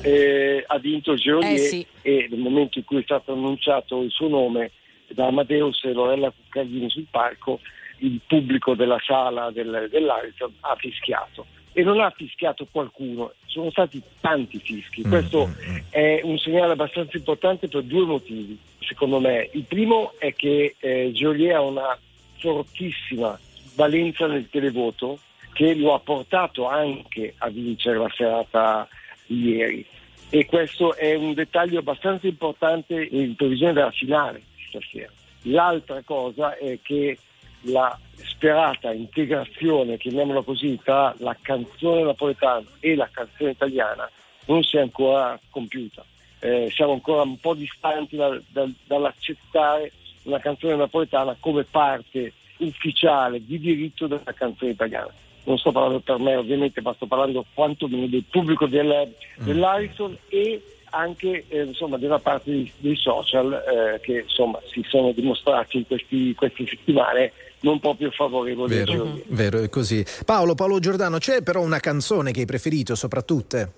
Eh, 0.00 0.64
ha 0.66 0.78
vinto 0.78 1.14
Geolier 1.14 1.52
Eh, 1.52 1.58
sì. 1.58 1.86
e 2.02 2.26
nel 2.30 2.38
momento 2.40 2.78
in 2.78 2.84
cui 2.84 3.00
è 3.00 3.02
stato 3.02 3.32
annunciato 3.32 4.00
il 4.02 4.10
suo 4.10 4.28
nome 4.28 4.70
da 5.08 5.26
Amadeus 5.26 5.84
e 5.84 5.92
Lorella 5.92 6.30
Cuccaglini 6.30 6.90
sul 6.90 7.06
palco, 7.10 7.60
il 7.98 8.20
pubblico 8.26 8.74
della 8.74 8.98
sala 9.06 9.50
del, 9.50 9.88
dell'Ariston 9.90 10.52
ha 10.60 10.74
fischiato. 10.76 11.46
E 11.78 11.82
non 11.82 12.00
ha 12.00 12.08
fischiato 12.08 12.66
qualcuno, 12.70 13.34
sono 13.44 13.70
stati 13.70 14.00
tanti 14.22 14.58
fischi. 14.58 15.02
Questo 15.02 15.50
è 15.90 16.20
un 16.22 16.38
segnale 16.38 16.72
abbastanza 16.72 17.18
importante 17.18 17.68
per 17.68 17.82
due 17.82 18.06
motivi, 18.06 18.58
secondo 18.80 19.20
me. 19.20 19.50
Il 19.52 19.64
primo 19.64 20.14
è 20.18 20.32
che 20.32 20.76
eh, 20.78 21.10
Geolier 21.12 21.56
ha 21.56 21.60
una 21.60 21.98
fortissima 22.38 23.38
valenza 23.74 24.26
nel 24.26 24.48
televoto 24.48 25.18
che 25.52 25.74
lo 25.74 25.92
ha 25.92 26.00
portato 26.00 26.66
anche 26.66 27.34
a 27.36 27.50
vincere 27.50 27.98
la 27.98 28.10
serata 28.16 28.88
di 29.26 29.50
ieri. 29.50 29.86
E 30.30 30.46
questo 30.46 30.96
è 30.96 31.14
un 31.14 31.34
dettaglio 31.34 31.80
abbastanza 31.80 32.26
importante 32.26 33.06
in 33.10 33.34
previsione 33.36 33.74
della 33.74 33.90
finale 33.90 34.42
stasera. 34.68 35.12
L'altra 35.42 36.00
cosa 36.02 36.56
è 36.56 36.78
che 36.80 37.18
la 37.66 37.98
sperata 38.14 38.92
integrazione, 38.92 39.96
chiamiamola 39.96 40.42
così, 40.42 40.78
tra 40.82 41.14
la 41.18 41.36
canzone 41.40 42.02
napoletana 42.02 42.66
e 42.80 42.94
la 42.94 43.08
canzone 43.10 43.50
italiana 43.50 44.10
non 44.46 44.62
si 44.62 44.76
è 44.76 44.80
ancora 44.80 45.38
compiuta. 45.50 46.04
Eh, 46.40 46.70
siamo 46.70 46.92
ancora 46.92 47.22
un 47.22 47.38
po' 47.38 47.54
distanti 47.54 48.16
dal- 48.16 48.42
dal- 48.48 48.74
dall'accettare 48.84 49.92
una 50.24 50.38
canzone 50.38 50.76
napoletana 50.76 51.36
come 51.38 51.64
parte 51.64 52.32
ufficiale 52.58 53.44
di 53.44 53.58
diritto 53.58 54.06
della 54.06 54.32
canzone 54.34 54.72
italiana. 54.72 55.12
Non 55.44 55.58
sto 55.58 55.72
parlando 55.72 56.00
per 56.00 56.18
me 56.18 56.36
ovviamente, 56.36 56.80
ma 56.80 56.92
sto 56.94 57.06
parlando 57.06 57.44
quantomeno 57.54 58.06
del 58.06 58.24
pubblico 58.28 58.66
del, 58.66 59.14
dell'Arison 59.36 60.16
e 60.28 60.62
anche 60.90 61.44
eh, 61.48 61.62
insomma, 61.62 61.96
della 61.98 62.18
parte 62.18 62.50
dei, 62.50 62.72
dei 62.78 62.96
social 62.96 63.52
eh, 63.52 64.00
che 64.00 64.20
insomma, 64.20 64.60
si 64.70 64.84
sono 64.88 65.12
dimostrati 65.12 65.78
in 65.78 65.86
questi- 65.86 66.34
queste 66.34 66.66
settimane 66.66 67.32
non 67.60 67.80
proprio 67.80 68.10
favorevoli 68.10 68.74
Vero, 68.76 68.92
Geolier. 68.92 69.24
vero, 69.28 69.62
è 69.62 69.68
così. 69.68 70.04
Paolo, 70.24 70.54
Paolo 70.54 70.78
Giordano, 70.78 71.18
c'è 71.18 71.42
però 71.42 71.62
una 71.62 71.80
canzone 71.80 72.30
che 72.30 72.40
hai 72.40 72.46
preferito 72.46 72.94
soprattutto? 72.94 73.72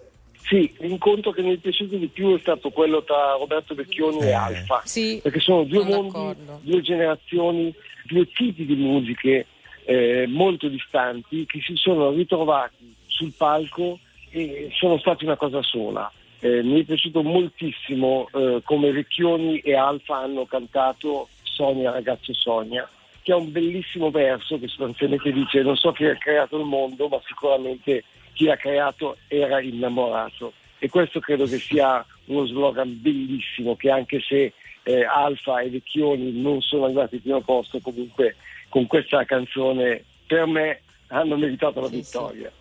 Sì, 0.49 0.73
l'incontro 0.79 1.31
che 1.31 1.43
mi 1.43 1.55
è 1.55 1.57
piaciuto 1.59 1.97
di 1.97 2.07
più 2.09 2.35
è 2.35 2.41
stato 2.41 2.71
quello 2.71 3.03
tra 3.03 3.33
Roberto 3.39 3.75
Vecchioni 3.75 4.21
e 4.21 4.33
Alfa, 4.33 4.83
perché 5.23 5.41
sono 5.41 5.65
due 5.65 5.85
mondi, 5.85 6.41
due 6.63 6.81
generazioni, 6.81 7.75
due 8.05 8.27
tipi 8.29 8.65
di 8.65 8.75
musiche 8.75 9.47
eh, 9.85 10.27
molto 10.27 10.69
distanti 10.69 11.45
che 11.45 11.61
si 11.61 11.75
sono 11.77 12.11
ritrovati 12.11 12.95
sul 13.07 13.33
palco 13.37 13.99
e 14.31 14.71
sono 14.73 14.99
stati 14.99 15.25
una 15.25 15.37
cosa 15.37 15.63
sola. 15.63 16.11
Eh, 16.41 16.62
mi 16.62 16.80
è 16.80 16.84
piaciuto 16.84 17.22
moltissimo 17.22 18.28
eh, 18.32 18.61
come 18.62 18.93
Vecchioni 18.93 19.59
e 19.59 19.74
Alfa 19.74 20.18
hanno 20.18 20.47
cantato 20.47 21.28
Sonia, 21.43 21.91
ragazzo 21.91 22.32
Sonia, 22.32 22.89
che 23.22 23.32
ha 23.32 23.36
un 23.36 23.51
bellissimo 23.51 24.11
verso 24.11 24.59
che 24.59 24.68
sostanzialmente 24.68 25.32
dice 25.32 25.62
non 25.62 25.76
so 25.76 25.91
chi 25.91 26.05
ha 26.05 26.16
creato 26.16 26.59
il 26.59 26.64
mondo, 26.64 27.09
ma 27.09 27.20
sicuramente 27.26 28.05
chi 28.34 28.45
l'ha 28.45 28.57
creato 28.57 29.16
era 29.26 29.61
innamorato. 29.61 30.53
E 30.78 30.89
questo 30.89 31.18
credo 31.18 31.45
che 31.45 31.59
sia 31.59 32.07
uno 32.26 32.47
slogan 32.47 33.01
bellissimo 33.01 33.74
che 33.74 33.91
anche 33.91 34.20
se 34.20 34.53
eh, 34.84 35.05
Alfa 35.05 35.61
e 35.61 35.70
Vecchioni 35.70 36.41
non 36.41 36.62
sono 36.62 36.84
arrivati 36.84 37.16
al 37.16 37.20
primo 37.20 37.41
posto, 37.41 37.80
comunque 37.80 38.36
con 38.68 38.86
questa 38.86 39.24
canzone 39.24 40.05
per 40.24 40.47
me 40.47 40.82
hanno 41.09 41.36
meritato 41.36 41.80
la 41.80 41.89
vittoria. 41.89 42.53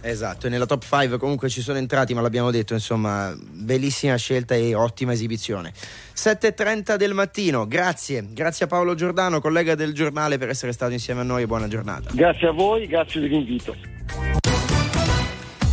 Esatto, 0.00 0.46
e 0.46 0.50
nella 0.50 0.66
top 0.66 0.82
5 0.82 1.18
comunque 1.18 1.48
ci 1.48 1.60
sono 1.60 1.78
entrati, 1.78 2.14
ma 2.14 2.20
l'abbiamo 2.20 2.50
detto, 2.50 2.72
insomma, 2.74 3.34
bellissima 3.38 4.16
scelta 4.16 4.54
e 4.54 4.74
ottima 4.74 5.12
esibizione. 5.12 5.72
7.30 5.72 6.96
del 6.96 7.14
mattino, 7.14 7.66
grazie, 7.66 8.26
grazie 8.30 8.64
a 8.66 8.68
Paolo 8.68 8.94
Giordano, 8.94 9.40
collega 9.40 9.74
del 9.74 9.92
giornale, 9.92 10.38
per 10.38 10.48
essere 10.48 10.72
stato 10.72 10.92
insieme 10.92 11.20
a 11.20 11.24
noi 11.24 11.46
buona 11.46 11.68
giornata. 11.68 12.10
Grazie 12.12 12.48
a 12.48 12.52
voi, 12.52 12.86
grazie 12.86 13.20
dell'invito. 13.20 14.47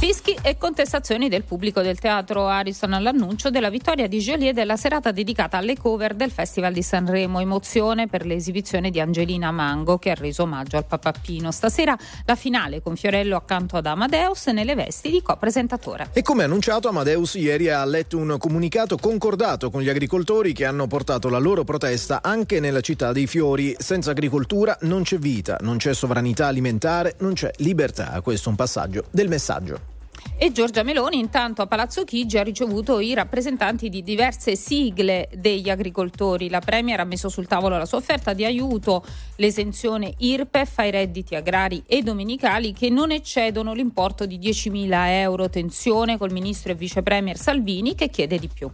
Fischi 0.06 0.38
e 0.44 0.56
contestazioni 0.60 1.30
del 1.30 1.45
pubblico 1.45 1.82
del 1.82 1.98
teatro 1.98 2.48
Harrison 2.48 2.94
all'annuncio 2.94 3.49
della 3.49 3.72
vittoria 3.72 4.07
di 4.07 4.19
Geolier 4.19 4.53
della 4.53 4.77
serata 4.77 5.10
dedicata 5.10 5.57
alle 5.57 5.76
cover 5.76 6.14
del 6.14 6.30
Festival 6.30 6.73
di 6.73 6.84
Sanremo. 6.84 7.40
Emozione 7.40 8.07
per 8.07 8.23
l'esibizione 8.23 8.91
di 8.91 8.99
Angelina 8.99 9.49
Mango 9.49 9.98
che 9.98 10.11
ha 10.11 10.14
reso 10.14 10.44
omaggio 10.44 10.77
al 10.77 10.86
papappino. 10.86 11.52
Stasera 11.52 11.98
la 12.26 12.36
finale 12.36 12.84
con 12.84 12.95
Fiorello 12.95 13.36
accanto 13.36 13.77
ad 13.77 13.88
Amadeus 13.88 14.45
nelle 14.49 14.76
vesti 14.76 15.10
di 15.10 15.23
copresentatore. 15.23 16.10
E 16.14 16.22
come 16.22 16.44
annunciato, 16.44 16.88
Amadeus 16.88 17.34
ieri 17.34 17.72
ha 17.72 17.84
letto 17.84 18.19
un 18.19 18.36
comunicato 18.38 18.98
concordato 18.98 19.72
con 19.72 19.82
gli 19.82 19.90
agricoltori 19.90 20.53
che 20.53 20.65
hanno 20.65 20.86
portato 20.86 21.30
la 21.30 21.40
loro 21.40 21.64
protesta 21.64 22.22
anche 22.22 22.60
nella 22.60 22.82
città 22.82 23.11
dei 23.11 23.26
fiori. 23.26 23.76
Senza 23.80 24.11
agricoltura 24.11 24.77
non 24.82 25.02
c'è 25.02 25.18
vita, 25.18 25.57
non 25.61 25.77
c'è 25.77 25.95
sovranità 25.95 26.45
alimentare, 26.45 27.15
non 27.22 27.34
c'è 27.34 27.49
libertà. 27.57 28.22
Questo 28.22 28.49
è 28.49 28.52
un 28.52 28.56
passaggio 28.56 29.06
del 29.10 29.30
messaggio. 29.30 29.94
E 30.38 30.52
Giorgia 30.52 30.84
Meloni 30.84 31.18
intanto 31.18 31.62
a 31.62 31.66
Palazzo 31.66 32.04
Chigi 32.04 32.38
ha 32.38 32.44
ricevuto 32.44 33.00
i 33.00 33.14
rappresentanti 33.14 33.88
di 33.88 34.04
diverse 34.04 34.58
sigle 34.58 35.30
degli 35.34 35.70
agricoltori. 35.70 36.50
La 36.50 36.60
Premier 36.60 37.00
ha 37.00 37.06
messo 37.06 37.30
sul 37.30 37.48
tavolo 37.48 37.78
la 37.78 37.86
sua 37.86 38.00
offerta 38.00 38.34
di 38.34 38.44
aiuto, 38.44 39.04
l'esenzione 39.38 40.14
IRPEF 40.18 40.80
ai 40.80 40.92
redditi 40.92 41.36
agrari 41.36 41.84
e 41.88 42.02
domenicali 42.02 42.74
che 42.74 42.90
non 42.90 43.12
eccedono 43.12 43.74
l'importo 43.74 44.26
di 44.26 44.38
10.000 44.38 44.90
euro. 45.22 45.50
Tensione 45.50 46.18
col 46.18 46.34
ministro 46.34 46.74
e 46.74 46.76
vice 46.76 47.02
Premier 47.02 47.38
Salvini 47.38 47.96
che 47.96 48.10
chiede 48.10 48.38
di 48.38 48.50
più. 48.54 48.70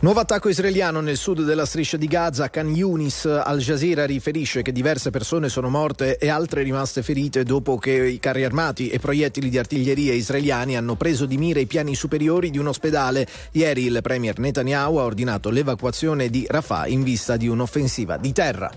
Nuovo 0.00 0.20
attacco 0.20 0.48
israeliano 0.48 1.00
nel 1.00 1.16
sud 1.16 1.42
della 1.42 1.66
striscia 1.66 1.96
di 1.96 2.06
Gaza, 2.06 2.50
Khan 2.50 2.72
Yunis. 2.74 3.24
Al 3.24 3.58
Jazeera 3.58 4.06
riferisce 4.06 4.62
che 4.62 4.70
diverse 4.70 5.10
persone 5.10 5.48
sono 5.48 5.68
morte 5.68 6.18
e 6.18 6.28
altre 6.28 6.62
rimaste 6.62 7.02
ferite 7.02 7.42
dopo 7.42 7.78
che 7.78 8.08
i 8.08 8.20
carri 8.20 8.44
armati 8.44 8.88
e 8.90 9.00
proiettili 9.00 9.48
di 9.48 9.58
artiglieria 9.58 10.12
israeliani 10.12 10.76
hanno 10.76 10.89
preso 10.96 11.26
di 11.26 11.36
mira 11.36 11.60
i 11.60 11.66
piani 11.66 11.94
superiori 11.94 12.50
di 12.50 12.58
un 12.58 12.68
ospedale. 12.68 13.26
Ieri 13.52 13.84
il 13.84 13.98
premier 14.02 14.38
Netanyahu 14.38 14.96
ha 14.96 15.04
ordinato 15.04 15.50
l'evacuazione 15.50 16.28
di 16.28 16.46
Rafah 16.48 16.86
in 16.86 17.02
vista 17.02 17.36
di 17.36 17.48
un'offensiva 17.48 18.16
di 18.16 18.32
terra. 18.32 18.70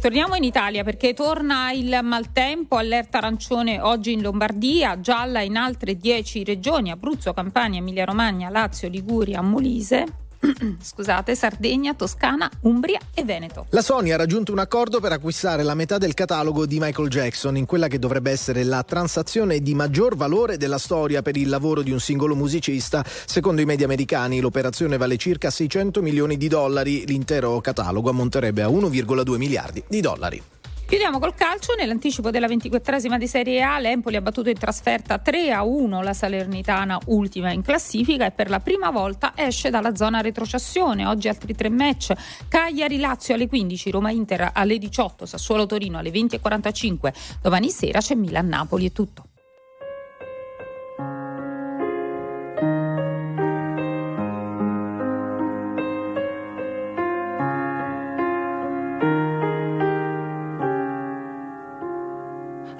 Torniamo 0.00 0.36
in 0.36 0.44
Italia 0.44 0.84
perché 0.84 1.14
torna 1.14 1.72
il 1.72 1.98
maltempo, 2.02 2.76
allerta 2.76 3.18
arancione 3.18 3.80
oggi 3.80 4.12
in 4.12 4.22
Lombardia, 4.22 5.00
gialla 5.00 5.40
in 5.40 5.56
altre 5.56 5.96
10 5.96 6.44
regioni, 6.44 6.90
Abruzzo, 6.90 7.32
Campania, 7.32 7.80
Emilia 7.80 8.04
Romagna, 8.04 8.48
Lazio, 8.50 8.88
Liguria, 8.88 9.40
Molise. 9.40 10.25
Scusate, 10.80 11.34
Sardegna, 11.34 11.94
Toscana, 11.94 12.50
Umbria 12.60 12.98
e 13.14 13.24
Veneto. 13.24 13.66
La 13.70 13.82
Sony 13.82 14.10
ha 14.10 14.16
raggiunto 14.16 14.52
un 14.52 14.58
accordo 14.58 15.00
per 15.00 15.12
acquistare 15.12 15.62
la 15.62 15.74
metà 15.74 15.98
del 15.98 16.14
catalogo 16.14 16.66
di 16.66 16.78
Michael 16.78 17.08
Jackson 17.08 17.56
in 17.56 17.66
quella 17.66 17.88
che 17.88 17.98
dovrebbe 17.98 18.30
essere 18.30 18.64
la 18.64 18.82
transazione 18.82 19.60
di 19.60 19.74
maggior 19.74 20.16
valore 20.16 20.56
della 20.56 20.78
storia 20.78 21.22
per 21.22 21.36
il 21.36 21.48
lavoro 21.48 21.82
di 21.82 21.90
un 21.90 22.00
singolo 22.00 22.34
musicista. 22.34 23.04
Secondo 23.06 23.60
i 23.60 23.64
media 23.64 23.86
americani 23.86 24.40
l'operazione 24.40 24.96
vale 24.96 25.16
circa 25.16 25.50
600 25.50 26.02
milioni 26.02 26.36
di 26.36 26.48
dollari, 26.48 27.06
l'intero 27.06 27.60
catalogo 27.60 28.10
ammonterebbe 28.10 28.62
a 28.62 28.68
1,2 28.68 29.36
miliardi 29.36 29.82
di 29.86 30.00
dollari. 30.00 30.42
Chiudiamo 30.86 31.18
col 31.18 31.34
calcio, 31.34 31.74
nell'anticipo 31.74 32.30
della 32.30 32.46
ventiquattresima 32.46 33.18
di 33.18 33.26
Serie 33.26 33.60
A 33.60 33.80
l'Empoli 33.80 34.14
ha 34.14 34.20
battuto 34.20 34.50
in 34.50 34.56
trasferta 34.56 35.18
3 35.18 35.50
a 35.50 35.64
1 35.64 36.00
la 36.00 36.12
Salernitana 36.12 36.96
ultima 37.06 37.50
in 37.50 37.62
classifica 37.62 38.24
e 38.24 38.30
per 38.30 38.48
la 38.48 38.60
prima 38.60 38.92
volta 38.92 39.32
esce 39.34 39.68
dalla 39.68 39.96
zona 39.96 40.20
retrocessione. 40.20 41.04
Oggi 41.04 41.26
altri 41.26 41.56
tre 41.56 41.70
match, 41.70 42.12
Cagliari-Lazio 42.46 43.34
alle 43.34 43.48
15, 43.48 43.90
Roma-Inter 43.90 44.50
alle 44.54 44.78
18, 44.78 45.26
Sassuolo-Torino 45.26 45.98
alle 45.98 46.10
20.45, 46.10 47.12
domani 47.42 47.68
sera 47.70 47.98
c'è 47.98 48.14
Milan-Napoli, 48.14 48.86
è 48.86 48.92
tutto. 48.92 49.24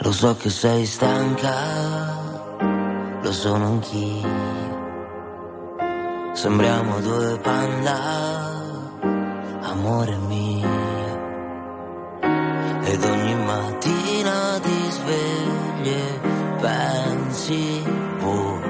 Lo 0.06 0.12
so 0.12 0.36
che 0.36 0.50
sei 0.50 0.86
stanca, 0.86 1.52
lo 3.20 3.32
sono 3.32 3.64
anch'io. 3.66 4.28
Sembriamo 6.32 7.00
due 7.00 7.36
panda, 7.40 7.98
amore 9.62 10.16
mio. 10.28 10.68
Ed 12.84 13.02
ogni 13.02 13.34
mattina 13.34 14.60
ti 14.60 14.90
svegli 14.90 15.88
e 15.88 16.20
pensi, 16.60 17.82
boh, 18.20 18.60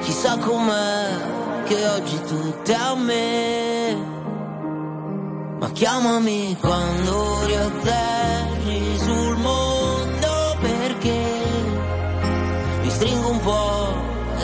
chissà 0.00 0.38
com'è 0.38 1.64
che 1.64 1.86
oggi 1.86 2.18
è 2.64 2.72
a 2.72 2.94
me. 2.94 3.96
Ma 5.58 5.70
chiamami 5.72 6.56
quando 6.58 7.44
sul 7.44 7.82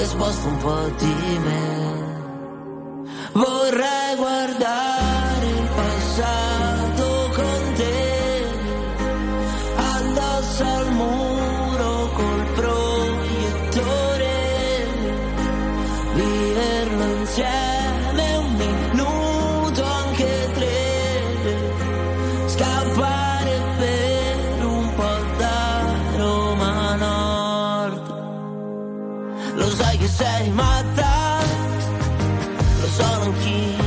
sposto 0.06 0.48
un 0.48 0.56
po' 0.58 0.90
di 0.98 1.38
me. 1.44 1.92
Vorrei 3.32 4.16
guardare 4.16 4.93
sei 30.16 30.48
matta, 30.50 31.40
lo 32.80 32.86
sono 32.86 33.22
anch'io. 33.22 33.84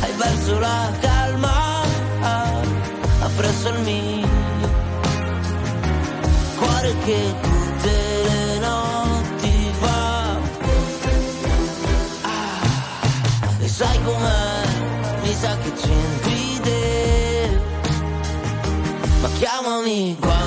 Hai 0.00 0.12
perso 0.18 0.58
la 0.58 0.92
calma, 1.00 1.82
appresso 3.20 3.68
il 3.68 3.80
mio. 3.80 4.26
Cuore 6.56 6.94
che 7.04 7.34
tutte 7.42 7.94
le 8.28 8.58
notti 8.58 9.72
fa. 9.80 10.36
Ah, 12.22 12.60
e 13.60 13.68
sai 13.68 14.02
com'è? 14.02 14.66
Mi 15.22 15.34
sa 15.34 15.56
che 15.58 15.72
c'entri 15.74 16.60
te. 16.62 17.60
Ma 19.20 19.28
chiamami 19.38 20.16
quando 20.18 20.37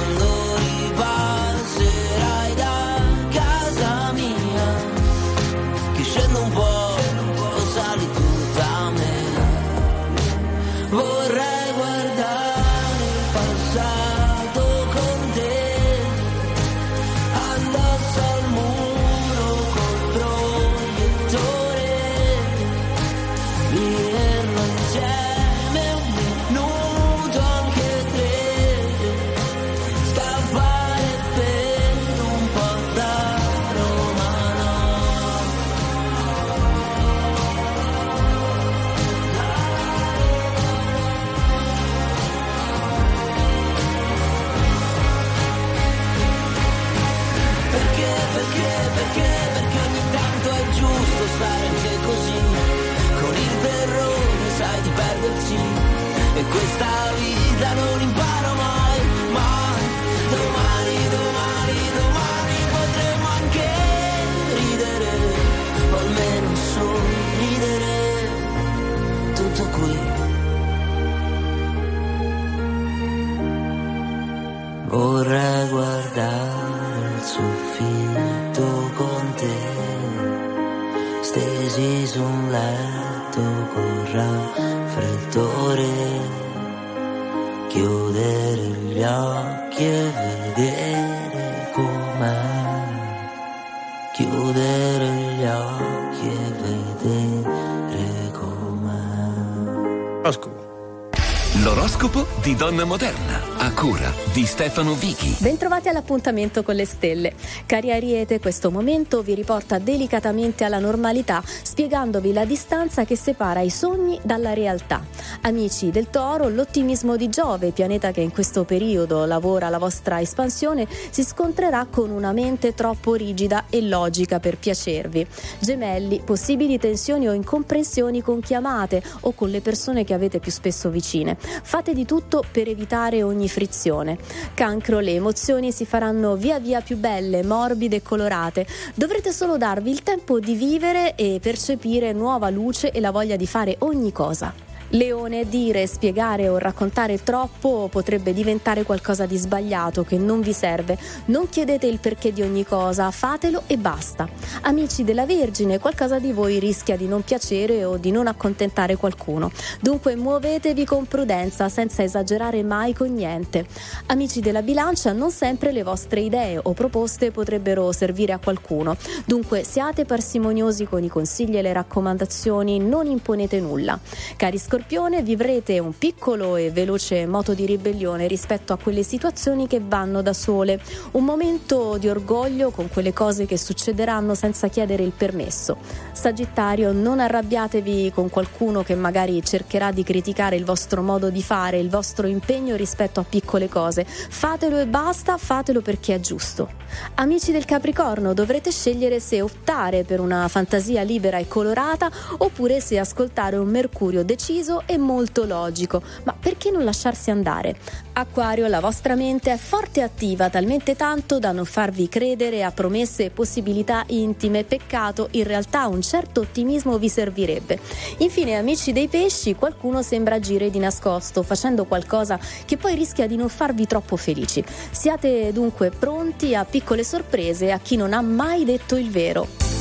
Stefano 104.62 104.94
Vichi. 104.94 105.38
Bentrovati 105.40 105.90
all'appuntamento 105.90 106.62
con 106.62 106.76
le 106.76 106.86
stelle. 106.86 107.34
Cari 107.66 107.92
Ariete, 107.92 108.40
questo 108.40 108.70
momento 108.70 109.24
vi 109.24 109.34
riporta 109.34 109.80
delicatamente 109.80 110.64
alla 110.64 110.78
normalità, 110.78 111.42
spiegandovi 111.44 112.32
la 112.32 112.46
distanza 112.46 113.04
che 113.04 113.16
separa 113.16 113.62
i 113.62 113.72
sogni 113.72 114.20
dalla 114.22 114.54
realtà. 114.54 115.04
Amici 115.44 115.90
del 115.90 116.12
Toro, 116.12 116.50
l'ottimismo 116.50 117.16
di 117.16 117.28
Giove, 117.28 117.72
pianeta 117.72 118.12
che 118.12 118.22
in 118.22 118.32
questo 118.32 118.64
periodo 118.64 119.26
lavora 119.26 119.68
alla 119.68 119.80
vostra 119.80 120.22
espansione, 120.22 120.88
si 121.10 121.24
scontrerà 121.24 121.88
con 121.90 122.12
una 122.12 122.32
mente 122.32 122.76
troppo 122.76 123.16
rigida 123.16 123.66
e 123.72 123.82
logica 123.82 124.40
per 124.40 124.60
piacervi. 124.60 125.26
Gemelli, 125.60 126.22
possibili 126.24 126.78
tensioni 126.78 127.28
o 127.28 127.34
incomprensioni 127.34 128.22
con 128.22 128.40
chiamate 128.40 129.02
o 129.22 129.34
con 129.34 129.50
le 129.50 129.62
persone 129.62 130.04
che 130.04 130.14
avete 130.14 130.38
più 130.38 130.52
spesso 130.52 130.92
vicine. 130.92 131.36
Fate 131.40 131.94
di 131.94 132.06
tutto 132.06 132.44
per 132.52 132.68
evitare 132.68 133.24
ogni 133.24 133.50
frizione. 133.50 134.20
Cancro, 134.54 135.00
le 135.00 135.16
emozioni 135.16 135.72
si 135.72 135.86
faranno 135.88 136.36
via 136.36 136.60
via 136.60 136.82
più 136.82 136.98
belle, 136.98 137.44
morbide 137.44 137.96
e 137.96 138.02
colorate. 138.04 138.68
Dovrete 138.94 139.32
solo 139.32 139.58
darvi 139.58 139.90
il 139.90 140.04
tempo 140.04 140.40
di 140.40 140.54
vivere 140.54 141.16
e 141.16 141.40
percepire 141.42 142.14
nuova 142.14 142.52
luce 142.52 142.92
e 142.92 143.00
la 143.00 143.10
voglia 143.10 143.36
di 143.36 143.48
fare 143.48 143.76
ogni 143.80 144.12
cosa. 144.12 144.70
Leone, 144.94 145.48
dire, 145.48 145.88
spiegare 145.88 146.50
o 146.50 146.58
raccontare 146.58 147.24
troppo 147.24 147.88
potrebbe 147.90 148.34
diventare 148.34 148.84
qualcosa 148.84 149.26
di 149.26 149.38
sbagliato 149.38 150.04
che 150.04 150.18
non 150.18 150.42
vi 150.42 150.52
serve. 150.52 150.98
Non 151.28 151.48
chiedete 151.48 151.88
il 151.88 152.00
perché 152.00 152.34
di 152.34 152.42
ogni 152.42 152.66
cosa, 152.66 153.10
fatelo 153.10 153.64
e 153.68 153.78
basta. 153.78 154.28
Amici 154.64 155.06
della 155.06 155.26
Vergine, 155.26 155.80
qualcosa 155.80 156.20
di 156.20 156.34
voi 156.34 156.60
rischia 156.60 156.98
di 156.98 157.08
non 157.08 157.24
piacere 157.24 157.86
o 157.86 157.96
di 157.96 158.12
non 158.12 158.28
accontentare 158.28 158.98
qualcuno. 158.98 159.50
Dunque 159.80 160.18
muovetevi 160.18 160.84
con 160.84 161.06
prudenza, 161.06 161.70
senza 161.70 162.04
esagerare 162.04 162.62
mai 162.62 162.94
con 162.94 163.14
niente. 163.14 163.66
Amici 164.08 164.42
della 164.42 164.62
Bilancia, 164.62 165.14
non 165.14 165.32
sempre 165.32 165.72
le 165.72 165.84
vostre 165.84 166.20
idee 166.20 166.60
o 166.62 166.74
proposte 166.74 167.32
potrebbero 167.32 167.94
servire 167.94 168.34
a 168.34 168.40
qualcuno. 168.40 168.98
Dunque 169.24 169.64
siate 169.64 170.04
parsimoniosi 170.04 170.84
con 170.84 171.02
i 171.02 171.08
consigli 171.08 171.56
e 171.56 171.62
le 171.62 171.72
raccomandazioni, 171.72 172.78
non 172.78 173.06
imponete 173.06 173.62
nulla. 173.62 173.98
Cari 174.36 174.58
Scorpione, 174.82 175.22
vivrete 175.22 175.78
un 175.78 175.96
piccolo 175.96 176.56
e 176.56 176.72
veloce 176.72 177.28
moto 177.28 177.54
di 177.54 177.68
ribellione 177.68 178.26
rispetto 178.26 178.74
a 178.74 178.80
quelle 178.82 179.04
situazioni 179.04 179.68
che 179.68 179.80
vanno 179.80 180.24
da 180.24 180.34
sole. 180.34 180.82
Un 181.12 181.24
momento 181.24 181.98
di 182.00 182.10
orgoglio 182.10 182.72
con 182.72 182.90
quelle 182.90 183.14
cose 183.14 183.46
che 183.46 183.60
succederanno 183.60 184.34
senza 184.34 184.70
chiedere 184.70 185.04
il 185.04 185.12
permesso. 185.16 185.78
Sagittario, 186.14 186.92
non 186.94 187.20
arrabbiatevi 187.20 188.12
con 188.12 188.32
qualcuno 188.32 188.82
che 188.82 188.96
magari 188.96 189.44
cercherà 189.44 189.92
di 189.92 190.02
criticare 190.02 190.56
il 190.56 190.66
vostro 190.66 191.04
modo 191.04 191.30
di 191.30 191.44
fare, 191.44 191.78
il 191.78 191.90
vostro 191.90 192.26
impegno 192.26 192.76
rispetto 192.76 193.20
a 193.20 193.26
piccole 193.28 193.70
cose. 193.70 194.04
Fatelo 194.04 194.80
e 194.80 194.88
basta, 194.88 195.38
fatelo 195.38 195.82
perché 195.82 196.16
è 196.16 196.20
giusto. 196.20 196.70
Amici 197.16 197.52
del 197.52 197.66
Capricorno, 197.66 198.34
dovrete 198.34 198.72
scegliere 198.72 199.20
se 199.20 199.42
optare 199.42 200.04
per 200.04 200.20
una 200.20 200.48
fantasia 200.48 201.04
libera 201.04 201.38
e 201.38 201.48
colorata 201.48 202.10
oppure 202.38 202.82
se 202.82 202.98
ascoltare 202.98 203.58
un 203.58 203.70
Mercurio 203.70 204.24
deciso 204.24 204.71
e 204.86 204.98
molto 204.98 205.46
logico. 205.46 206.02
Ma 206.24 206.36
perché 206.38 206.72
non 206.72 206.84
lasciarsi 206.84 207.30
andare? 207.30 207.76
Acquario, 208.14 208.68
la 208.68 208.80
vostra 208.80 209.16
mente 209.16 209.52
è 209.52 209.58
forte 209.58 210.00
e 210.00 210.04
attiva, 210.04 210.50
talmente 210.50 210.96
tanto 210.96 211.40
da 211.40 211.52
non 211.52 211.66
farvi 211.66 212.08
credere 212.08 212.64
a 212.64 212.72
promesse 212.72 213.26
e 213.26 213.30
possibilità 213.30 214.04
intime. 214.08 214.64
Peccato, 214.64 215.28
in 215.32 215.44
realtà 215.44 215.88
un 215.88 216.02
certo 216.02 216.42
ottimismo 216.42 216.98
vi 216.98 217.10
servirebbe. 217.10 217.80
Infine, 218.18 218.58
amici 218.58 218.92
dei 218.92 219.08
pesci, 219.08 219.56
qualcuno 219.56 220.02
sembra 220.02 220.36
agire 220.36 220.70
di 220.70 220.80
nascosto, 220.80 221.44
facendo 221.44 221.86
qualcosa 221.86 222.40
che 222.66 222.78
poi 222.78 222.96
rischia 222.96 223.28
di 223.28 223.36
non 223.36 223.50
farvi 223.50 223.86
troppo 223.88 224.16
felici. 224.16 224.64
Siate 224.92 225.52
dunque 225.52 225.90
pronti 225.90 226.56
a 226.56 226.66
piccole 226.66 227.04
sorprese 227.04 227.72
a 227.72 227.80
chi 227.80 227.96
non 227.96 228.14
ha 228.14 228.22
mai 228.22 228.66
detto 228.66 228.96
il 228.96 229.10
vero. 229.10 229.81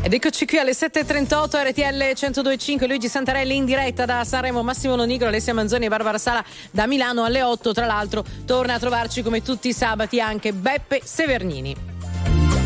Ed 0.00 0.12
eccoci 0.12 0.46
qui 0.46 0.58
alle 0.58 0.72
7.38 0.72 1.70
RTL 1.70 2.40
102.5 2.40 2.86
Luigi 2.86 3.08
Santarelli 3.08 3.56
in 3.56 3.64
diretta 3.64 4.04
da 4.04 4.24
Sanremo 4.24 4.62
Massimo 4.62 4.94
Lonigro, 4.94 5.26
Alessia 5.26 5.52
Manzoni 5.52 5.86
e 5.86 5.88
Barbara 5.88 6.18
Sala 6.18 6.42
da 6.70 6.86
Milano 6.86 7.24
alle 7.24 7.42
8 7.42 7.72
tra 7.72 7.84
l'altro 7.84 8.24
torna 8.46 8.74
a 8.74 8.78
trovarci 8.78 9.22
come 9.22 9.42
tutti 9.42 9.68
i 9.68 9.72
sabati 9.72 10.20
anche 10.20 10.52
Beppe 10.52 11.00
Severnini. 11.02 11.76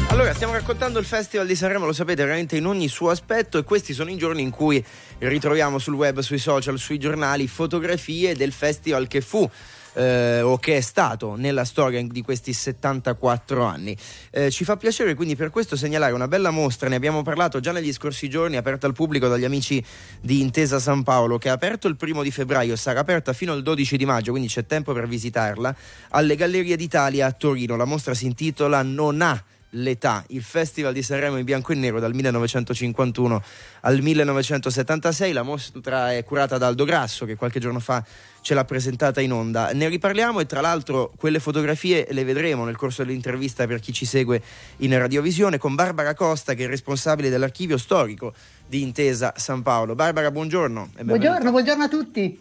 Allora, 0.08 0.34
stiamo 0.34 0.52
raccontando 0.52 0.98
il 0.98 1.06
Festival 1.06 1.46
di 1.46 1.56
Sanremo, 1.56 1.86
lo 1.86 1.94
sapete, 1.94 2.22
veramente 2.22 2.56
in 2.58 2.66
ogni 2.66 2.86
suo 2.86 3.08
aspetto 3.08 3.56
e 3.56 3.64
questi 3.64 3.94
sono 3.94 4.10
i 4.10 4.16
giorni 4.16 4.42
in 4.42 4.50
cui 4.50 4.84
ritroviamo 5.18 5.78
sul 5.78 5.94
web, 5.94 6.20
sui 6.20 6.38
social, 6.38 6.78
sui 6.78 6.98
giornali 6.98 7.48
fotografie 7.48 8.36
del 8.36 8.52
festival 8.52 9.08
che 9.08 9.22
fu 9.22 9.48
eh, 9.94 10.40
o 10.40 10.58
che 10.58 10.76
è 10.76 10.80
stato 10.80 11.34
nella 11.36 11.64
storia 11.64 12.02
di 12.02 12.22
questi 12.22 12.52
74 12.52 13.64
anni. 13.64 13.96
Eh, 14.30 14.50
ci 14.50 14.64
fa 14.64 14.76
piacere 14.76 15.14
quindi 15.14 15.36
per 15.36 15.50
questo 15.50 15.76
segnalare 15.76 16.12
una 16.12 16.28
bella 16.28 16.50
mostra, 16.50 16.88
ne 16.88 16.96
abbiamo 16.96 17.22
parlato 17.22 17.60
già 17.60 17.72
negli 17.72 17.92
scorsi 17.92 18.28
giorni, 18.28 18.56
aperta 18.56 18.86
al 18.86 18.92
pubblico 18.92 19.28
dagli 19.28 19.44
amici 19.44 19.82
di 20.20 20.40
Intesa 20.40 20.78
San 20.78 21.02
Paolo, 21.02 21.38
che 21.38 21.48
è 21.48 21.52
aperto 21.52 21.88
il 21.88 21.96
primo 21.96 22.22
di 22.22 22.30
febbraio, 22.30 22.76
sarà 22.76 23.00
aperta 23.00 23.32
fino 23.32 23.52
al 23.52 23.62
12 23.62 23.96
di 23.96 24.04
maggio, 24.04 24.30
quindi 24.30 24.48
c'è 24.48 24.66
tempo 24.66 24.92
per 24.92 25.06
visitarla, 25.06 25.74
alle 26.10 26.36
Gallerie 26.36 26.76
d'Italia 26.76 27.26
a 27.26 27.32
Torino. 27.32 27.76
La 27.76 27.84
mostra 27.84 28.14
si 28.14 28.26
intitola 28.26 28.82
Non 28.82 29.20
ha 29.22 29.42
l'età, 29.74 30.24
il 30.28 30.42
Festival 30.42 30.92
di 30.92 31.02
Sanremo 31.02 31.36
in 31.38 31.44
bianco 31.44 31.72
e 31.72 31.76
nero 31.76 32.00
dal 32.00 32.14
1951 32.14 33.42
al 33.80 34.00
1976. 34.00 35.32
La 35.32 35.42
mostra 35.42 36.12
è 36.12 36.24
curata 36.24 36.58
da 36.58 36.66
Aldo 36.66 36.84
Grasso 36.84 37.24
che 37.24 37.36
qualche 37.36 37.60
giorno 37.60 37.80
fa 37.80 38.04
ce 38.42 38.54
l'ha 38.54 38.64
presentata 38.64 39.20
in 39.20 39.32
onda. 39.32 39.70
Ne 39.72 39.88
riparliamo 39.88 40.40
e 40.40 40.46
tra 40.46 40.60
l'altro 40.60 41.12
quelle 41.16 41.40
fotografie 41.40 42.06
le 42.10 42.24
vedremo 42.24 42.64
nel 42.64 42.76
corso 42.76 43.02
dell'intervista 43.04 43.66
per 43.66 43.80
chi 43.80 43.92
ci 43.92 44.04
segue 44.04 44.42
in 44.78 44.98
radiovisione 44.98 45.56
con 45.56 45.74
Barbara 45.74 46.14
Costa 46.14 46.52
che 46.54 46.64
è 46.64 46.66
responsabile 46.66 47.30
dell'archivio 47.30 47.78
storico 47.78 48.34
di 48.66 48.82
Intesa 48.82 49.32
San 49.36 49.62
Paolo. 49.62 49.94
Barbara, 49.94 50.30
buongiorno. 50.30 50.90
buongiorno, 51.02 51.50
buongiorno 51.50 51.84
a 51.84 51.88
tutti. 51.88 52.40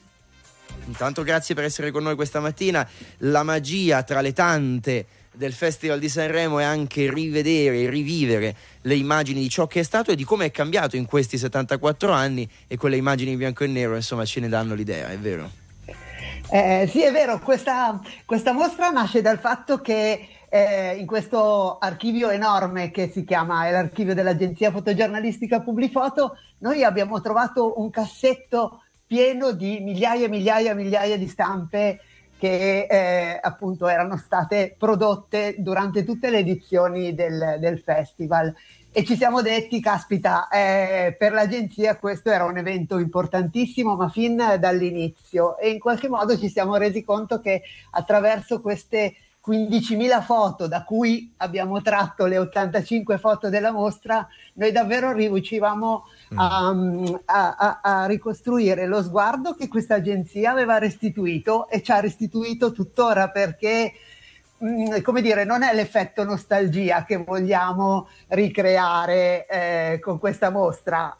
Intanto 0.88 1.23
grazie 1.23 1.53
per 1.53 1.65
essere 1.65 1.91
con 1.91 2.03
noi 2.03 2.15
questa 2.15 2.40
mattina. 2.40 2.88
La 3.19 3.44
magia 3.44 4.02
tra 4.03 4.22
le 4.22 4.34
tante 4.34 5.06
del 5.34 5.53
Festival 5.53 5.99
di 5.99 6.10
Sanremo 6.10 6.60
è 6.60 6.64
anche 6.64 7.10
rivedere 7.10 7.82
e 7.82 7.90
rivivere 7.90 8.56
le 8.82 8.95
immagini 8.95 9.40
di 9.40 9.49
ciò 9.49 9.68
che 9.68 9.82
è 9.82 9.84
stato 9.84 10.11
e 10.11 10.15
di 10.15 10.23
come 10.23 10.45
è 10.45 10.52
cambiato 10.52 10.95
in 10.95 11.06
questi 11.06 11.38
74 11.38 12.11
anni 12.11 12.49
e 12.68 12.76
quelle 12.76 12.98
immagini 12.98 13.32
in 13.32 13.38
bianco 13.38 13.64
e 13.64 13.68
nero 13.68 13.95
insomma 13.95 14.26
ce 14.26 14.40
ne 14.40 14.49
danno 14.49 14.73
l'idea, 14.73 15.10
è 15.10 15.18
vero? 15.18 15.60
Eh, 16.53 16.86
sì, 16.90 17.02
è 17.02 17.14
vero, 17.14 17.40
questa, 17.40 18.02
questa, 18.26 18.52
mostra 18.52 18.90
nasce 18.90 19.22
dal 19.22 19.40
fatto 19.40 19.80
che 19.80 20.28
eh, 20.49 20.98
in 20.98 21.06
questo 21.06 21.78
archivio 21.78 22.30
enorme 22.30 22.91
che 22.91 23.07
si 23.07 23.23
chiama 23.23 23.69
l'archivio 23.72 24.14
dell'agenzia 24.14 24.69
fotogiornalistica 24.69 25.61
Publifoto, 25.61 26.36
noi 26.57 26.84
abbiamo 26.84 27.22
trovato 27.22 27.80
un 27.80 27.90
cassetto 27.90 28.84
pieno 29.07 29.52
di 29.52 29.80
migliaia 29.80 30.26
e 30.26 30.28
migliaia 30.28 30.72
e 30.72 30.76
migliaia 30.76 31.18
di 31.18 31.28
stampe 31.30 32.02
che 32.38 32.86
eh, 32.90 33.40
appunto 33.41 33.88
erano 33.88 34.18
state 34.18 34.76
prodotte 34.78 35.56
durante 35.60 36.03
tutte 36.03 36.30
le 36.30 36.40
edizioni 36.40 37.14
del, 37.14 37.60
del 37.60 37.80
festival 37.80 38.53
e 38.93 39.05
ci 39.05 39.15
siamo 39.15 39.41
detti, 39.41 39.80
caspita, 39.80 40.49
eh, 40.49 41.15
per 41.18 41.31
l'agenzia 41.31 41.95
questo 41.95 42.30
era 42.30 42.43
un 42.43 42.57
evento 42.57 42.97
importantissimo, 42.97 43.95
ma 43.95 44.09
fin 44.09 44.57
dall'inizio. 44.59 45.57
E 45.57 45.69
in 45.69 45.80
qualche 45.80 46.09
modo 46.09 46.38
ci 46.38 46.49
siamo 46.49 46.76
resi 46.76 47.01
conto 47.03 47.39
che 47.39 47.61
attraverso 47.91 48.59
queste 48.59 49.15
15.000 49.47 50.22
foto 50.22 50.68
da 50.68 50.84
cui 50.84 51.34
abbiamo 51.38 51.81
tratto 51.81 52.26
le 52.26 52.38
85 52.38 53.18
foto 53.18 53.49
della 53.49 53.72
mostra, 53.72 54.27
noi 54.55 54.72
davvero 54.73 55.13
riuscivamo 55.13 56.03
a, 56.35 56.68
a, 57.26 57.55
a, 57.55 57.80
a, 57.81 58.05
ricostruire 58.05 58.85
lo 58.85 59.01
sguardo 59.01 59.55
che 59.55 59.68
questa 59.68 59.95
agenzia 59.95 60.51
aveva 60.51 60.77
restituito 60.77 61.69
e 61.69 61.81
ci 61.81 61.91
ha 61.91 61.99
restituito 61.99 62.72
tuttora 62.72 63.30
perché 63.30 63.93
mh, 64.61 65.01
come 65.01 65.21
dire 65.21 65.43
non 65.43 65.63
è 65.63 65.73
l'effetto 65.73 66.23
nostalgia 66.23 67.03
che 67.03 67.17
vogliamo 67.17 68.07
ricreare 68.29 69.45
eh, 69.47 69.99
con 70.01 70.19
questa 70.19 70.49
mostra 70.49 71.15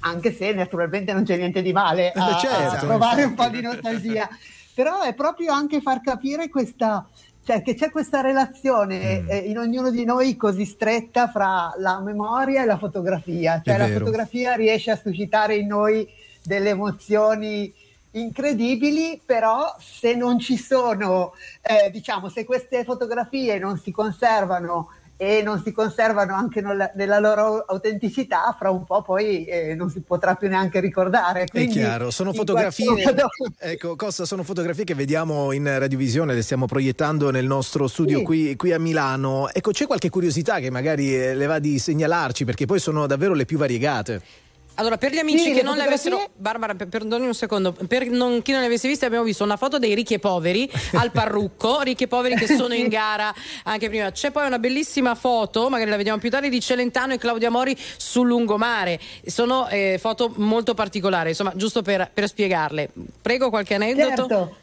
anche 0.00 0.32
se 0.32 0.52
naturalmente 0.52 1.12
non 1.12 1.24
c'è 1.24 1.36
niente 1.36 1.62
di 1.62 1.72
male 1.72 2.12
a, 2.14 2.36
certo, 2.36 2.74
a 2.74 2.78
provare 2.78 3.24
un 3.24 3.34
po' 3.34 3.48
di 3.48 3.60
nostalgia 3.60 4.28
però 4.74 5.02
è 5.02 5.14
proprio 5.14 5.52
anche 5.52 5.80
far 5.80 6.00
capire 6.00 6.48
questa 6.48 7.06
cioè 7.46 7.62
che 7.62 7.74
c'è 7.74 7.90
questa 7.92 8.20
relazione 8.20 9.20
Mm. 9.22 9.30
eh, 9.30 9.36
in 9.36 9.56
ognuno 9.58 9.90
di 9.90 10.04
noi 10.04 10.34
così 10.36 10.64
stretta 10.64 11.28
fra 11.28 11.72
la 11.78 12.00
memoria 12.00 12.62
e 12.62 12.66
la 12.66 12.76
fotografia. 12.76 13.62
Cioè 13.64 13.74
È 13.74 13.78
la 13.78 13.86
vero. 13.86 13.98
fotografia 14.00 14.54
riesce 14.54 14.90
a 14.90 14.96
suscitare 14.96 15.54
in 15.54 15.68
noi 15.68 16.08
delle 16.42 16.70
emozioni 16.70 17.72
incredibili, 18.12 19.20
però 19.24 19.74
se 19.78 20.14
non 20.14 20.38
ci 20.38 20.56
sono, 20.56 21.32
eh, 21.62 21.90
diciamo, 21.90 22.28
se 22.28 22.44
queste 22.44 22.84
fotografie 22.84 23.58
non 23.58 23.78
si 23.78 23.90
conservano 23.90 24.88
e 25.18 25.40
non 25.42 25.62
si 25.62 25.72
conservano 25.72 26.34
anche 26.34 26.60
nella, 26.60 27.18
loro 27.18 27.60
autenticità, 27.60 28.54
fra 28.58 28.70
un 28.70 28.84
po' 28.84 29.00
poi 29.00 29.46
eh, 29.46 29.74
non 29.74 29.88
si 29.88 30.00
potrà 30.02 30.34
più 30.34 30.48
neanche 30.48 30.78
ricordare. 30.78 31.44
È 31.44 31.46
Quindi, 31.46 31.72
chiaro, 31.72 32.10
sono 32.10 32.34
fotografie, 32.34 32.90
modo- 33.02 33.28
ecco, 33.58 33.96
Costa, 33.96 34.26
sono 34.26 34.42
fotografie 34.42 34.84
che 34.84 34.94
vediamo 34.94 35.52
in 35.52 35.64
radiovisione, 35.78 36.34
le 36.34 36.42
stiamo 36.42 36.66
proiettando 36.66 37.30
nel 37.30 37.46
nostro 37.46 37.86
studio 37.88 38.18
Sì. 38.18 38.24
qui, 38.24 38.56
qui 38.56 38.72
a 38.72 38.78
Milano. 38.78 39.48
Ecco, 39.50 39.70
c'è 39.70 39.86
qualche 39.86 40.10
curiosità 40.10 40.58
che 40.58 40.70
magari 40.70 41.14
eh, 41.16 41.34
le 41.34 41.46
va 41.46 41.58
di 41.60 41.78
segnalarci, 41.78 42.44
perché 42.44 42.66
poi 42.66 42.78
sono 42.78 43.06
davvero 43.06 43.32
le 43.32 43.46
più 43.46 43.56
variegate. 43.56 44.44
Allora, 44.78 44.98
per 44.98 45.12
gli 45.12 45.18
amici 45.18 45.38
Sì, 45.38 45.52
che 45.52 45.62
non 45.62 45.74
le 45.76 45.84
fotografie- 45.84 46.10
avessero, 46.12 46.30
Barbara, 46.36 46.74
per- 46.74 46.88
perdoni 46.88 47.24
un 47.26 47.34
secondo, 47.34 47.72
per 47.72 48.08
non- 48.08 48.42
chi 48.42 48.52
non 48.52 48.60
le 48.60 48.66
avesse 48.66 48.86
viste, 48.88 49.06
abbiamo 49.06 49.24
visto 49.24 49.42
una 49.42 49.56
foto 49.56 49.78
dei 49.78 49.94
ricchi 49.94 50.14
e 50.14 50.18
poveri 50.18 50.70
al 50.94 51.10
parrucco, 51.12 51.80
ricchi 51.80 52.04
e 52.04 52.08
poveri 52.08 52.34
che 52.36 52.46
sono 52.46 52.74
in 52.74 52.88
gara 52.88 53.34
anche 53.64 53.88
prima. 53.88 54.10
C'è 54.12 54.30
poi 54.30 54.46
una 54.46 54.58
bellissima 54.58 55.14
foto, 55.14 55.68
magari 55.70 55.88
la 55.90 55.96
vediamo 55.96 56.18
più 56.18 56.28
tardi, 56.30 56.48
di 56.50 56.60
Celentano 56.60 57.14
e 57.14 57.18
Claudia 57.18 57.50
Mori 57.50 57.76
sul 57.96 58.26
lungomare. 58.26 59.00
Sono 59.24 59.66
eh, 59.68 59.96
foto 59.98 60.32
molto 60.36 60.74
particolari, 60.74 61.30
insomma, 61.30 61.52
giusto 61.56 61.80
per, 61.82 62.10
per 62.12 62.28
spiegarle. 62.28 62.90
Prego 63.22 63.48
qualche 63.48 63.74
aneddoto. 63.74 64.08
Certo. 64.14 64.56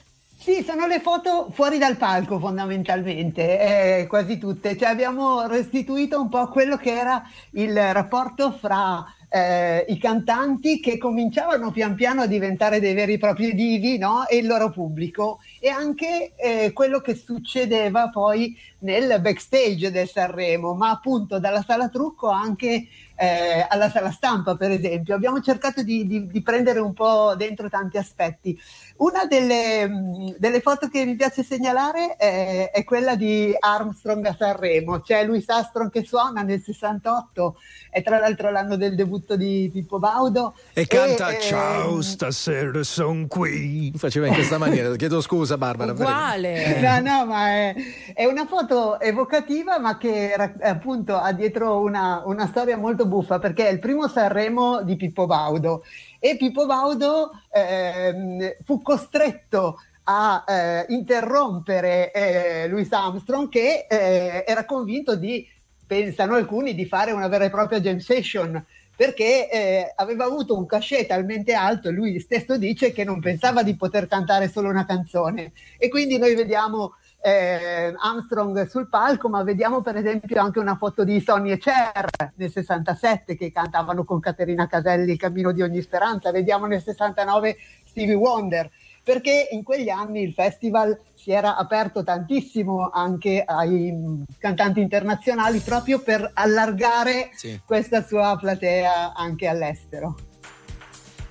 Sì, 0.43 0.61
sono 0.67 0.87
le 0.87 0.99
foto 0.99 1.49
fuori 1.53 1.77
dal 1.77 1.95
palco 1.95 2.37
fondamentalmente, 2.37 3.99
eh, 4.01 4.07
quasi 4.07 4.37
tutte. 4.37 4.77
Cioè, 4.77 4.89
abbiamo 4.89 5.47
restituito 5.47 6.19
un 6.19 6.27
po' 6.29 6.49
quello 6.49 6.75
che 6.77 6.91
era 6.91 7.23
il 7.51 7.73
rapporto 7.93 8.51
fra 8.59 9.05
eh, 9.35 9.83
i 9.87 9.97
cantanti 9.97 10.79
che 10.79 10.99
cominciavano 10.99 11.71
pian 11.71 11.95
piano 11.95 12.21
a 12.21 12.27
diventare 12.27 12.79
dei 12.79 12.93
veri 12.93 13.13
e 13.13 13.17
propri 13.17 13.55
divi 13.55 13.97
no? 13.97 14.27
e 14.27 14.37
il 14.37 14.45
loro 14.45 14.69
pubblico 14.69 15.39
e 15.59 15.69
anche 15.69 16.33
eh, 16.35 16.71
quello 16.71 16.99
che 16.99 17.15
succedeva 17.15 18.09
poi 18.09 18.55
nel 18.79 19.19
backstage 19.21 19.89
del 19.89 20.07
Sanremo, 20.07 20.75
ma 20.75 20.91
appunto 20.91 21.39
dalla 21.39 21.63
sala 21.63 21.89
trucco 21.89 22.29
anche 22.29 22.87
eh, 23.15 23.65
alla 23.67 23.89
sala 23.89 24.11
stampa, 24.11 24.55
per 24.55 24.71
esempio. 24.71 25.15
Abbiamo 25.15 25.41
cercato 25.41 25.83
di, 25.83 26.05
di- 26.07 26.27
di 26.27 26.41
prendere 26.41 26.79
un 26.79 26.93
po' 26.93 27.35
dentro 27.35 27.69
tanti 27.69 27.97
aspetti. 27.97 28.59
Una 28.97 29.25
delle, 29.25 30.35
delle 30.37 30.61
foto 30.61 30.87
che 30.87 31.05
mi 31.05 31.15
piace 31.15 31.43
segnalare 31.43 32.15
è, 32.15 32.71
è 32.71 32.83
quella 32.83 33.15
di 33.15 33.55
Armstrong 33.57 34.25
a 34.25 34.35
Sanremo. 34.37 35.01
C'è 35.01 35.25
Louis 35.25 35.47
Armstrong 35.47 35.91
che 35.91 36.03
suona 36.03 36.41
nel 36.41 36.61
68, 36.61 37.55
è 37.89 38.01
tra 38.03 38.19
l'altro 38.19 38.51
l'anno 38.51 38.75
del 38.75 38.95
debutto 38.95 39.35
di 39.35 39.69
Pippo 39.71 39.99
Baudo. 39.99 40.53
E 40.73 40.87
canta 40.87 41.29
eh, 41.29 41.39
Ciao, 41.39 42.01
stasera 42.01 42.83
son 42.83 43.27
qui. 43.27 43.91
Faceva 43.95 44.27
in 44.27 44.33
questa 44.33 44.57
maniera. 44.57 44.95
Chiedo 44.95 45.21
scusa, 45.21 45.57
Barbara. 45.57 45.93
prego. 45.93 46.09
No, 46.09 46.99
no, 46.99 47.25
ma 47.25 47.47
è, 47.47 47.75
è 48.13 48.25
una 48.25 48.45
foto 48.45 48.99
evocativa, 48.99 49.79
ma 49.79 49.97
che 49.97 50.33
appunto 50.33 51.15
ha 51.15 51.31
dietro 51.31 51.79
una, 51.79 52.21
una 52.25 52.47
storia 52.47 52.77
molto 52.77 53.02
buffa, 53.05 53.39
perché 53.39 53.67
è 53.67 53.71
il 53.71 53.79
primo 53.79 54.07
Sanremo 54.07 54.81
di 54.83 54.95
Pippo 54.95 55.25
Baudo. 55.25 55.83
E 56.19 56.37
Pippo 56.37 56.65
Baudo 56.65 57.31
ehm, 57.51 58.55
fu 58.63 58.81
costretto 58.81 59.77
a 60.03 60.43
eh, 60.47 60.85
interrompere 60.89 62.11
eh, 62.11 62.67
Louis 62.67 62.91
Armstrong 62.91 63.49
che 63.49 63.85
eh, 63.89 64.43
era 64.45 64.65
convinto 64.65 65.15
di, 65.15 65.47
pensano 65.85 66.35
alcuni, 66.35 66.75
di 66.75 66.85
fare 66.85 67.11
una 67.11 67.27
vera 67.27 67.45
e 67.45 67.49
propria 67.49 67.79
jam 67.79 67.99
session 67.99 68.63
perché 68.95 69.49
eh, 69.49 69.91
aveva 69.95 70.25
avuto 70.25 70.55
un 70.55 70.65
cachet 70.65 71.07
talmente 71.07 71.53
alto, 71.53 71.89
lui 71.89 72.19
stesso 72.19 72.57
dice 72.57 72.91
che 72.91 73.03
non 73.03 73.19
pensava 73.19 73.63
di 73.63 73.75
poter 73.75 74.07
cantare 74.07 74.49
solo 74.49 74.69
una 74.69 74.85
canzone. 74.85 75.51
E 75.77 75.89
quindi 75.89 76.17
noi 76.17 76.35
vediamo 76.35 76.95
eh, 77.25 77.93
Armstrong 77.97 78.67
sul 78.67 78.89
palco, 78.89 79.29
ma 79.29 79.43
vediamo 79.43 79.81
per 79.81 79.95
esempio 79.95 80.41
anche 80.41 80.59
una 80.59 80.75
foto 80.75 81.05
di 81.05 81.21
Sonny 81.21 81.51
e 81.51 81.57
Cher 81.57 82.05
nel 82.35 82.51
67 82.51 83.37
che 83.37 83.49
cantavano 83.49 84.03
con 84.03 84.19
Caterina 84.19 84.67
Caselli 84.67 85.11
Il 85.13 85.17
cammino 85.17 85.53
di 85.53 85.61
ogni 85.61 85.81
speranza, 85.81 86.31
vediamo 86.31 86.65
nel 86.65 86.81
69 86.81 87.55
Stevie 87.85 88.15
Wonder, 88.15 88.69
perché 89.01 89.47
in 89.51 89.63
quegli 89.63 89.87
anni 89.89 90.21
il 90.21 90.33
festival 90.33 90.99
si 91.13 91.31
era 91.31 91.55
aperto 91.55 92.03
tantissimo 92.03 92.89
anche 92.89 93.41
ai 93.45 94.25
cantanti 94.37 94.81
internazionali 94.81 95.59
proprio 95.59 95.99
per 96.01 96.29
allargare 96.33 97.29
Sì. 97.33 97.57
questa 97.65 98.03
sua 98.05 98.35
platea 98.37 99.13
anche 99.13 99.47
all'estero. 99.47 100.17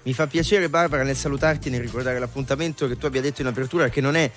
Mi 0.05 0.15
fa 0.15 0.27
piacere 0.27 0.69
Barbara 0.71 1.03
nel 1.03 1.17
salutarti 1.17 1.69
nel 1.71 1.81
ricordare 1.81 2.19
l'appuntamento 2.19 2.89
che 2.89 2.97
tu 2.97 3.07
abbia 3.07 3.21
detto 3.21 3.43
in 3.43 3.47
apertura 3.47 3.89
che 3.89 4.01
non 4.01 4.17
è 4.17 4.29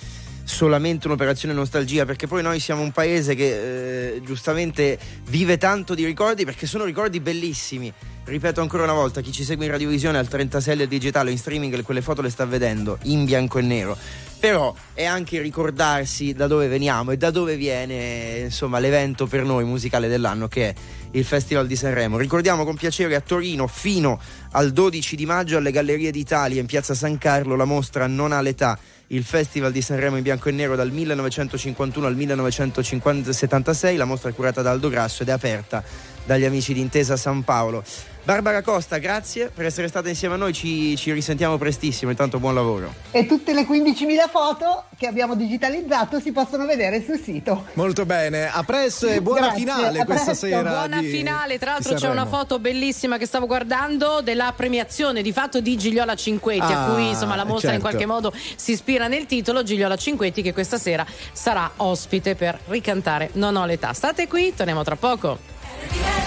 solamente 0.46 1.08
un'operazione 1.08 1.52
nostalgia 1.52 2.04
perché 2.04 2.28
poi 2.28 2.40
noi 2.40 2.60
siamo 2.60 2.80
un 2.80 2.92
paese 2.92 3.34
che 3.34 4.14
eh, 4.14 4.22
giustamente 4.24 4.96
vive 5.24 5.58
tanto 5.58 5.94
di 5.94 6.04
ricordi 6.04 6.44
perché 6.44 6.66
sono 6.66 6.84
ricordi 6.84 7.20
bellissimi. 7.20 7.92
Ripeto 8.24 8.60
ancora 8.60 8.84
una 8.84 8.92
volta 8.92 9.20
chi 9.20 9.30
ci 9.30 9.44
segue 9.44 9.66
in 9.66 9.70
radiovisione 9.70 10.18
al 10.18 10.26
36 10.26 10.76
del 10.76 10.88
digitale 10.88 11.28
o 11.28 11.32
in 11.32 11.38
streaming 11.38 11.82
quelle 11.82 12.00
foto 12.00 12.22
le 12.22 12.30
sta 12.30 12.44
vedendo 12.44 12.98
in 13.02 13.24
bianco 13.24 13.58
e 13.58 13.62
nero. 13.62 13.96
Però 14.38 14.74
è 14.94 15.04
anche 15.04 15.40
ricordarsi 15.40 16.32
da 16.32 16.46
dove 16.46 16.68
veniamo 16.68 17.10
e 17.10 17.16
da 17.16 17.30
dove 17.30 17.56
viene 17.56 18.42
insomma 18.44 18.78
l'evento 18.78 19.26
per 19.26 19.44
noi 19.44 19.64
musicale 19.64 20.08
dell'anno 20.08 20.48
che 20.48 20.68
è 20.68 20.74
il 21.12 21.24
Festival 21.24 21.66
di 21.66 21.76
Sanremo. 21.76 22.18
Ricordiamo 22.18 22.64
con 22.64 22.76
piacere 22.76 23.14
a 23.14 23.20
Torino 23.20 23.66
fino 23.66 24.20
al 24.52 24.72
12 24.72 25.16
di 25.16 25.26
maggio 25.26 25.56
alle 25.56 25.70
Gallerie 25.70 26.10
d'Italia 26.10 26.60
in 26.60 26.66
Piazza 26.66 26.94
San 26.94 27.18
Carlo 27.18 27.56
la 27.56 27.64
mostra 27.64 28.06
Non 28.06 28.32
ha 28.32 28.40
l'età, 28.40 28.78
il 29.08 29.22
Festival 29.22 29.70
di 29.70 29.82
Sanremo 29.82 30.16
in 30.16 30.22
bianco 30.22 30.48
e 30.48 30.52
nero 30.52 30.74
dal 30.74 30.90
1951 30.90 32.06
al 32.06 32.16
1976, 32.16 33.96
la 33.96 34.04
mostra 34.04 34.30
è 34.30 34.34
curata 34.34 34.62
da 34.62 34.70
Aldo 34.70 34.88
Grasso 34.88 35.22
ed 35.22 35.28
è 35.28 35.32
aperta 35.32 35.84
dagli 36.24 36.44
amici 36.44 36.74
di 36.74 36.80
Intesa 36.80 37.16
San 37.16 37.44
Paolo. 37.44 37.84
Barbara 38.26 38.60
Costa, 38.60 38.98
grazie 38.98 39.52
per 39.54 39.66
essere 39.66 39.86
stata 39.86 40.08
insieme 40.08 40.34
a 40.34 40.36
noi, 40.36 40.52
ci, 40.52 40.96
ci 40.96 41.12
risentiamo 41.12 41.58
prestissimo, 41.58 42.10
intanto 42.10 42.40
buon 42.40 42.54
lavoro. 42.56 42.92
E 43.12 43.24
tutte 43.24 43.54
le 43.54 43.62
15.000 43.64 44.28
foto 44.28 44.86
che 44.98 45.06
abbiamo 45.06 45.36
digitalizzato 45.36 46.18
si 46.18 46.32
possono 46.32 46.66
vedere 46.66 47.04
sul 47.04 47.20
sito. 47.22 47.66
Molto 47.74 48.04
bene, 48.04 48.50
a 48.50 48.64
presto 48.64 49.06
e 49.06 49.22
buona 49.22 49.42
Grazie, 49.52 49.58
finale 49.60 50.00
a 50.00 50.04
questa 50.04 50.34
sera. 50.34 50.68
Buona 50.70 51.00
di- 51.00 51.06
finale, 51.08 51.56
tra 51.60 51.70
l'altro 51.74 51.94
c'è 51.94 52.08
una 52.08 52.26
foto 52.26 52.58
bellissima 52.58 53.16
che 53.16 53.26
stavo 53.26 53.46
guardando 53.46 54.20
della 54.22 54.52
premiazione 54.56 55.22
di 55.22 55.32
fatto 55.32 55.60
di 55.60 55.76
Gigliola 55.76 56.16
Cinquetti, 56.16 56.60
a 56.72 56.86
Ah, 56.86 56.90
cui 56.94 57.10
insomma 57.10 57.36
la 57.36 57.44
mostra 57.44 57.74
in 57.74 57.80
certo. 57.80 57.88
qualche 57.96 58.06
modo 58.06 58.32
si 58.56 58.72
ispira 58.72 59.06
nel 59.06 59.26
titolo. 59.26 59.62
Gigliola 59.62 59.94
Cinquetti 59.94 60.42
che 60.42 60.52
questa 60.52 60.78
sera 60.78 61.06
sarà 61.30 61.70
ospite 61.76 62.34
per 62.34 62.58
ricantare 62.66 63.30
Non 63.34 63.54
ho 63.54 63.64
l'età. 63.66 63.92
State 63.92 64.26
qui, 64.26 64.52
torniamo 64.52 64.82
tra 64.82 64.96
poco. 64.96 66.25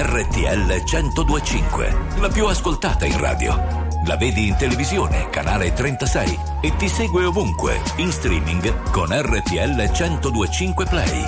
RTL 0.00 0.84
1025, 0.84 1.96
la 2.20 2.28
più 2.28 2.46
ascoltata 2.46 3.04
in 3.04 3.18
radio. 3.18 3.60
La 4.06 4.16
vedi 4.16 4.46
in 4.46 4.54
televisione, 4.54 5.28
canale 5.28 5.72
36 5.72 6.38
e 6.60 6.76
ti 6.76 6.88
segue 6.88 7.24
ovunque, 7.24 7.80
in 7.96 8.12
streaming 8.12 8.90
con 8.92 9.08
RTL 9.10 9.74
1025 9.74 10.84
Play. 10.84 11.24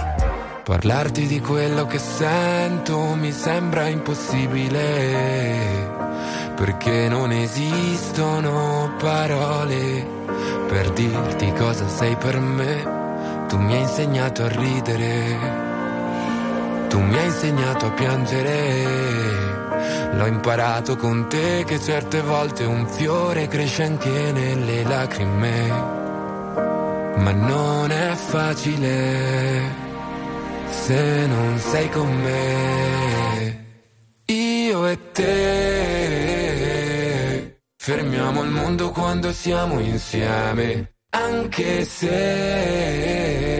Parlarti 0.62 1.26
di 1.26 1.40
quello 1.40 1.86
che 1.86 1.98
sento 1.98 3.16
mi 3.16 3.32
sembra 3.32 3.88
impossibile, 3.88 4.78
perché 6.54 7.08
non 7.08 7.32
esistono 7.32 8.94
parole 9.00 10.06
per 10.68 10.92
dirti 10.92 11.52
cosa 11.54 11.88
sei 11.88 12.14
per 12.14 12.38
me. 12.38 12.98
Tu 13.48 13.58
mi 13.58 13.74
hai 13.74 13.80
insegnato 13.80 14.44
a 14.44 14.48
ridere, 14.48 15.69
tu 16.90 16.98
mi 17.00 17.16
hai 17.16 17.26
insegnato 17.26 17.86
a 17.86 17.90
piangere. 17.92 19.48
L'ho 20.12 20.26
imparato 20.26 20.96
con 20.96 21.28
te 21.28 21.64
che 21.64 21.78
certe 21.80 22.20
volte 22.20 22.64
un 22.64 22.86
fiore 22.86 23.46
cresce 23.46 23.84
anche 23.84 24.32
nelle 24.32 24.82
lacrime, 24.82 25.68
ma 27.16 27.32
non 27.32 27.90
è 27.90 28.12
facile 28.14 29.88
se 30.68 31.26
non 31.26 31.58
sei 31.58 31.88
con 31.90 32.12
me. 32.12 33.64
Io 34.26 34.86
e 34.86 34.98
te 35.12 35.30
fermiamo 37.76 38.42
il 38.42 38.50
mondo 38.50 38.90
quando 38.90 39.32
siamo 39.32 39.78
insieme, 39.78 40.94
anche 41.10 41.84
se 41.84 43.59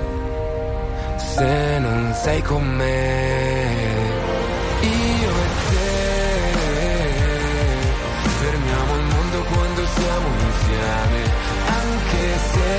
se 1.35 1.79
non 1.79 2.13
sei 2.13 2.41
con 2.41 2.63
me. 2.63 3.89
Io 4.81 5.29
e 5.29 5.49
te 5.69 5.89
fermiamo 8.41 8.95
il 8.97 9.05
mondo 9.15 9.39
quando 9.51 9.81
siamo 9.97 10.27
insieme, 10.49 11.21
anche 11.79 12.23
se 12.51 12.71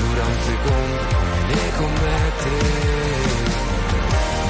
dura 0.00 0.24
un 0.32 0.38
secondo 0.50 1.02
come 1.14 1.38
ne 1.50 1.64
commette. 1.80 2.50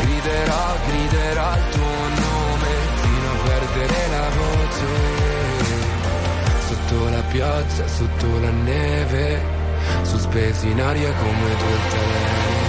Griderò, 0.02 0.64
griderò 0.86 1.48
il 1.54 1.64
tuo 1.74 1.96
nome 2.24 2.72
fino 3.02 3.26
a 3.30 3.38
perdere 3.44 3.98
la 4.16 4.28
voce. 4.40 4.90
Sotto 6.68 6.96
la 7.10 7.22
pioggia, 7.30 7.86
sotto 7.88 8.40
la 8.40 8.50
neve 8.50 9.61
sospesi 10.02 10.70
in 10.70 10.80
aria 10.80 11.12
come 11.12 11.56
due 11.56 11.74
altalene. 11.82 12.60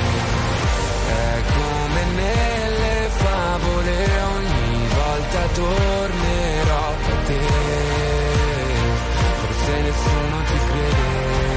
È 1.07 1.41
come 1.53 2.03
nelle 2.15 3.09
favole, 3.09 3.95
ogni 4.35 4.87
volta 4.87 5.47
tornerò 5.53 6.95
da 7.07 7.15
te. 7.25 7.39
Forse 9.41 9.81
nessuno 9.81 10.43
ti 10.45 10.57
crede. 10.67 11.52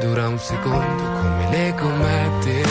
dura 0.00 0.28
un 0.28 0.38
secondo 0.38 1.02
come 1.02 1.48
le 1.50 1.74
comete. 1.74 2.62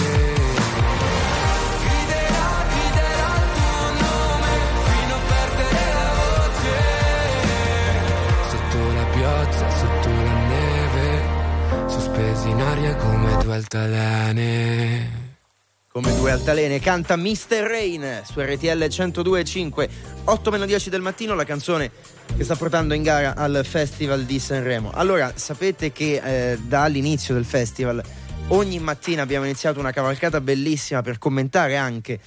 Sotto 8.49 8.77
la 8.93 9.03
piazza, 9.11 9.69
sotto 9.71 10.09
la 10.09 10.33
neve, 10.47 11.21
sospesi 11.87 12.49
in 12.49 12.61
aria 12.61 12.95
come 12.95 13.37
due 13.43 13.55
altalene. 13.55 15.18
Come 15.99 16.15
due 16.15 16.31
altalene 16.31 16.79
canta 16.79 17.17
Mr. 17.17 17.61
Rain 17.67 18.21
su 18.23 18.39
RTL 18.39 18.85
102.5 18.85 19.89
8 20.23 20.49
meno 20.49 20.65
10 20.65 20.89
del 20.89 21.01
mattino 21.01 21.35
la 21.35 21.43
canzone 21.43 21.91
che 22.37 22.45
sta 22.45 22.55
portando 22.55 22.93
in 22.93 23.03
gara 23.03 23.35
al 23.35 23.65
Festival 23.65 24.23
di 24.23 24.39
Sanremo 24.39 24.91
allora 24.91 25.33
sapete 25.35 25.91
che 25.91 26.21
eh, 26.23 26.57
dall'inizio 26.57 27.33
del 27.33 27.43
festival 27.43 28.01
ogni 28.47 28.79
mattina 28.79 29.23
abbiamo 29.23 29.43
iniziato 29.43 29.81
una 29.81 29.91
cavalcata 29.91 30.39
bellissima 30.39 31.01
per 31.01 31.17
commentare 31.17 31.75
anche 31.75 32.17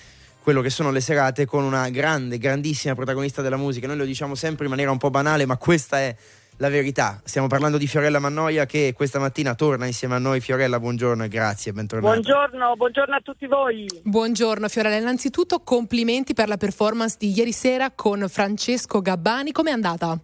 quello 0.43 0.61
che 0.61 0.69
sono 0.69 0.91
le 0.91 1.01
serate 1.01 1.47
con 1.47 1.65
una 1.65 1.89
grande, 1.89 2.37
grandissima 2.37 2.95
protagonista 2.95 3.41
della 3.41 3.57
musica 3.57 3.87
noi 3.87 3.97
lo 3.97 4.05
diciamo 4.05 4.35
sempre 4.35 4.65
in 4.65 4.71
maniera 4.71 4.91
un 4.91 4.99
po' 4.99 5.09
banale 5.09 5.47
ma 5.47 5.57
questa 5.57 5.99
è 5.99 6.15
la 6.63 6.69
verità. 6.69 7.21
Stiamo 7.25 7.49
parlando 7.49 7.77
di 7.77 7.89
Fiorella 7.89 8.21
Mannoia 8.21 8.67
che 8.67 8.93
questa 8.97 9.19
mattina 9.19 9.57
torna 9.57 9.85
insieme 9.87 10.15
a 10.15 10.19
noi. 10.19 10.41
Fiorella, 10.41 10.79
buongiorno 10.79 11.25
e 11.25 11.29
grazie, 11.29 11.73
bentornata. 11.73 12.13
Buongiorno, 12.13 12.77
buongiorno 12.77 13.17
a 13.17 13.21
tutti 13.21 13.47
voi. 13.49 13.87
Buongiorno 14.05 14.69
Fiorella, 14.69 14.97
innanzitutto 14.97 15.59
complimenti 15.61 16.35
per 16.35 16.47
la 16.47 16.57
performance 16.57 17.17
di 17.19 17.37
ieri 17.37 17.53
sera 17.53 17.91
con 17.91 18.27
Francesco 18.29 19.01
Gabbani. 19.01 19.51
Com'è 19.51 19.73
andata? 19.73 20.17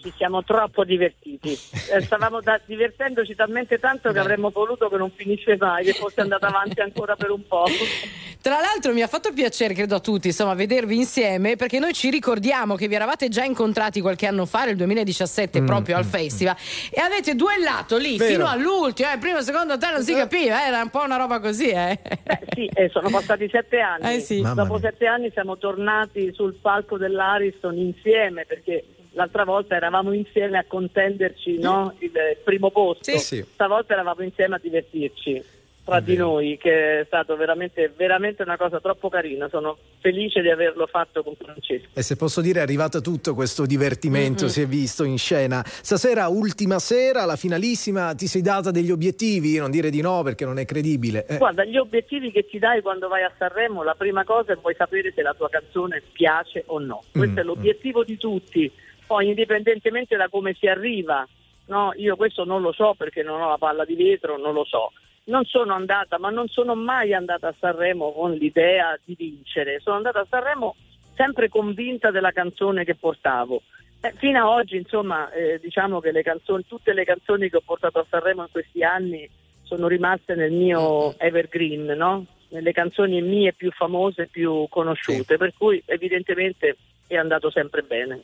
Ci 0.00 0.12
siamo 0.16 0.42
troppo 0.44 0.84
divertiti. 0.84 1.56
Eh, 1.90 2.02
stavamo 2.02 2.42
da- 2.42 2.60
divertendoci 2.66 3.34
talmente 3.34 3.78
tanto 3.78 4.12
che 4.12 4.18
avremmo 4.18 4.50
voluto 4.50 4.90
che 4.90 4.98
non 4.98 5.10
finisse 5.10 5.56
mai, 5.58 5.84
che 5.84 5.94
fosse 5.94 6.20
andata 6.20 6.46
avanti 6.48 6.80
ancora 6.82 7.16
per 7.16 7.30
un 7.30 7.46
po'. 7.46 7.64
Tra 8.42 8.60
l'altro 8.60 8.92
mi 8.92 9.00
ha 9.00 9.06
fatto 9.06 9.32
piacere, 9.32 9.72
credo 9.72 9.94
a 9.94 10.00
tutti, 10.00 10.26
insomma, 10.28 10.52
vedervi 10.52 10.96
insieme 10.96 11.56
perché 11.56 11.78
noi 11.78 11.94
ci 11.94 12.10
ricordiamo 12.10 12.74
che 12.76 12.86
vi 12.86 12.94
eravate 12.94 13.28
già 13.28 13.42
incontrati 13.42 14.02
qualche 14.02 14.26
anno 14.26 14.44
fa, 14.44 14.64
nel 14.66 14.76
2017, 14.76 15.60
Mm, 15.62 15.66
proprio 15.66 15.96
al 15.96 16.04
festival, 16.04 16.56
e 16.90 17.00
avete 17.00 17.34
duellato 17.34 17.96
lì 17.96 18.18
Vero. 18.18 18.32
fino 18.32 18.46
all'ultimo. 18.46 19.10
Eh, 19.10 19.16
primo, 19.18 19.40
secondo 19.40 19.78
te 19.78 19.90
non 19.90 20.02
si 20.02 20.12
capiva, 20.12 20.62
eh, 20.62 20.68
era 20.68 20.82
un 20.82 20.90
po' 20.90 21.02
una 21.04 21.16
roba 21.16 21.40
così, 21.40 21.68
eh. 21.70 21.98
Beh, 22.22 22.40
sì, 22.54 22.66
eh, 22.74 22.90
sono 22.90 23.08
passati 23.08 23.48
sette 23.50 23.80
anni. 23.80 24.16
Eh, 24.16 24.20
sì. 24.20 24.42
Dopo 24.42 24.78
sette 24.78 25.06
anni 25.06 25.30
siamo 25.32 25.56
tornati 25.56 26.32
sul 26.34 26.54
palco 26.60 26.98
dell'Ariston 26.98 27.76
insieme 27.78 28.44
perché 28.44 28.84
l'altra 29.18 29.44
volta 29.44 29.74
eravamo 29.74 30.12
insieme 30.12 30.58
a 30.58 30.64
contenderci 30.64 31.58
no? 31.58 31.92
il, 31.98 32.12
primo 32.44 32.70
posto. 32.70 33.02
Sì, 33.02 33.18
sì. 33.18 33.44
Stavolta 33.52 33.92
eravamo 33.92 34.22
insieme 34.22 34.54
a 34.54 34.60
divertirci 34.62 35.56
tra 35.88 36.00
di 36.00 36.16
noi, 36.16 36.58
che 36.58 37.00
è 37.00 37.04
stato 37.06 37.34
veramente, 37.34 37.90
veramente 37.96 38.42
una 38.42 38.58
cosa 38.58 38.78
troppo 38.78 39.08
carina. 39.08 39.48
Sono 39.48 39.78
felice 40.00 40.42
di 40.42 40.50
averlo 40.50 40.86
fatto 40.86 41.22
con 41.22 41.34
Francesco. 41.34 41.88
E 41.94 42.02
se 42.02 42.14
posso 42.14 42.42
dire 42.42 42.58
è 42.58 42.62
arrivato 42.62 43.00
tutto 43.00 43.34
questo 43.34 43.64
divertimento, 43.64 44.44
Mhm. 44.44 44.50
si 44.50 44.60
è 44.60 44.66
visto 44.66 45.04
in 45.04 45.16
scena. 45.16 45.64
Stasera, 45.64 46.28
ultima 46.28 46.78
sera, 46.78 47.24
la 47.24 47.36
finalissima, 47.36 48.14
ti 48.14 48.26
sei 48.26 48.42
data 48.42 48.70
degli 48.70 48.90
obiettivi? 48.90 49.56
Non 49.56 49.70
dire 49.70 49.88
di 49.88 50.02
no 50.02 50.22
perché 50.22 50.44
non 50.44 50.58
è 50.58 50.66
credibile. 50.66 51.24
Eh. 51.26 51.38
Guarda, 51.38 51.64
gli 51.64 51.78
obiettivi 51.78 52.30
che 52.30 52.44
ti 52.44 52.58
dai 52.58 52.82
quando 52.82 53.08
vai 53.08 53.22
a 53.22 53.32
Sanremo, 53.38 53.82
la 53.82 53.94
prima 53.94 54.24
cosa 54.24 54.52
è 54.52 54.56
vuoi 54.56 54.74
sapere 54.74 55.10
se 55.10 55.22
la 55.22 55.32
tua 55.32 55.48
canzone 55.48 56.02
piace 56.12 56.64
o 56.66 56.78
no. 56.78 57.02
Questo 57.10 57.40
è 57.40 57.42
l'obiettivo 57.42 58.04
di 58.04 58.18
tutti. 58.18 58.70
Poi, 59.08 59.26
indipendentemente 59.26 60.16
da 60.16 60.28
come 60.28 60.52
si 60.52 60.66
arriva, 60.66 61.26
no? 61.68 61.92
io 61.96 62.14
questo 62.14 62.44
non 62.44 62.60
lo 62.60 62.72
so 62.72 62.92
perché 62.92 63.22
non 63.22 63.40
ho 63.40 63.48
la 63.48 63.56
palla 63.56 63.86
di 63.86 63.94
vetro, 63.94 64.36
non 64.36 64.52
lo 64.52 64.64
so. 64.64 64.92
Non 65.24 65.46
sono 65.46 65.72
andata, 65.72 66.18
ma 66.18 66.28
non 66.28 66.46
sono 66.48 66.74
mai 66.74 67.14
andata 67.14 67.48
a 67.48 67.54
Sanremo 67.58 68.12
con 68.12 68.32
l'idea 68.32 68.98
di 69.02 69.14
vincere. 69.16 69.80
Sono 69.80 69.96
andata 69.96 70.20
a 70.20 70.26
Sanremo 70.28 70.76
sempre 71.14 71.48
convinta 71.48 72.10
della 72.10 72.32
canzone 72.32 72.84
che 72.84 72.96
portavo. 72.96 73.62
Eh, 74.02 74.12
fino 74.16 74.38
a 74.40 74.50
oggi, 74.50 74.76
insomma, 74.76 75.30
eh, 75.32 75.58
diciamo 75.58 76.00
che 76.00 76.12
le 76.12 76.22
canzoni, 76.22 76.66
tutte 76.66 76.92
le 76.92 77.04
canzoni 77.04 77.48
che 77.48 77.56
ho 77.56 77.62
portato 77.64 78.00
a 78.00 78.06
Sanremo 78.08 78.42
in 78.42 78.50
questi 78.52 78.84
anni 78.84 79.28
sono 79.62 79.88
rimaste 79.88 80.34
nel 80.34 80.52
mio 80.52 81.18
evergreen, 81.18 81.86
no? 81.96 82.26
nelle 82.50 82.72
canzoni 82.72 83.22
mie 83.22 83.54
più 83.54 83.70
famose, 83.70 84.26
più 84.26 84.66
conosciute, 84.68 85.38
per 85.38 85.54
cui 85.56 85.82
evidentemente 85.86 86.76
è 87.06 87.16
andato 87.16 87.50
sempre 87.50 87.82
bene. 87.82 88.22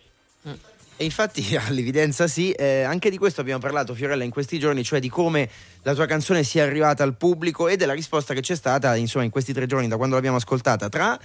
E 0.96 1.04
infatti 1.04 1.42
all'evidenza 1.58 2.26
sì, 2.26 2.52
eh, 2.52 2.82
anche 2.82 3.10
di 3.10 3.18
questo 3.18 3.40
abbiamo 3.40 3.60
parlato 3.60 3.94
Fiorella 3.94 4.22
in 4.24 4.30
questi 4.30 4.58
giorni, 4.58 4.84
cioè 4.84 5.00
di 5.00 5.08
come 5.08 5.48
la 5.82 5.94
tua 5.94 6.06
canzone 6.06 6.44
sia 6.44 6.62
arrivata 6.62 7.02
al 7.02 7.16
pubblico 7.16 7.68
e 7.68 7.76
della 7.76 7.94
risposta 7.94 8.32
che 8.32 8.40
c'è 8.40 8.54
stata 8.54 8.94
insomma 8.96 9.24
in 9.24 9.30
questi 9.30 9.52
tre 9.52 9.66
giorni 9.66 9.88
da 9.88 9.96
quando 9.96 10.14
l'abbiamo 10.14 10.36
ascoltata. 10.36 10.88
Tra 10.88 11.18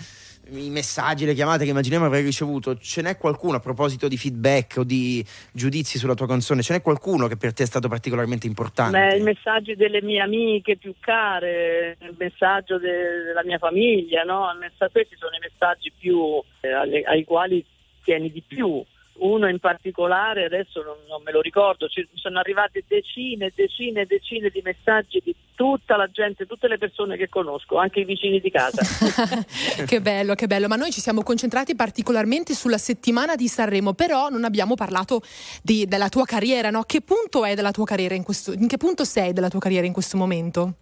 i 0.51 0.69
messaggi, 0.71 1.25
le 1.25 1.35
chiamate 1.35 1.63
che 1.63 1.69
immaginiamo 1.69 2.05
avrei 2.05 2.23
ricevuto, 2.23 2.75
ce 2.79 3.03
n'è 3.03 3.17
qualcuno 3.17 3.57
a 3.57 3.59
proposito 3.59 4.07
di 4.07 4.17
feedback 4.17 4.77
o 4.77 4.83
di 4.83 5.23
giudizi 5.51 5.99
sulla 5.99 6.15
tua 6.15 6.25
canzone? 6.25 6.63
Ce 6.63 6.73
n'è 6.73 6.81
qualcuno 6.81 7.27
che 7.27 7.37
per 7.37 7.53
te 7.53 7.61
è 7.61 7.67
stato 7.67 7.87
particolarmente 7.87 8.47
importante? 8.47 8.97
Beh, 8.97 9.17
I 9.17 9.21
messaggi 9.21 9.75
delle 9.75 10.01
mie 10.01 10.21
amiche 10.21 10.77
più 10.77 10.95
care, 10.99 11.95
il 12.01 12.15
messaggio 12.17 12.79
de- 12.79 13.23
della 13.27 13.43
mia 13.45 13.59
famiglia, 13.59 14.23
no? 14.23 14.47
Questi 14.91 15.15
sono 15.19 15.35
i 15.35 15.39
messaggi 15.39 15.91
più, 15.95 16.41
eh, 16.61 16.71
alle- 16.71 17.03
ai 17.03 17.23
quali 17.23 17.63
tieni 18.03 18.31
di 18.31 18.41
più. 18.41 18.83
Uno 19.19 19.47
in 19.47 19.59
particolare, 19.59 20.45
adesso 20.45 20.81
non, 20.81 20.97
non 21.07 21.21
me 21.23 21.31
lo 21.31 21.41
ricordo, 21.41 21.87
ci 21.87 22.07
sono 22.15 22.39
arrivate 22.39 22.83
decine 22.87 23.47
e 23.47 23.53
decine 23.55 24.01
e 24.01 24.05
decine 24.05 24.49
di 24.49 24.61
messaggi 24.63 25.21
di 25.23 25.35
tutta 25.55 25.97
la 25.97 26.07
gente, 26.07 26.45
tutte 26.45 26.67
le 26.67 26.77
persone 26.77 27.17
che 27.17 27.27
conosco, 27.27 27.77
anche 27.77 27.99
i 27.99 28.05
vicini 28.05 28.39
di 28.39 28.49
casa. 28.49 28.81
che 29.85 29.99
bello, 30.01 30.33
che 30.33 30.47
bello. 30.47 30.67
Ma 30.67 30.77
noi 30.77 30.91
ci 30.91 31.01
siamo 31.01 31.21
concentrati 31.21 31.75
particolarmente 31.75 32.53
sulla 32.53 32.77
settimana 32.77 33.35
di 33.35 33.47
Sanremo, 33.47 33.93
però 33.93 34.29
non 34.29 34.45
abbiamo 34.45 34.75
parlato 34.75 35.21
di- 35.61 35.85
della 35.85 36.07
tua 36.07 36.25
carriera, 36.25 36.69
no? 36.69 36.83
Che 36.83 37.01
punto 37.01 37.43
è 37.43 37.55
della 37.55 37.71
tua 37.71 37.85
carriera 37.85 38.15
in 38.15 38.23
questo 38.23 38.53
in 38.53 38.67
che 38.67 38.77
punto 38.77 39.03
sei 39.03 39.33
della 39.33 39.49
tua 39.49 39.59
carriera 39.59 39.85
in 39.85 39.93
questo 39.93 40.15
momento? 40.15 40.75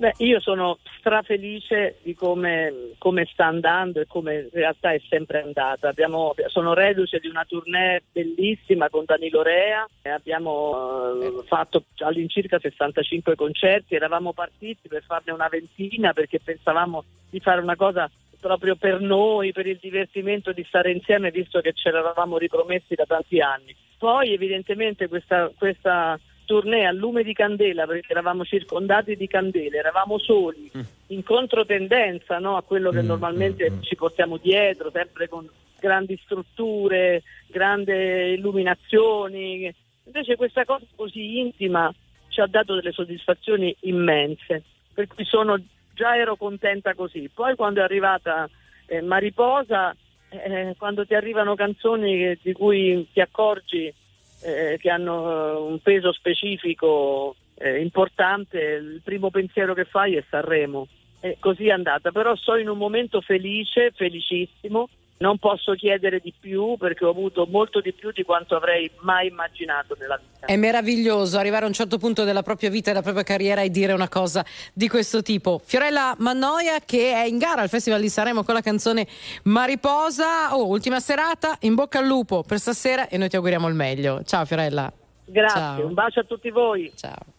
Beh, 0.00 0.14
io 0.24 0.40
sono 0.40 0.78
strafelice 0.98 1.98
di 2.02 2.14
come, 2.14 2.94
come 2.96 3.28
sta 3.30 3.44
andando 3.44 4.00
e 4.00 4.06
come 4.06 4.34
in 4.34 4.48
realtà 4.50 4.92
è 4.92 5.00
sempre 5.10 5.42
andata. 5.42 5.90
Abbiamo- 5.90 6.34
sono 6.46 6.72
reduce 6.72 7.18
di 7.18 7.28
una 7.28 7.44
tournée 7.46 8.02
bellissima 8.10 8.88
con 8.88 9.04
Danilo 9.04 9.42
Rea, 9.42 9.86
e 10.00 10.08
abbiamo 10.08 11.20
eh, 11.20 11.44
fatto 11.44 11.84
all'incirca 11.98 12.58
65 12.58 13.34
concerti, 13.34 13.94
eravamo 13.94 14.32
partiti 14.32 14.88
per 14.88 15.02
farne 15.02 15.32
una 15.32 15.48
ventina 15.48 16.14
perché 16.14 16.40
pensavamo 16.40 17.04
di 17.28 17.40
fare 17.40 17.60
una 17.60 17.76
cosa 17.76 18.10
proprio 18.40 18.76
per 18.76 19.02
noi, 19.02 19.52
per 19.52 19.66
il 19.66 19.78
divertimento 19.78 20.52
di 20.52 20.64
stare 20.66 20.92
insieme, 20.92 21.30
visto 21.30 21.60
che 21.60 21.74
ce 21.74 21.90
l'eravamo 21.90 22.38
ripromessi 22.38 22.94
da 22.94 23.04
tanti 23.04 23.38
anni. 23.42 23.76
Poi 23.98 24.32
evidentemente 24.32 25.08
questa, 25.08 25.52
questa 25.58 26.18
tournée 26.50 26.84
a 26.84 26.90
lume 26.90 27.22
di 27.22 27.32
candela, 27.32 27.86
perché 27.86 28.10
eravamo 28.10 28.44
circondati 28.44 29.14
di 29.14 29.28
candele, 29.28 29.78
eravamo 29.78 30.18
soli, 30.18 30.68
in 31.06 31.22
controtendenza 31.22 32.40
no, 32.40 32.56
a 32.56 32.64
quello 32.64 32.90
che 32.90 33.02
normalmente 33.02 33.74
ci 33.82 33.94
portiamo 33.94 34.36
dietro, 34.36 34.90
sempre 34.90 35.28
con 35.28 35.48
grandi 35.78 36.18
strutture, 36.24 37.22
grandi 37.46 37.92
illuminazioni. 38.34 39.72
Invece 40.06 40.34
questa 40.34 40.64
cosa 40.64 40.84
così 40.96 41.38
intima 41.38 41.94
ci 42.26 42.40
ha 42.40 42.48
dato 42.48 42.74
delle 42.74 42.90
soddisfazioni 42.90 43.72
immense, 43.82 44.64
per 44.92 45.06
cui 45.06 45.24
sono, 45.24 45.56
già 45.94 46.16
ero 46.16 46.34
contenta 46.34 46.94
così. 46.94 47.30
Poi 47.32 47.54
quando 47.54 47.78
è 47.78 47.84
arrivata 47.84 48.50
eh, 48.86 49.00
Mariposa, 49.02 49.94
eh, 50.30 50.74
quando 50.76 51.06
ti 51.06 51.14
arrivano 51.14 51.54
canzoni 51.54 52.16
che- 52.18 52.38
di 52.42 52.52
cui 52.52 53.06
ti 53.12 53.20
accorgi 53.20 53.94
eh, 54.42 54.78
che 54.80 54.90
hanno 54.90 55.30
eh, 55.30 55.60
un 55.60 55.78
peso 55.80 56.12
specifico 56.12 57.36
eh, 57.54 57.80
importante, 57.80 58.58
il 58.58 59.00
primo 59.04 59.30
pensiero 59.30 59.74
che 59.74 59.84
fai 59.84 60.16
è 60.16 60.24
Sanremo. 60.28 60.86
E 61.20 61.36
così 61.38 61.66
è 61.66 61.72
andata, 61.72 62.12
però 62.12 62.34
sono 62.34 62.58
in 62.58 62.68
un 62.68 62.78
momento 62.78 63.20
felice, 63.20 63.92
felicissimo, 63.94 64.88
non 65.20 65.38
posso 65.38 65.74
chiedere 65.74 66.18
di 66.20 66.32
più 66.38 66.76
perché 66.78 67.04
ho 67.04 67.10
avuto 67.10 67.46
molto 67.46 67.80
di 67.80 67.92
più 67.92 68.10
di 68.10 68.22
quanto 68.22 68.56
avrei 68.56 68.90
mai 69.00 69.28
immaginato 69.28 69.94
nella 69.98 70.16
vita. 70.16 70.46
È 70.46 70.56
meraviglioso 70.56 71.38
arrivare 71.38 71.64
a 71.64 71.68
un 71.68 71.74
certo 71.74 71.98
punto 71.98 72.24
della 72.24 72.42
propria 72.42 72.70
vita 72.70 72.88
e 72.88 72.92
della 72.92 73.02
propria 73.02 73.22
carriera 73.24 73.60
e 73.60 73.68
dire 73.68 73.92
una 73.92 74.08
cosa 74.08 74.44
di 74.72 74.88
questo 74.88 75.20
tipo. 75.22 75.60
Fiorella 75.62 76.14
Mannoia 76.18 76.78
che 76.84 77.12
è 77.12 77.24
in 77.24 77.36
gara 77.36 77.60
al 77.60 77.68
Festival 77.68 78.00
di 78.00 78.08
Sanremo 78.08 78.44
con 78.44 78.54
la 78.54 78.62
canzone 78.62 79.06
Mariposa. 79.44 80.56
Oh, 80.56 80.66
ultima 80.66 81.00
serata, 81.00 81.56
in 81.60 81.74
bocca 81.74 81.98
al 81.98 82.06
lupo 82.06 82.42
per 82.42 82.58
stasera 82.58 83.08
e 83.08 83.18
noi 83.18 83.28
ti 83.28 83.36
auguriamo 83.36 83.68
il 83.68 83.74
meglio. 83.74 84.22
Ciao 84.24 84.46
Fiorella. 84.46 84.90
Grazie, 85.26 85.60
Ciao. 85.60 85.86
un 85.86 85.94
bacio 85.94 86.20
a 86.20 86.24
tutti 86.24 86.50
voi. 86.50 86.90
Ciao. 86.96 87.38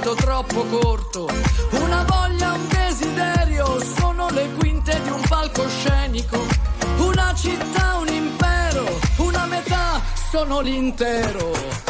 troppo 0.00 0.64
corto, 0.64 1.28
una 1.72 2.04
voglia, 2.04 2.52
un 2.52 2.66
desiderio, 2.68 3.78
sono 3.80 4.28
le 4.30 4.48
quinte 4.58 4.98
di 5.02 5.10
un 5.10 5.20
palcoscenico, 5.28 6.46
una 6.98 7.34
città, 7.34 7.96
un 7.96 8.08
impero, 8.08 8.98
una 9.16 9.44
metà, 9.44 10.00
sono 10.30 10.60
l'intero. 10.60 11.89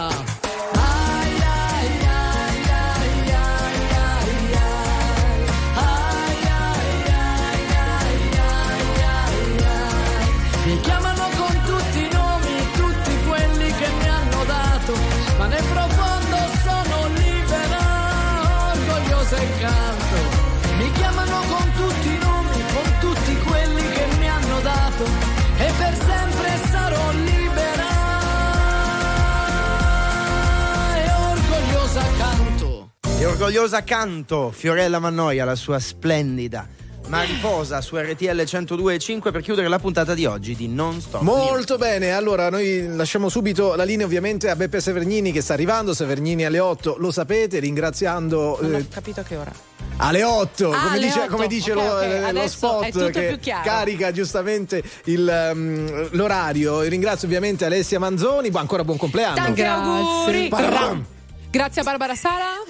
Orgogliosa 33.41 33.83
canto 33.83 34.51
Fiorella 34.51 34.99
Mannoia, 34.99 35.45
la 35.45 35.55
sua 35.55 35.79
splendida 35.79 36.67
Mariposa 37.07 37.81
su 37.81 37.97
RTL 37.97 38.39
102.5 38.39 39.31
per 39.31 39.41
chiudere 39.41 39.67
la 39.67 39.79
puntata 39.79 40.13
di 40.13 40.25
oggi 40.27 40.55
di 40.55 40.67
Non 40.67 41.01
Stop. 41.01 41.23
Molto 41.23 41.77
bene, 41.77 42.11
allora 42.11 42.51
noi 42.51 42.87
lasciamo 42.95 43.29
subito 43.29 43.73
la 43.73 43.83
linea 43.83 44.05
ovviamente 44.05 44.47
a 44.47 44.55
Beppe 44.55 44.79
Severnini 44.79 45.31
che 45.31 45.41
sta 45.41 45.53
arrivando, 45.53 45.95
Severnini 45.95 46.45
alle 46.45 46.59
8, 46.59 46.97
lo 46.99 47.11
sapete, 47.11 47.57
ringraziando... 47.57 48.59
Non 48.61 48.75
eh, 48.75 48.77
ho 48.77 48.85
capito 48.87 49.21
a 49.21 49.23
che 49.23 49.35
ora. 49.35 49.51
alle 49.97 50.23
8, 50.23 50.71
Ah, 50.71 50.77
come 50.83 50.95
alle 50.97 51.05
dice, 51.07 51.19
8. 51.21 51.31
come 51.31 51.47
dice 51.47 51.71
Ok, 51.71 51.77
lo, 51.77 51.91
ok. 51.95 52.03
eh, 52.03 52.31
lo 52.31 52.47
spot 52.47 53.09
che 53.09 53.39
carica 53.63 54.11
giustamente 54.11 54.83
il, 55.05 55.51
um, 55.53 56.09
l'orario. 56.11 56.81
Ringrazio 56.81 57.27
ovviamente 57.27 57.65
Alessia 57.65 57.97
Manzoni, 57.97 58.51
ancora 58.53 58.83
buon 58.83 58.97
compleanno. 58.97 59.35
Tanti 59.35 59.63
auguri. 59.63 60.47
Parram. 60.47 61.05
Grazie 61.51 61.81
a 61.81 61.83
Barbara 61.83 62.15
Sala. 62.15 62.63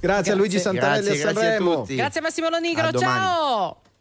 Grazie 0.00 0.32
a 0.32 0.34
Luigi 0.34 0.58
Santarelli 0.58 1.04
Grazie, 1.06 1.22
a 1.22 1.24
grazie 1.32 1.46
a 1.46 1.50
Sanremo. 1.52 1.74
tutti. 1.76 1.94
Grazie 1.94 2.20
Massimo 2.20 2.48
Lonigro, 2.48 2.88
A 2.88 2.92
ciao! 2.92 3.76